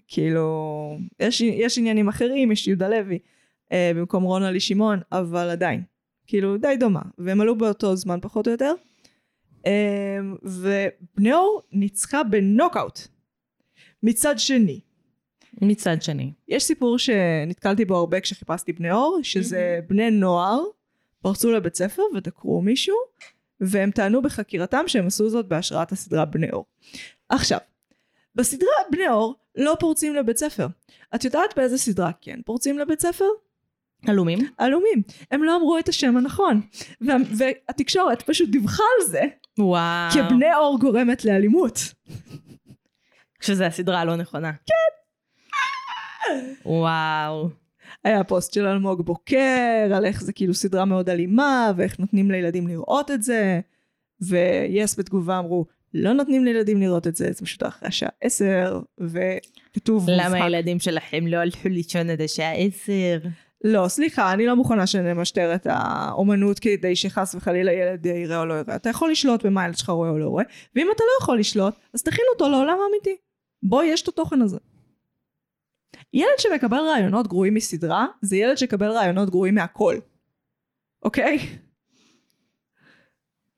כאילו, 0.08 0.98
יש, 1.20 1.40
יש 1.40 1.78
עניינים 1.78 2.08
אחרים, 2.08 2.52
יש 2.52 2.68
יהודה 2.68 2.88
לוי 2.88 3.18
אה, 3.72 3.92
במקום 3.96 4.22
רונלי 4.22 4.60
שמעון, 4.60 5.00
אבל 5.12 5.50
עדיין. 5.50 5.82
כאילו, 6.26 6.56
די 6.56 6.76
דומה. 6.80 7.02
והם 7.18 7.40
עלו 7.40 7.58
באותו 7.58 7.96
זמן 7.96 8.18
פחות 8.22 8.46
או 8.46 8.52
יותר. 8.52 8.72
אה, 9.66 10.18
ובני 10.42 11.32
אור 11.32 11.62
ניצחה 11.72 12.24
בנוקאוט. 12.24 13.00
מצד 14.02 14.38
שני, 14.38 14.80
מצד 15.60 16.02
שני. 16.02 16.32
יש 16.48 16.64
סיפור 16.64 16.98
שנתקלתי 16.98 17.84
בו 17.84 17.96
הרבה 17.96 18.20
כשחיפשתי 18.20 18.72
בני 18.72 18.92
אור, 18.92 19.18
שזה 19.22 19.80
בני 19.88 20.10
נוער 20.10 20.60
פרצו 21.22 21.52
לבית 21.52 21.74
ספר 21.74 22.02
ודקרו 22.14 22.62
מישהו, 22.62 22.96
והם 23.60 23.90
טענו 23.90 24.22
בחקירתם 24.22 24.84
שהם 24.86 25.06
עשו 25.06 25.28
זאת 25.28 25.48
בהשראת 25.48 25.92
הסדרה 25.92 26.24
בני 26.24 26.50
אור. 26.52 26.64
עכשיו, 27.28 27.58
בסדרה 28.34 28.68
בני 28.90 29.08
אור 29.08 29.34
לא 29.56 29.76
פורצים 29.80 30.14
לבית 30.14 30.36
ספר. 30.36 30.66
את 31.14 31.24
יודעת 31.24 31.56
באיזה 31.56 31.78
סדרה 31.78 32.10
כן 32.20 32.40
פורצים 32.44 32.78
לבית 32.78 33.00
ספר? 33.00 33.24
עלומים? 34.06 34.38
עלומים. 34.58 35.02
הם 35.30 35.44
לא 35.44 35.56
אמרו 35.56 35.78
את 35.78 35.88
השם 35.88 36.16
הנכון. 36.16 36.60
וה, 37.00 37.14
והתקשורת 37.38 38.22
פשוט 38.22 38.48
דיווחה 38.48 38.82
על 39.00 39.06
זה, 39.06 39.22
וואו. 39.58 40.12
כי 40.12 40.18
בני 40.34 40.54
אור 40.54 40.78
גורמת 40.80 41.24
לאלימות. 41.24 41.78
כשזה 43.40 43.66
הסדרה 43.66 44.00
הלא 44.00 44.16
נכונה. 44.16 44.52
כן. 44.52 44.99
וואו. 46.64 47.48
היה 48.04 48.24
פוסט 48.24 48.52
של 48.52 48.66
אלמוג 48.66 49.02
בוקר, 49.02 49.90
על 49.94 50.04
איך 50.04 50.22
זה 50.22 50.32
כאילו 50.32 50.54
סדרה 50.54 50.84
מאוד 50.84 51.10
אלימה, 51.10 51.72
ואיך 51.76 52.00
נותנים 52.00 52.30
לילדים 52.30 52.68
לראות 52.68 53.10
את 53.10 53.22
זה, 53.22 53.60
ויס 54.20 54.98
בתגובה 54.98 55.38
אמרו, 55.38 55.66
לא 55.94 56.12
נותנים 56.12 56.44
לילדים 56.44 56.80
לראות 56.80 57.06
את 57.06 57.16
זה, 57.16 57.32
זה 57.32 57.44
פשוט 57.44 57.62
אחרי 57.62 57.88
השעה 57.88 58.10
עשר, 58.20 58.80
וכתוב 59.00 60.10
למה 60.10 60.24
מובהק. 60.24 60.42
הילדים 60.42 60.80
שלכם 60.80 61.26
לא 61.26 61.36
הלכו 61.36 61.68
לישון 61.68 62.10
עד 62.10 62.20
השעה 62.20 62.52
עשר? 62.52 63.18
לא, 63.64 63.88
סליחה, 63.88 64.32
אני 64.32 64.46
לא 64.46 64.56
מוכנה 64.56 64.86
שנמשטר 64.86 65.54
את 65.54 65.66
האומנות 65.70 66.58
כדי 66.58 66.96
שחס 66.96 67.34
וחלילה 67.34 67.72
ילד 67.72 68.06
יראה 68.06 68.40
או 68.40 68.46
לא 68.46 68.54
יראה. 68.54 68.76
אתה 68.76 68.90
יכול 68.90 69.10
לשלוט 69.10 69.46
במה 69.46 69.62
הילד 69.62 69.76
שלך 69.76 69.88
רואה 69.88 70.10
או 70.10 70.18
לא 70.18 70.28
רואה, 70.28 70.44
ואם 70.76 70.86
אתה 70.96 71.04
לא 71.04 71.22
יכול 71.22 71.38
לשלוט, 71.38 71.74
אז 71.94 72.02
תכין 72.02 72.24
אותו 72.32 72.48
לעולם 72.48 72.78
האמיתי. 72.84 73.16
בו 73.62 73.82
יש 73.82 74.02
את 74.02 74.08
התוכן 74.08 74.42
הזה. 74.42 74.58
ילד 76.12 76.38
שמקבל 76.38 76.78
רעיונות 76.78 77.26
גרועים 77.26 77.54
מסדרה, 77.54 78.06
זה 78.22 78.36
ילד 78.36 78.56
שקבל 78.56 78.90
רעיונות 78.90 79.30
גרועים 79.30 79.54
מהכל. 79.54 79.96
אוקיי? 81.02 81.38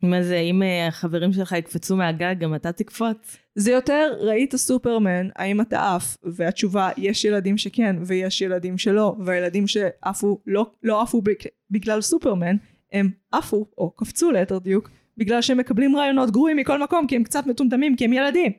מה 0.02 0.22
זה, 0.22 0.36
אם 0.38 0.62
אה, 0.62 0.86
החברים 0.86 1.32
שלך 1.32 1.52
יקפצו 1.52 1.96
מהגג, 1.96 2.34
גם 2.38 2.54
אתה 2.54 2.72
תקפוץ? 2.72 3.36
זה 3.54 3.72
יותר, 3.72 4.14
ראית 4.20 4.56
סופרמן, 4.56 5.28
האם 5.36 5.60
אתה 5.60 5.94
עף? 5.94 6.16
והתשובה, 6.22 6.90
יש 6.96 7.24
ילדים 7.24 7.58
שכן, 7.58 7.96
ויש 8.06 8.40
ילדים 8.40 8.78
שלא, 8.78 9.16
והילדים 9.24 9.66
שעפו, 9.66 10.40
לא, 10.46 10.70
לא 10.82 11.02
עפו 11.02 11.22
בג- 11.22 11.48
בגלל 11.70 12.00
סופרמן, 12.00 12.56
הם 12.92 13.10
עפו, 13.32 13.66
או 13.78 13.90
קפצו 13.90 14.30
ליתר 14.30 14.58
דיוק, 14.58 14.90
בגלל 15.16 15.42
שהם 15.42 15.58
מקבלים 15.58 15.96
רעיונות 15.96 16.30
גרועים 16.30 16.56
מכל 16.56 16.82
מקום, 16.82 17.06
כי 17.06 17.16
הם 17.16 17.24
קצת 17.24 17.46
מטומטמים, 17.46 17.96
כי 17.96 18.04
הם 18.04 18.12
ילדים. 18.12 18.52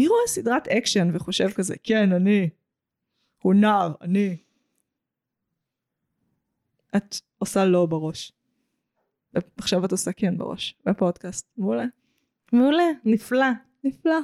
מי 0.00 0.08
רואה 0.08 0.26
סדרת 0.26 0.68
אקשן 0.68 1.08
וחושב 1.14 1.50
כזה, 1.50 1.74
כן, 1.82 2.12
אני, 2.12 2.50
הוא 3.42 3.54
נער, 3.54 3.94
אני. 4.00 4.36
את 6.96 7.16
עושה 7.38 7.64
לא 7.64 7.86
בראש. 7.86 8.32
עכשיו 9.56 9.84
את 9.84 9.92
עושה 9.92 10.12
כן 10.12 10.38
בראש, 10.38 10.74
בפודקאסט. 10.86 11.46
מעולה. 11.56 11.84
מעולה, 12.52 12.84
נפלא. 13.04 13.46
נפלא. 13.84 14.18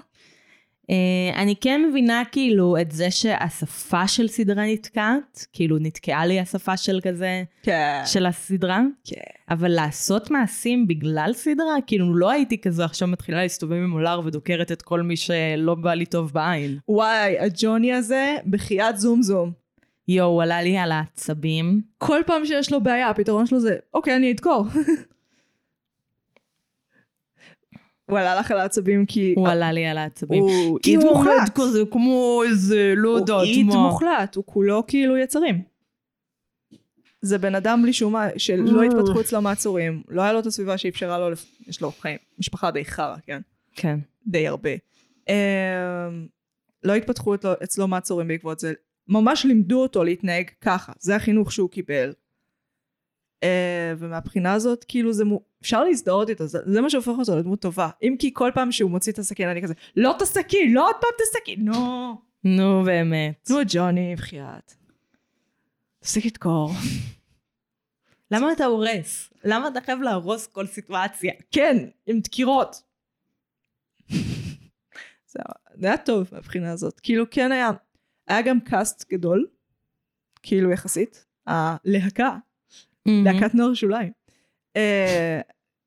Uh, 0.87 1.37
אני 1.37 1.55
כן 1.61 1.83
מבינה 1.89 2.23
כאילו 2.33 2.77
את 2.81 2.93
זה 2.93 3.11
שהשפה 3.11 4.09
של 4.09 4.29
סדרה 4.29 4.67
נתקעת, 4.67 5.47
כאילו 5.53 5.79
נתקעה 5.81 6.27
לי 6.27 6.41
השפה 6.41 6.77
של 6.77 7.01
כזה, 7.03 7.43
כן. 7.63 8.03
של 8.05 8.27
הסדרה, 8.27 8.83
כן. 9.05 9.21
אבל 9.51 9.69
לעשות 9.69 10.31
מעשים 10.31 10.87
בגלל 10.87 11.31
סדרה, 11.35 11.75
כאילו 11.87 12.15
לא 12.15 12.31
הייתי 12.31 12.61
כזו 12.61 12.85
עכשיו 12.85 13.09
מתחילה 13.09 13.43
להסתובב 13.43 13.77
עם 13.77 13.93
אולר 13.93 14.21
ודוקרת 14.25 14.73
את 14.73 14.83
כל 14.83 15.03
מי 15.03 15.17
שלא 15.17 15.75
בא 15.75 15.95
לי 15.95 16.07
טוב 16.07 16.33
בעין. 16.33 16.79
וואי, 16.89 17.39
הג'וני 17.39 17.93
הזה, 17.93 18.37
בחייאת 18.51 18.99
זום 18.99 19.23
זום. 19.23 19.53
יואו, 20.09 20.43
עלה 20.43 20.63
לי 20.63 20.79
על 20.79 20.93
העצבים. 20.93 21.81
כל 21.99 22.21
פעם 22.27 22.45
שיש 22.45 22.73
לו 22.73 22.81
בעיה, 22.81 23.11
הפתרון 23.11 23.47
שלו 23.47 23.61
זה, 23.61 23.77
אוקיי, 23.95 24.17
אני 24.17 24.33
אדקור. 24.33 24.65
הוא 28.07 28.19
עלה 28.19 28.41
לך 28.41 28.51
על 28.51 28.59
העצבים 28.59 29.07
כי... 29.07 29.35
הוא 29.37 29.49
עלה 29.49 29.73
לי 29.73 29.87
על 29.87 29.99
העצבים. 29.99 30.43
הוא 30.43 30.79
כי 30.83 30.91
איד 30.91 31.03
הוא 31.03 31.11
עומד 31.11 31.31
מוחלט. 31.31 31.51
כזה 31.55 31.83
כמו 31.91 32.43
איזה, 32.49 32.95
לא 32.97 33.09
הוא 33.09 33.19
יודעת 33.19 33.43
איד 33.45 33.67
מה. 33.67 33.77
מוחלט, 33.77 34.35
הוא 34.37 34.45
כולו 34.47 34.87
כאילו 34.87 35.17
יצרים. 35.17 35.63
זה 37.23 37.39
בן 37.39 37.55
אדם 37.55 37.83
בלי 37.83 37.93
שום 37.93 38.13
מה, 38.13 38.27
שלא 38.37 38.81
אה. 38.81 38.87
התפתחו 38.87 39.21
אצלו 39.21 39.43
מעצורים, 39.43 40.03
לא 40.09 40.23
היה 40.23 40.33
לו 40.33 40.39
את 40.39 40.47
הסביבה 40.47 40.79
שאפשרה 40.79 41.19
לו, 41.19 41.37
יש 41.67 41.81
לו 41.81 41.93
חיים, 41.93 42.19
משפחה 42.39 42.71
די 42.71 42.85
חרא, 42.85 43.17
כן? 43.27 43.41
כן. 43.75 43.99
די 44.27 44.49
הרבה. 44.49 44.71
אמ, 45.29 45.35
לא 46.85 46.95
התפתחו 46.95 47.35
אצלו 47.65 47.89
מעצורים 47.89 48.29
בעקבות 48.29 48.59
זה. 48.59 48.73
ממש 49.09 49.45
לימדו 49.45 49.83
אותו 49.83 50.05
להתנהג 50.05 50.47
ככה, 50.61 50.93
זה 50.99 51.17
החינוך 51.17 51.53
שהוא 51.53 51.71
קיבל. 51.71 52.13
אה, 53.43 53.93
ומהבחינה 53.99 54.53
הזאת, 54.53 54.85
כאילו 54.89 55.13
זה, 55.13 55.25
מו- 55.25 55.43
אפשר 55.63 55.85
להזדהות 55.85 56.29
איתו, 56.29 56.47
זה, 56.47 56.59
זה 56.67 56.81
מה 56.81 56.91
שהופך 56.91 57.13
אותו 57.19 57.37
לדמות 57.37 57.61
טובה. 57.61 57.89
אם 58.03 58.17
כי 58.19 58.31
כל 58.35 58.51
פעם 58.55 58.73
שהוא 58.73 58.91
מוציא 58.91 59.13
את 59.13 59.19
הסכין, 59.19 59.49
אני 59.49 59.63
כזה, 59.63 59.75
לא 59.97 60.17
את 60.17 60.23
הסכין, 60.23 60.73
לא 60.73 60.89
עוד 60.89 60.97
פעם 61.01 61.11
את 61.17 61.21
הסכין, 61.21 61.65
נו. 61.65 62.15
נו 62.45 62.83
באמת. 62.85 63.51
נו 63.51 63.57
ג'וני, 63.69 64.15
בחייאת. 64.17 64.75
תפסיק 66.01 66.25
לדקור. 66.25 66.71
למה 68.31 68.53
אתה 68.53 68.65
הורס? 68.65 69.31
למה 69.45 69.69
אתה 69.69 69.81
חייב 69.81 70.01
להרוס 70.01 70.47
כל 70.47 70.67
סיטואציה? 70.67 71.33
כן, 71.51 71.77
עם 72.07 72.21
דקירות. 72.21 72.83
זה 75.27 75.41
היה 75.83 75.97
טוב 75.97 76.29
מהבחינה 76.33 76.73
הזאת. 76.73 77.01
כאילו 77.01 77.25
כן 77.31 77.53
היה, 77.53 77.71
היה 78.29 78.43
גם 78.43 78.61
קאסט 78.61 79.13
גדול, 79.13 79.47
כאילו 80.43 80.71
יחסית, 80.71 81.27
הלהקה, 81.47 82.37
להקת 83.07 83.55
נוער 83.55 83.75
שוליים. 83.75 84.13
אה, 84.77 85.41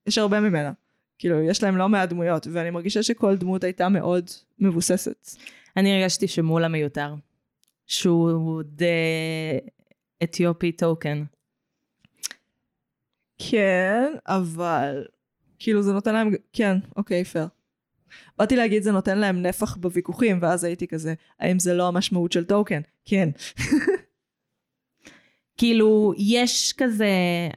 יש 0.08 0.18
הרבה 0.18 0.40
ממנה. 0.40 0.72
כאילו, 1.20 1.42
יש 1.42 1.64
להם 1.64 1.78
לא 1.78 1.90
מעט 1.90 2.10
דמויות, 2.10 2.48
ואני 2.52 2.70
מרגישה 2.70 3.04
שכל 3.04 3.38
דמות 3.38 3.64
הייתה 3.64 3.90
מאוד 3.90 4.30
מבוססת. 4.60 5.28
אני 5.78 5.96
הרגשתי 5.96 6.28
שמולה 6.28 6.68
מיותר. 6.68 7.16
שהוא 7.90 8.62
די 8.64 8.86
אתיופי 10.24 10.72
טוקן. 10.72 11.24
כן, 13.38 14.14
אבל 14.28 15.06
כאילו 15.60 15.82
זה 15.82 15.94
נותן 15.94 16.14
להם, 16.14 16.32
כן, 16.54 16.78
אוקיי, 16.96 17.24
פייר. 17.24 17.48
באתי 18.38 18.56
להגיד 18.56 18.84
זה 18.84 18.92
נותן 18.92 19.18
להם 19.18 19.42
נפח 19.42 19.76
בוויכוחים, 19.76 20.40
ואז 20.42 20.64
הייתי 20.64 20.88
כזה, 20.88 21.14
האם 21.40 21.60
זה 21.60 21.74
לא 21.74 21.88
המשמעות 21.88 22.32
של 22.32 22.46
טוקן? 22.46 22.82
כן. 23.06 23.30
כאילו, 25.60 26.14
יש 26.18 26.74
כזה, 26.78 27.10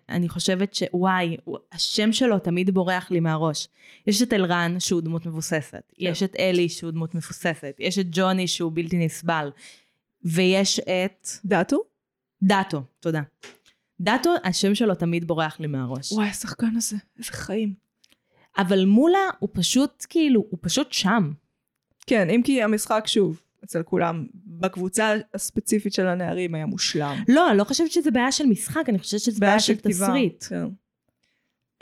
אני 0.08 0.28
חושבת 0.28 0.74
שוואי, 0.74 1.36
השם 1.72 2.12
שלו 2.12 2.38
תמיד 2.38 2.70
בורח 2.70 3.10
לי 3.10 3.20
מהראש. 3.20 3.68
יש 4.06 4.22
את 4.22 4.32
אלרן, 4.32 4.80
שהוא 4.80 5.00
דמות 5.00 5.26
מבוססת. 5.26 5.92
יש 5.98 6.22
את 6.22 6.36
אלי, 6.38 6.68
שהוא 6.68 6.90
דמות 6.90 7.14
מבוססת. 7.14 7.76
יש 7.78 7.98
את 7.98 8.06
ג'וני, 8.10 8.48
שהוא 8.48 8.72
בלתי 8.74 9.06
נסבל. 9.06 9.50
ויש 10.24 10.80
את 10.80 11.28
דאטו? 11.44 11.78
דאטו, 12.42 12.82
תודה. 13.00 13.22
דאטו, 14.00 14.30
השם 14.44 14.74
שלו 14.74 14.94
תמיד 14.94 15.24
בורח 15.24 15.60
לי 15.60 15.66
מהראש. 15.66 16.12
וואי, 16.12 16.28
השחקן 16.28 16.76
הזה, 16.76 16.96
איזה 17.18 17.32
חיים. 17.32 17.74
אבל 18.58 18.84
מולה 18.84 19.28
הוא 19.38 19.48
פשוט, 19.52 20.06
כאילו, 20.08 20.44
הוא 20.50 20.58
פשוט 20.62 20.92
שם. 20.92 21.32
כן, 22.06 22.30
אם 22.30 22.40
כי 22.44 22.62
המשחק, 22.62 23.04
שוב, 23.06 23.42
אצל 23.64 23.82
כולם, 23.82 24.26
בקבוצה 24.34 25.14
הספציפית 25.34 25.92
של 25.92 26.06
הנערים 26.06 26.54
היה 26.54 26.66
מושלם. 26.66 27.16
לא, 27.28 27.50
אני 27.50 27.58
לא 27.58 27.64
חושבת 27.64 27.90
שזה 27.90 28.10
בעיה 28.10 28.32
של 28.32 28.46
משחק, 28.46 28.84
אני 28.88 28.98
חושבת 28.98 29.20
שזה 29.20 29.40
בעיה 29.40 29.60
של 29.60 29.74
כתיבה, 29.74 30.06
תסריט. 30.06 30.44
כן. 30.48 30.64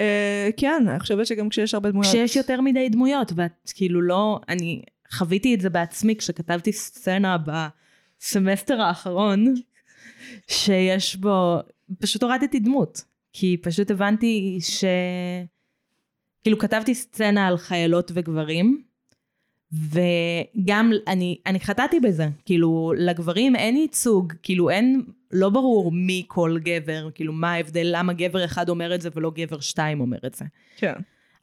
אה, 0.01 0.49
כן, 0.57 0.89
אני 0.89 1.01
חושבת 1.01 1.26
שגם 1.26 1.49
כשיש 1.49 1.74
הרבה 1.74 1.91
דמויות... 1.91 2.09
כשיש 2.09 2.37
יותר 2.37 2.61
מדי 2.61 2.89
דמויות, 2.89 3.33
ואת 3.37 3.72
כאילו 3.74 4.03
לא, 4.03 4.41
אני 4.49 4.83
חוויתי 5.11 5.55
את 5.55 5.61
זה 5.61 5.70
בעצמי 5.70 6.16
כשכתבתי 6.16 6.72
סצנה 6.72 7.37
בסמסטר 7.39 8.81
האחרון, 8.81 9.55
שיש 10.47 11.16
בו, 11.16 11.59
פשוט 11.99 12.22
הורדתי 12.22 12.59
דמות, 12.59 13.05
כי 13.33 13.57
פשוט 13.62 13.91
הבנתי 13.91 14.59
ש... 14.61 14.85
כאילו 16.43 16.59
כתבתי 16.59 16.95
סצנה 16.95 17.47
על 17.47 17.57
חיילות 17.57 18.11
וגברים, 18.14 18.83
וגם 19.73 20.93
אני, 21.07 21.39
אני 21.47 21.61
חטאתי 21.61 22.01
בזה, 22.01 22.29
כאילו 22.45 22.93
לגברים 22.97 23.57
אין 23.57 23.77
ייצוג, 23.77 24.33
כאילו 24.43 24.71
אין, 24.71 25.03
לא 25.31 25.49
ברור 25.49 25.93
מי 25.93 26.25
כל 26.29 26.59
גבר, 26.62 27.11
כאילו 27.14 27.33
מה 27.33 27.53
ההבדל, 27.53 27.89
למה 27.93 28.12
גבר 28.12 28.45
אחד 28.45 28.68
אומר 28.68 28.95
את 28.95 29.01
זה 29.01 29.09
ולא 29.14 29.33
גבר 29.35 29.61
שתיים 29.61 30.01
אומר 30.01 30.18
את 30.27 30.35
זה. 30.35 30.45
כן. 30.77 30.95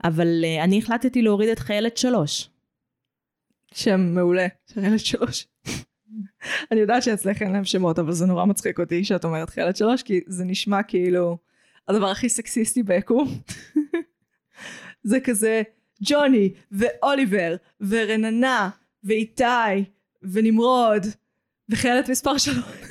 אבל 0.04 0.44
uh, 0.44 0.64
אני 0.64 0.80
החלטתי 0.80 1.22
להוריד 1.22 1.50
את 1.50 1.60
חיילת 1.60 1.98
שלוש. 1.98 2.50
שם 3.74 4.02
מעולה, 4.02 4.48
ילד 4.78 5.00
שלוש. 5.00 5.48
אני 6.72 6.80
יודעת 6.80 7.04
שאצלך 7.04 7.42
אין 7.42 7.52
להם 7.52 7.64
שמות, 7.64 8.00
אבל 8.00 8.12
זה 8.12 8.26
נורא 8.26 8.46
מצחיק 8.46 8.80
אותי 8.80 9.04
שאת 9.04 9.26
אומרת 9.26 9.50
חיילת 9.50 9.78
שלוש, 9.78 10.04
כי 10.04 10.22
זה 10.28 10.46
נשמע 10.46 10.84
כאילו 10.84 11.38
הדבר 11.88 12.08
הכי 12.08 12.30
סקסיסטי 12.30 12.84
ביקום. 12.84 13.28
זה 15.04 15.20
כזה 15.20 15.62
ג'וני, 16.02 16.54
ואוליבר, 16.72 17.56
ורננה, 17.82 18.70
ואיתי, 19.04 19.84
ונמרוד, 20.24 21.06
וחיילת 21.70 22.10
מספר 22.10 22.38
שלוש. 22.38 22.66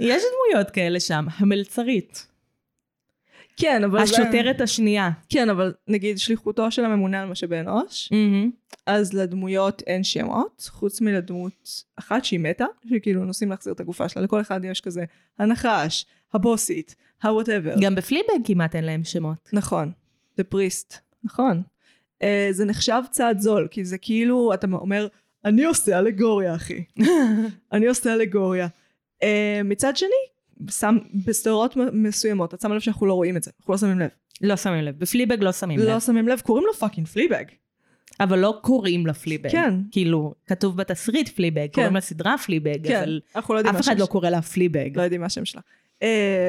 יש 0.00 0.22
דמויות 0.22 0.70
כאלה 0.70 1.00
שם, 1.00 1.24
המלצרית. 1.36 2.29
כן, 3.60 3.84
אבל... 3.84 4.06
זה- 4.06 4.22
השוטרת 4.22 4.60
השנייה. 4.60 5.10
כן, 5.28 5.50
אבל 5.50 5.72
נגיד 5.88 6.18
שליחותו 6.18 6.70
של 6.70 6.84
הממונה 6.84 7.22
על 7.22 7.28
משאבי 7.28 7.60
אנוש, 7.60 8.12
אז 8.86 9.12
לדמויות 9.12 9.82
אין 9.86 10.04
שמות, 10.04 10.68
חוץ 10.72 11.00
מלדמות 11.00 11.68
אחת 11.96 12.24
שהיא 12.24 12.40
מתה, 12.40 12.64
שכאילו 12.90 13.24
נוסעים 13.24 13.50
להחזיר 13.50 13.72
את 13.72 13.80
הגופה 13.80 14.08
שלה, 14.08 14.22
לכל 14.22 14.40
אחד 14.40 14.64
יש 14.64 14.80
כזה 14.80 15.04
הנחש, 15.38 16.06
הבוסית, 16.34 16.94
ה-whatever. 17.22 17.80
גם 17.80 17.94
בפליבג 17.94 18.28
כמעט 18.44 18.76
אין 18.76 18.84
להם 18.84 19.04
שמות. 19.04 19.48
נכון, 19.52 19.92
The 20.40 20.44
priest, 20.54 20.96
נכון. 21.24 21.62
Uh, 22.22 22.24
זה 22.50 22.64
נחשב 22.64 23.02
צעד 23.10 23.38
זול, 23.38 23.68
כי 23.70 23.84
זה 23.84 23.98
כאילו, 23.98 24.54
אתה 24.54 24.66
אומר, 24.72 25.06
אני 25.44 25.64
עושה 25.64 25.98
אלגוריה, 25.98 26.54
אחי. 26.54 26.84
אני 27.72 27.86
עושה 27.86 28.14
אלגוריה. 28.14 28.68
Uh, 29.22 29.24
מצד 29.64 29.96
שני, 29.96 30.08
שם, 30.70 30.98
בסדרות 31.26 31.76
מסוימות, 31.92 32.54
את 32.54 32.60
שמה 32.60 32.74
לב 32.74 32.80
שאנחנו 32.80 33.06
לא 33.06 33.14
רואים 33.14 33.36
את 33.36 33.42
זה, 33.42 33.50
אנחנו 33.60 33.74
לא 33.74 33.78
שמים 33.78 33.98
לב. 33.98 34.08
לא 34.40 34.56
שמים 34.56 34.84
לב. 34.84 34.98
ב 34.98 35.03
Fleabag 35.03 35.42
לא 35.42 35.52
שמים 35.52 35.78
לא 35.78 35.94
לב. 35.94 36.00
שמים 36.00 36.28
לב, 36.28 36.40
קוראים 36.40 36.66
לו 36.66 36.74
fucking 36.74 37.06
Fleabag. 37.06 37.44
אבל 38.20 38.38
לא 38.38 38.58
קוראים 38.62 39.06
לה 39.06 39.14
Fleabag. 39.14 39.50
כן. 39.50 39.74
כאילו, 39.90 40.34
כתוב 40.46 40.76
בתסריט 40.76 41.28
Fleabag, 41.28 41.66
קוראים 41.74 41.96
לסדרה 41.96 42.38
Fleabag, 42.38 42.88
כן, 42.88 43.00
אבל 43.00 43.20
לא 43.34 43.60
אף 43.60 43.66
אחד 43.66 43.74
השם 43.74 43.98
לא. 43.98 44.06
קורא 44.06 44.30
לה 44.30 44.42
Fleabag. 44.42 44.90
לא 44.94 45.02
יודעים 45.02 45.20
מה 45.20 45.26
השם 45.26 45.44
שלה. 45.44 45.60
Uh, 46.00 46.06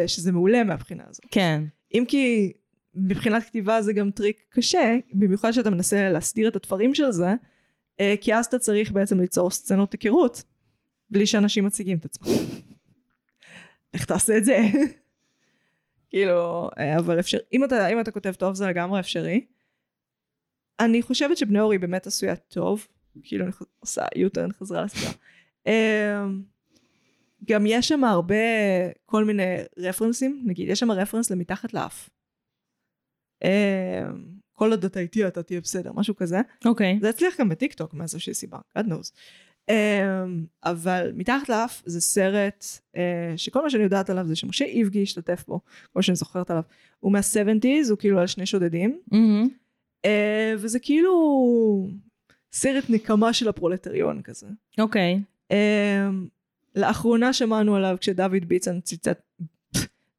שזה 0.07 0.32
מעולה 0.32 0.64
מהבחינה 0.64 1.03
הזאת. 1.09 1.26
כן. 1.32 1.64
אם 1.93 2.03
כי 2.07 2.51
מבחינת 2.95 3.43
כתיבה 3.43 3.82
זה 3.82 3.93
גם 3.93 4.12
טריק 4.12 4.41
קשה, 4.49 4.97
במיוחד 5.14 5.51
שאתה 5.51 5.70
מנסה 5.70 6.09
להסדיר 6.09 6.47
את 6.47 6.55
התפרים 6.55 6.95
של 6.95 7.12
זה, 7.12 7.34
אה, 7.99 8.16
כי 8.22 8.36
אז 8.36 8.45
אתה 8.45 8.59
צריך 8.59 8.91
בעצם 8.91 9.20
ליצור 9.20 9.51
סצנות 9.51 9.93
היכרות, 9.93 10.43
בלי 11.09 11.26
שאנשים 11.26 11.66
מציגים 11.66 11.97
את 11.97 12.05
עצמם. 12.05 12.28
איך 13.93 14.05
תעשה 14.05 14.37
את 14.37 14.45
זה? 14.45 14.57
כאילו, 16.09 16.69
אה, 16.79 16.97
אבל 16.97 17.19
אפשר, 17.19 17.37
אם 17.53 17.63
אתה, 17.63 17.87
אם 17.87 17.99
אתה 17.99 18.11
כותב 18.11 18.33
טוב 18.33 18.55
זה 18.55 18.67
לגמרי 18.67 18.99
אפשרי. 18.99 19.45
אני 20.79 21.01
חושבת 21.01 21.37
שבני 21.37 21.59
אורי 21.59 21.77
באמת 21.77 22.07
עשויה 22.07 22.35
טוב, 22.35 22.87
כאילו 23.23 23.45
אני 23.45 23.51
עושה 23.79 24.05
יוטרן 24.15 24.51
חזרה 24.51 24.83
לסדרה. 24.83 25.11
אמ, 25.67 26.43
גם 27.45 27.65
יש 27.67 27.87
שם 27.87 28.03
הרבה 28.03 28.35
כל 29.05 29.25
מיני 29.25 29.43
רפרנסים, 29.77 30.43
נגיד 30.45 30.69
יש 30.69 30.79
שם 30.79 30.91
רפרנס 30.91 31.31
למתחת 31.31 31.73
לאף. 31.73 32.09
אמ, 33.43 33.49
כל 34.51 34.71
עוד 34.71 34.85
אתה 34.85 34.99
איתי 34.99 35.27
אתה 35.27 35.43
תהיה 35.43 35.61
בסדר, 35.61 35.91
משהו 35.93 36.15
כזה. 36.15 36.41
אוקיי. 36.65 36.97
זה 37.01 37.09
הצליח 37.09 37.39
גם 37.39 37.49
בטיקטוק 37.49 37.93
מאיזושהי 37.93 38.33
סיבה, 38.33 38.57
God 38.77 38.81
knows. 38.81 39.11
Um, 39.72 40.45
אבל 40.63 41.11
מתחת 41.15 41.49
לאף 41.49 41.82
זה 41.86 42.01
סרט 42.01 42.65
uh, 42.95 42.97
שכל 43.38 43.63
מה 43.63 43.69
שאני 43.69 43.84
יודעת 43.84 44.09
עליו 44.09 44.28
זה 44.28 44.36
שמשה 44.36 44.65
איבגי 44.65 45.03
השתתף 45.03 45.43
בו, 45.47 45.59
כמו 45.93 46.03
שאני 46.03 46.15
זוכרת 46.15 46.51
עליו. 46.51 46.63
הוא 46.99 47.11
מה-70's, 47.11 47.89
הוא 47.89 47.97
כאילו 47.97 48.19
על 48.19 48.28
שני 48.28 48.45
שודדים, 48.45 48.99
uh, 50.03 50.07
וזה 50.57 50.80
כאילו 50.80 51.89
סרט 52.53 52.84
נקמה 52.89 53.34
של 53.34 53.49
הפרולטריון 53.49 54.22
כזה. 54.22 54.47
אוקיי. 54.80 55.22
Um, 55.53 55.55
לאחרונה 56.76 57.34
שמענו 57.34 57.76
עליו 57.76 57.97
כשדוד 57.99 58.45
ביטן 58.47 58.82
ציטט, 58.82 59.22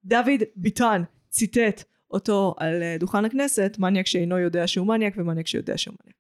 דוד 0.04 0.42
ביטן 0.56 1.02
ציטט 1.30 1.84
אותו 2.10 2.54
על 2.58 2.82
אה, 2.82 2.96
דוכן 3.00 3.24
הכנסת, 3.24 3.76
מניאק 3.78 4.06
שאינו 4.06 4.38
יודע 4.38 4.66
שהוא 4.66 4.86
מניאק 4.86 5.14
ומניאק 5.16 5.46
שיודע 5.46 5.78
שהוא 5.78 5.94
מניאק. 6.02 6.16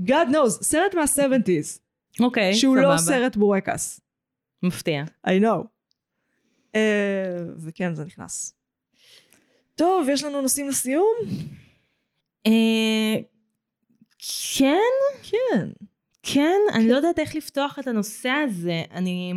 God 0.00 0.28
knows, 0.32 0.50
סרט 0.62 0.94
מה-70's, 0.94 1.80
אוקיי, 2.20 2.54
שהוא 2.54 2.76
לא 2.76 2.82
סבבה. 2.82 2.98
סרט 2.98 3.36
בורקס. 3.36 4.00
מפתיע. 4.62 5.04
I 5.26 5.30
know. 5.30 5.64
Uh, 6.72 6.78
וכן, 7.58 7.94
זה 7.94 8.04
נכנס. 8.04 8.54
טוב, 9.74 10.08
יש 10.08 10.24
לנו 10.24 10.40
נושאים 10.42 10.68
לסיום? 10.68 11.14
אה, 12.46 13.16
כן, 14.58 14.76
כן. 15.22 15.68
כן, 16.22 16.56
אני 16.74 16.88
לא 16.88 16.96
יודעת 16.96 17.18
איך 17.18 17.34
לפתוח 17.34 17.78
את 17.78 17.86
הנושא 17.86 18.28
הזה. 18.28 18.82
אני... 18.90 19.32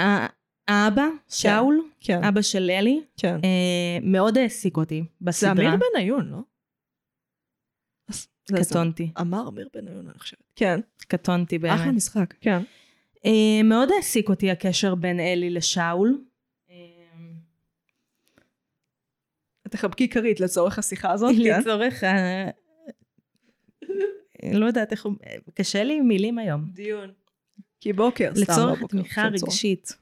ה- 0.00 0.26
האבא, 0.68 1.06
שאול, 1.28 1.82
כן. 2.00 2.24
אבא 2.24 2.42
של 2.42 2.70
אלי, 2.70 3.00
כן. 3.16 3.34
אה, 3.44 3.98
מאוד 4.02 4.38
העסיק 4.38 4.76
אותי 4.76 5.00
זה 5.00 5.06
בסדרה. 5.20 5.52
אמיר 5.52 5.70
בניון, 5.94 6.28
לא? 6.28 6.38
קטונתי, 8.54 9.10
אמר 9.20 9.48
אמיר 9.48 9.68
בניון, 9.74 10.08
אני 10.08 10.18
חושבת. 10.18 10.42
כן. 10.56 10.80
קטונתי 10.98 11.58
באמת. 11.58 11.80
אחלה 11.80 11.92
משחק. 11.92 12.34
כן. 12.40 12.62
אה, 13.24 13.62
מאוד 13.64 13.88
העסיק 13.96 14.28
אותי 14.28 14.50
הקשר 14.50 14.94
בין 14.94 15.20
אלי 15.20 15.50
לשאול. 15.50 16.24
אה, 16.70 16.76
תחבקי 19.70 20.08
כרית 20.08 20.40
לצורך 20.40 20.78
השיחה 20.78 21.12
הזאת, 21.12 21.34
כן? 21.44 21.60
לצורך 21.60 22.04
ה... 22.04 22.16
לא 24.52 24.66
יודעת 24.66 24.92
איך... 24.92 25.06
קשה 25.54 25.84
לי 25.84 25.98
עם 25.98 26.08
מילים 26.08 26.38
היום. 26.38 26.64
דיון. 26.72 27.12
כי 27.80 27.92
בוקר, 27.92 28.30
סתם 28.34 28.52
לצורך. 28.52 28.82
תמיכה. 28.88 29.28
רגשית. 29.28 29.96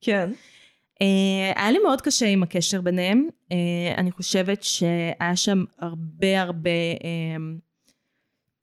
כן. 0.00 0.30
אה, 1.02 1.52
היה 1.56 1.70
לי 1.70 1.78
מאוד 1.78 2.00
קשה 2.00 2.26
עם 2.26 2.42
הקשר 2.42 2.80
ביניהם. 2.80 3.28
אה, 3.52 3.56
אני 3.96 4.12
חושבת 4.12 4.62
שהיה 4.62 5.36
שם 5.36 5.64
הרבה 5.78 6.42
הרבה 6.42 6.70
אה, 7.04 7.36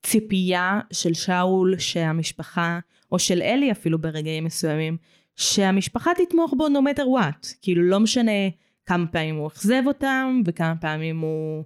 ציפייה 0.03 0.79
של 0.93 1.13
שאול 1.13 1.79
שהמשפחה, 1.79 2.79
או 3.11 3.19
של 3.19 3.41
אלי 3.41 3.71
אפילו 3.71 3.99
ברגעים 3.99 4.43
מסוימים, 4.43 4.97
שהמשפחה 5.35 6.11
תתמוך 6.17 6.53
בו 6.57 6.67
no 6.67 6.79
matter 6.91 7.03
what. 7.03 7.55
כאילו 7.61 7.83
לא 7.83 7.99
משנה 7.99 8.31
כמה 8.85 9.07
פעמים 9.07 9.35
הוא 9.35 9.47
אכזב 9.47 9.83
אותם, 9.85 10.41
וכמה 10.45 10.75
פעמים 10.81 11.19
הוא 11.19 11.63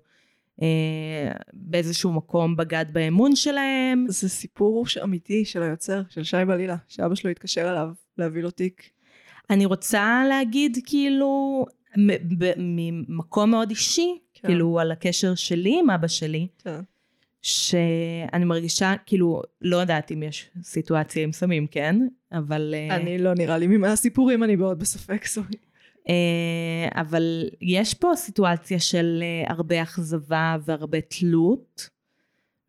אה, 0.62 1.32
באיזשהו 1.54 2.14
מקום 2.14 2.56
בגד 2.56 2.86
באמון 2.92 3.36
שלהם. 3.36 4.06
זה 4.10 4.30
סיפור 4.30 4.86
אמיתי 5.04 5.46
של 5.46 5.64
היוצר, 5.64 6.02
של 6.10 6.24
שי 6.24 6.46
בלילה, 6.48 6.76
שאבא 6.88 7.16
שלו 7.16 7.32
התקשר 7.32 7.72
אליו 7.72 7.90
להביא 8.18 8.44
לו 8.44 8.52
תיק. 8.52 8.90
אני 9.50 9.66
רוצה 9.66 10.24
להגיד 10.30 10.78
כאילו 10.86 11.66
ממקום 12.58 13.52
מאוד 13.52 13.70
אישי, 13.70 14.18
כן. 14.34 14.48
כאילו 14.48 14.80
על 14.80 14.92
הקשר 14.92 15.36
שלי 15.36 15.80
עם 15.80 15.90
אבא 15.90 16.08
שלי, 16.08 16.48
כן. 16.64 16.80
שאני 17.42 18.46
מרגישה 18.46 18.94
כאילו 19.06 19.42
לא 19.62 19.78
יודעת 19.78 20.12
אם 20.12 20.24
יש 20.24 20.50
סיטואציה 20.64 21.24
עם 21.24 21.32
סמים 21.32 21.68
כן 21.68 21.96
אבל 22.32 22.74
אה, 22.78 22.96
אני 22.96 23.18
לא 23.18 23.34
נראה 23.34 23.58
לי 23.58 23.68
מהסיפורים, 23.68 24.44
אני 24.44 24.56
מאוד 24.56 24.80
בספק, 24.80 25.26
סורי. 25.26 25.56
אה, 26.10 27.02
אבל 27.02 27.50
יש 27.62 27.94
פה 27.94 28.12
סיטואציה 28.16 28.80
של 28.80 29.24
אה, 29.24 29.54
הרבה 29.54 29.82
אכזבה 29.82 30.58
והרבה 30.66 31.02
תלות 31.02 31.90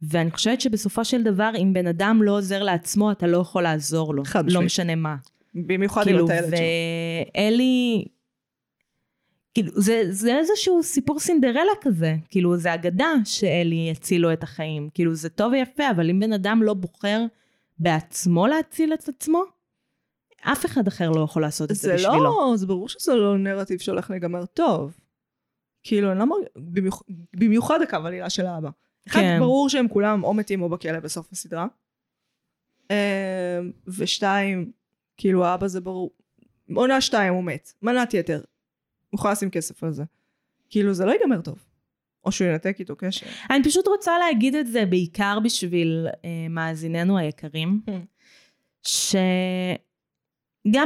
ואני 0.02 0.30
חושבת 0.30 0.60
שבסופו 0.60 1.04
של 1.04 1.22
דבר 1.22 1.50
אם 1.58 1.72
בן 1.72 1.86
אדם 1.86 2.22
לא 2.22 2.38
עוזר 2.38 2.62
לעצמו 2.62 3.12
אתה 3.12 3.26
לא 3.26 3.38
יכול 3.38 3.62
לעזור 3.62 4.14
לו 4.14 4.24
חד 4.24 4.44
לא 4.44 4.46
משמעית. 4.46 4.64
משנה 4.64 4.94
מה 4.94 5.16
במיוחד 5.54 6.00
עם 6.00 6.06
כאילו 6.06 6.24
הטיילת 6.24 6.46
שלו. 6.46 6.56
ואלי 7.34 8.04
כאילו 9.54 9.70
זה, 9.74 10.02
זה 10.10 10.38
איזשהו 10.38 10.82
סיפור 10.82 11.20
סינדרלה 11.20 11.72
כזה 11.80 12.14
כאילו 12.28 12.56
זה 12.56 12.74
אגדה 12.74 13.12
שאלי 13.24 13.90
הציל 13.90 14.20
לו 14.20 14.32
את 14.32 14.42
החיים 14.42 14.88
כאילו 14.94 15.14
זה 15.14 15.28
טוב 15.28 15.52
ויפה 15.52 15.90
אבל 15.90 16.10
אם 16.10 16.20
בן 16.20 16.32
אדם 16.32 16.62
לא 16.62 16.74
בוחר 16.74 17.20
בעצמו 17.78 18.46
להציל 18.46 18.94
את 18.94 19.08
עצמו 19.08 19.42
אף 20.52 20.66
אחד 20.66 20.86
אחר 20.88 21.10
לא 21.10 21.20
יכול 21.20 21.42
לעשות 21.42 21.70
את 21.70 21.76
זה, 21.76 21.88
זה 21.88 21.94
בשבילו 21.94 22.24
לא, 22.24 22.52
זה 22.56 22.66
ברור 22.66 22.88
שזה 22.88 23.14
לא 23.14 23.38
נרטיב 23.38 23.78
שהולך 23.80 24.10
להיגמר 24.10 24.46
טוב. 24.46 24.96
כאילו, 25.82 26.10
אני 26.12 26.18
לא 26.18 26.24
מרגיש, 26.26 26.48
במיוח- 26.56 27.02
במיוחד 27.36 27.82
הקו 27.82 27.96
עלילה 27.96 28.30
של 28.30 28.46
האבא. 28.46 28.70
אחד, 29.08 29.20
כן. 29.20 29.36
ברור 29.40 29.68
שהם 29.68 29.88
כולם 29.88 30.24
או 30.24 30.34
מתים 30.34 30.62
או 30.62 30.68
בכלא 30.68 31.00
בסוף 31.00 31.32
הסדרה. 31.32 31.66
אמ, 32.90 32.96
ושתיים, 33.98 34.72
כאילו 35.16 35.44
האבא 35.44 35.66
זה 35.66 35.80
ברור, 35.80 36.10
עונה 36.74 37.00
שתיים 37.00 37.34
הוא 37.34 37.44
מת, 37.44 37.72
מנת 37.82 38.14
יתר. 38.14 38.40
הוא 39.10 39.18
יכול 39.18 39.32
לשים 39.32 39.50
כסף 39.50 39.84
על 39.84 39.92
זה. 39.92 40.04
כאילו 40.70 40.94
זה 40.94 41.04
לא 41.04 41.12
ייגמר 41.12 41.40
טוב. 41.40 41.58
או 42.24 42.32
שהוא 42.32 42.48
ינתק 42.48 42.76
איתו 42.80 42.96
קשר. 42.96 43.26
אני 43.50 43.64
פשוט 43.64 43.88
רוצה 43.88 44.18
להגיד 44.18 44.54
את 44.54 44.66
זה 44.66 44.86
בעיקר 44.86 45.38
בשביל 45.44 46.06
אה, 46.24 46.46
מאזיננו 46.50 47.18
היקרים. 47.18 47.80
שגם 48.82 49.22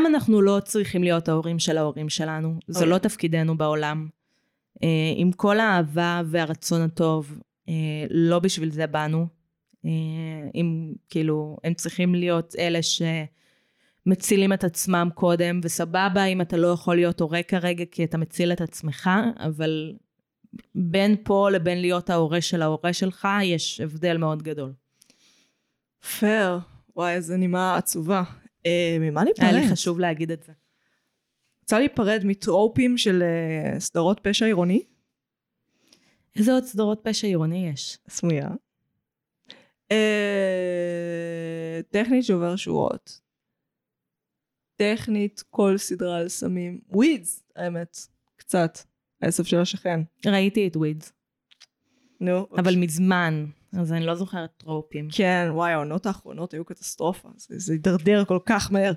אנחנו 0.07 0.43
לא 0.43 0.61
צריכים 0.65 1.03
להיות 1.03 1.29
ההורים 1.29 1.59
של 1.59 1.79
ההורים 1.79 2.09
שלנו 2.09 2.59
זה. 2.69 2.87
לא 2.87 2.99
תפקידנו 2.99 3.59
בעולם 3.59 4.09
אה, 4.83 5.13
עם 5.17 5.33
כל 5.33 5.61
האהבה 5.61 6.23
והרצון 6.27 6.81
הטוב 6.81 7.39
אה, 7.69 7.75
לא 8.11 8.39
בשביל 8.39 8.71
זה 8.71 8.87
באנו 8.87 9.27
אה, 9.85 9.91
אם 10.55 10.93
כאילו 11.11 11.57
הם 11.65 11.75
צריכים 11.75 12.15
להיות 12.15 12.55
אלה 12.59 12.83
שמצילים 14.07 14.53
את 14.53 14.65
עצמם 14.65 15.09
קודם 15.15 15.61
וסבבה 15.63 16.25
אם 16.25 16.41
אתה 16.41 16.57
לא 16.57 16.67
יכול 16.67 16.97
להיות 16.97 17.21
הורה 17.21 17.43
כרגע 17.43 17.85
כי 17.91 18.05
אתה 18.05 18.19
מציל 18.19 18.53
את 18.53 18.61
עצמך 18.61 19.11
אבל 19.39 19.93
בין 20.75 21.17
פה 21.25 21.51
לבין 21.51 21.81
להיות 21.81 22.11
ההורה 22.11 22.41
של 22.41 22.63
ההורה 22.63 22.93
שלך 22.93 23.29
יש 23.43 23.81
הבדל 23.81 24.17
מאוד 24.17 24.43
גדול. 24.43 24.73
פייר. 26.19 26.59
וואי, 26.97 27.15
איזה 27.15 27.37
נימה 27.37 27.77
עצובה. 27.77 28.23
אה, 28.67 28.97
ממה 29.01 29.25
ניפרד? 29.25 29.45
היה 29.45 29.61
לי 29.61 29.69
חשוב 29.69 30.01
להגיד 30.01 30.31
את 30.31 30.43
זה. 30.43 30.53
רוצה 31.63 31.79
להיפרד 31.79 32.23
מטרופים 32.25 32.99
של 32.99 33.23
אה, 33.23 33.81
סדרות 33.81 34.21
פשע 34.23 34.47
עירוני? 34.47 34.83
איזה 36.37 36.53
עוד 36.53 36.65
סדרות 36.65 37.01
פשע 37.03 37.27
עירוני 37.27 37.69
יש? 37.69 37.99
סמויה. 38.09 38.49
אה, 39.93 41.81
טכנית 41.91 42.25
שובר 42.25 42.57
שורות. 42.57 43.26
טכנית 44.77 45.43
כל 45.51 45.79
סדרה 45.79 46.19
על 46.19 46.29
סמים. 46.29 46.81
Weeds, 46.89 47.43
האמת. 47.57 47.97
קצת. 48.37 48.79
העשב 49.23 49.45
של 49.45 49.61
השכן. 49.61 50.01
ראיתי 50.27 50.69
את 50.69 50.77
Weeds, 50.77 51.13
נו. 52.21 52.47
אבל 52.59 52.77
מזמן, 52.77 53.47
אז 53.73 53.93
אני 53.93 54.07
לא 54.07 54.15
זוכרת 54.15 54.51
טרופים. 54.57 55.09
כן, 55.13 55.49
וואי, 55.51 55.73
העונות 55.73 56.07
האחרונות 56.07 56.55
היו 56.55 56.65
קטסטרופה. 56.65 57.29
זה, 57.37 57.59
זה 57.59 57.73
הידרדר 57.73 58.25
כל 58.25 58.39
כך 58.47 58.73
מהר. 58.73 58.93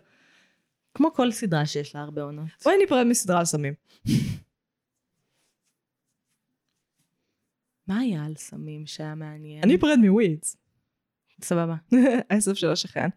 כמו 0.93 1.13
כל 1.13 1.31
סדרה 1.31 1.65
שיש 1.65 1.95
לה 1.95 2.01
הרבה 2.01 2.21
עונות. 2.21 2.47
בואי 2.63 2.77
ניפרד 2.77 3.05
מסדרה 3.07 3.39
על 3.39 3.45
סמים. 3.45 3.73
מה 7.87 7.99
היה 7.99 8.25
על 8.25 8.35
סמים 8.35 8.85
שהיה 8.85 9.15
מעניין? 9.15 9.63
אני 9.63 9.75
אפרד 9.75 9.97
מווידס. 9.97 10.57
סבבה. 11.43 11.75
העשב 12.29 12.55
של 12.55 12.69
השכן. 12.71 13.09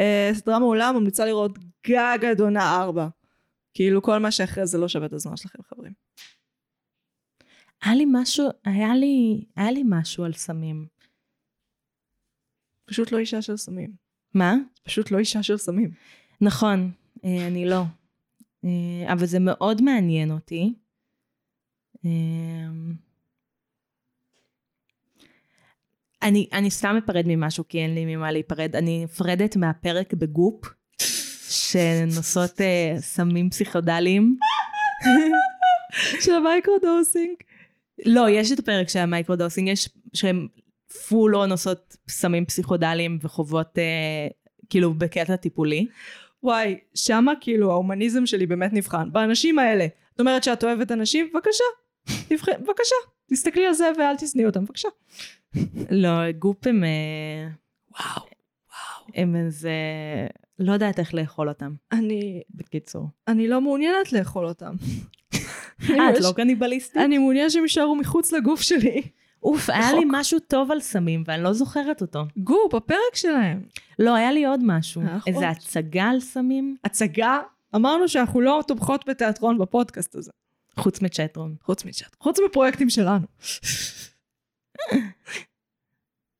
אה, 0.00 0.30
סדרה 0.34 0.58
מעולה, 0.58 0.92
ממליצה 0.92 1.24
לראות 1.24 1.58
גג 1.86 2.18
עד 2.30 2.40
עונה 2.40 2.76
ארבע. 2.76 3.08
כאילו 3.74 4.02
כל 4.02 4.18
מה 4.18 4.30
שאחרי 4.30 4.66
זה 4.66 4.78
לא 4.78 4.88
שווה 4.88 5.06
את 5.06 5.12
הזמן 5.12 5.36
שלכם, 5.36 5.62
חברים. 5.62 5.92
היה 7.82 7.94
לי 7.94 8.04
משהו, 8.12 8.48
היה 8.64 8.94
לי, 8.94 9.44
היה 9.56 9.72
לי 9.72 9.82
משהו 9.86 10.24
על 10.24 10.32
סמים. 10.32 10.86
פשוט 12.84 13.12
לא 13.12 13.18
אישה 13.18 13.42
של 13.42 13.56
סמים. 13.56 13.92
מה? 14.34 14.54
פשוט 14.82 15.10
לא 15.10 15.18
אישה 15.18 15.42
של 15.42 15.56
סמים. 15.56 15.90
נכון. 16.40 16.92
אה, 17.24 17.46
אני 17.46 17.66
לא. 17.66 17.82
אה, 18.64 19.12
אבל 19.12 19.26
זה 19.26 19.38
מאוד 19.40 19.82
מעניין 19.82 20.30
אותי. 20.30 20.74
אה, 22.04 22.70
אני, 26.22 26.48
אני 26.52 26.70
סתם 26.70 27.00
אפרד 27.04 27.24
ממשהו 27.26 27.64
כי 27.68 27.78
אין 27.78 27.94
לי 27.94 28.16
ממה 28.16 28.32
להיפרד. 28.32 28.76
אני 28.76 29.04
נפרדת 29.04 29.56
מהפרק 29.56 30.14
בגופ, 30.14 30.64
שנושאות 31.48 32.60
אה, 32.60 32.94
סמים 32.98 33.50
פסיכודליים. 33.50 34.36
של 36.20 36.34
ה 36.34 36.42
microdosing. 36.42 37.36
לא, 38.06 38.30
יש 38.30 38.52
את 38.52 38.58
הפרק 38.58 38.88
של 38.88 38.98
ה 38.98 39.03
microdosing, 39.03 39.68
יש 39.68 39.88
שהם 40.14 40.48
full 41.08 41.36
on 41.36 41.50
עושות 41.50 41.96
סמים 42.08 42.44
פסיכודליים 42.46 43.18
וחוות 43.22 43.78
אה, 43.78 44.28
כאילו 44.70 44.94
בקטע 44.94 45.36
טיפולי. 45.36 45.86
וואי, 46.42 46.78
שמה 46.94 47.32
כאילו 47.40 47.70
ההומניזם 47.70 48.26
שלי 48.26 48.46
באמת 48.46 48.72
נבחן. 48.72 49.12
באנשים 49.12 49.58
האלה. 49.58 49.86
את 50.14 50.20
אומרת 50.20 50.44
שאת 50.44 50.64
אוהבת 50.64 50.92
אנשים? 50.92 51.30
בבקשה. 51.34 51.64
בבקשה. 52.30 52.94
תסתכלי 53.30 53.66
על 53.66 53.74
זה 53.74 53.90
ואל 53.98 54.16
תשנאי 54.16 54.46
אותם, 54.46 54.64
בבקשה. 54.64 54.88
לא, 55.90 56.32
Goop 56.38 56.66
הם... 56.66 56.84
אה, 56.84 57.48
וואו, 57.90 58.26
וואו. 58.26 59.12
הם 59.14 59.36
איזה... 59.36 59.72
לא 60.58 60.72
יודעת 60.72 60.98
איך 60.98 61.14
לאכול 61.14 61.48
אותם, 61.48 61.74
אני, 61.92 62.42
בקיצור. 62.50 63.08
אני 63.28 63.48
לא 63.48 63.60
מעוניינת 63.60 64.12
לאכול 64.12 64.46
אותם. 64.46 64.74
אה, 65.90 66.10
את 66.10 66.20
לא 66.20 66.32
קניבליסטית? 66.36 66.96
אני 66.96 67.18
מעוניינת 67.18 67.50
שהם 67.50 67.62
יישארו 67.62 67.96
מחוץ 67.96 68.32
לגוף 68.32 68.60
שלי. 68.60 69.02
אוף, 69.42 69.70
היה 69.70 69.92
לי 69.92 70.04
משהו 70.06 70.38
טוב 70.38 70.70
על 70.70 70.80
סמים 70.80 71.22
ואני 71.26 71.42
לא 71.42 71.52
זוכרת 71.52 72.02
אותו. 72.02 72.24
גופ, 72.36 72.74
הפרק 72.74 73.14
שלהם. 73.14 73.62
לא, 73.98 74.14
היה 74.14 74.32
לי 74.32 74.46
עוד 74.46 74.60
משהו. 74.64 75.02
היה 75.02 75.16
לך 75.16 75.28
איזה? 75.28 75.48
הצגה 75.48 76.04
על 76.04 76.20
סמים, 76.20 76.76
הצגה, 76.84 77.40
אמרנו 77.74 78.08
שאנחנו 78.08 78.40
לא 78.40 78.62
תומכות 78.66 79.08
בתיאטרון 79.08 79.58
בפודקאסט 79.58 80.14
הזה. 80.14 80.30
חוץ 80.76 81.02
מצ'טרון. 81.02 81.54
חוץ 81.62 81.84
מצ'אט. 81.84 82.16
חוץ 82.20 82.38
מפרויקטים 82.46 82.90
שלנו. 82.90 83.26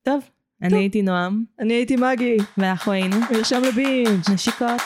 טוב, 0.03 0.31
אני 0.63 0.79
הייתי 0.79 1.03
נועם, 1.03 1.45
אני 1.59 1.73
הייתי 1.75 1.97
מגי, 1.97 2.37
ואנחנו 2.59 2.93
היינו 2.93 3.17
מרשם 3.33 3.63
לבינג'. 3.65 4.21
נשיקות. 4.35 4.81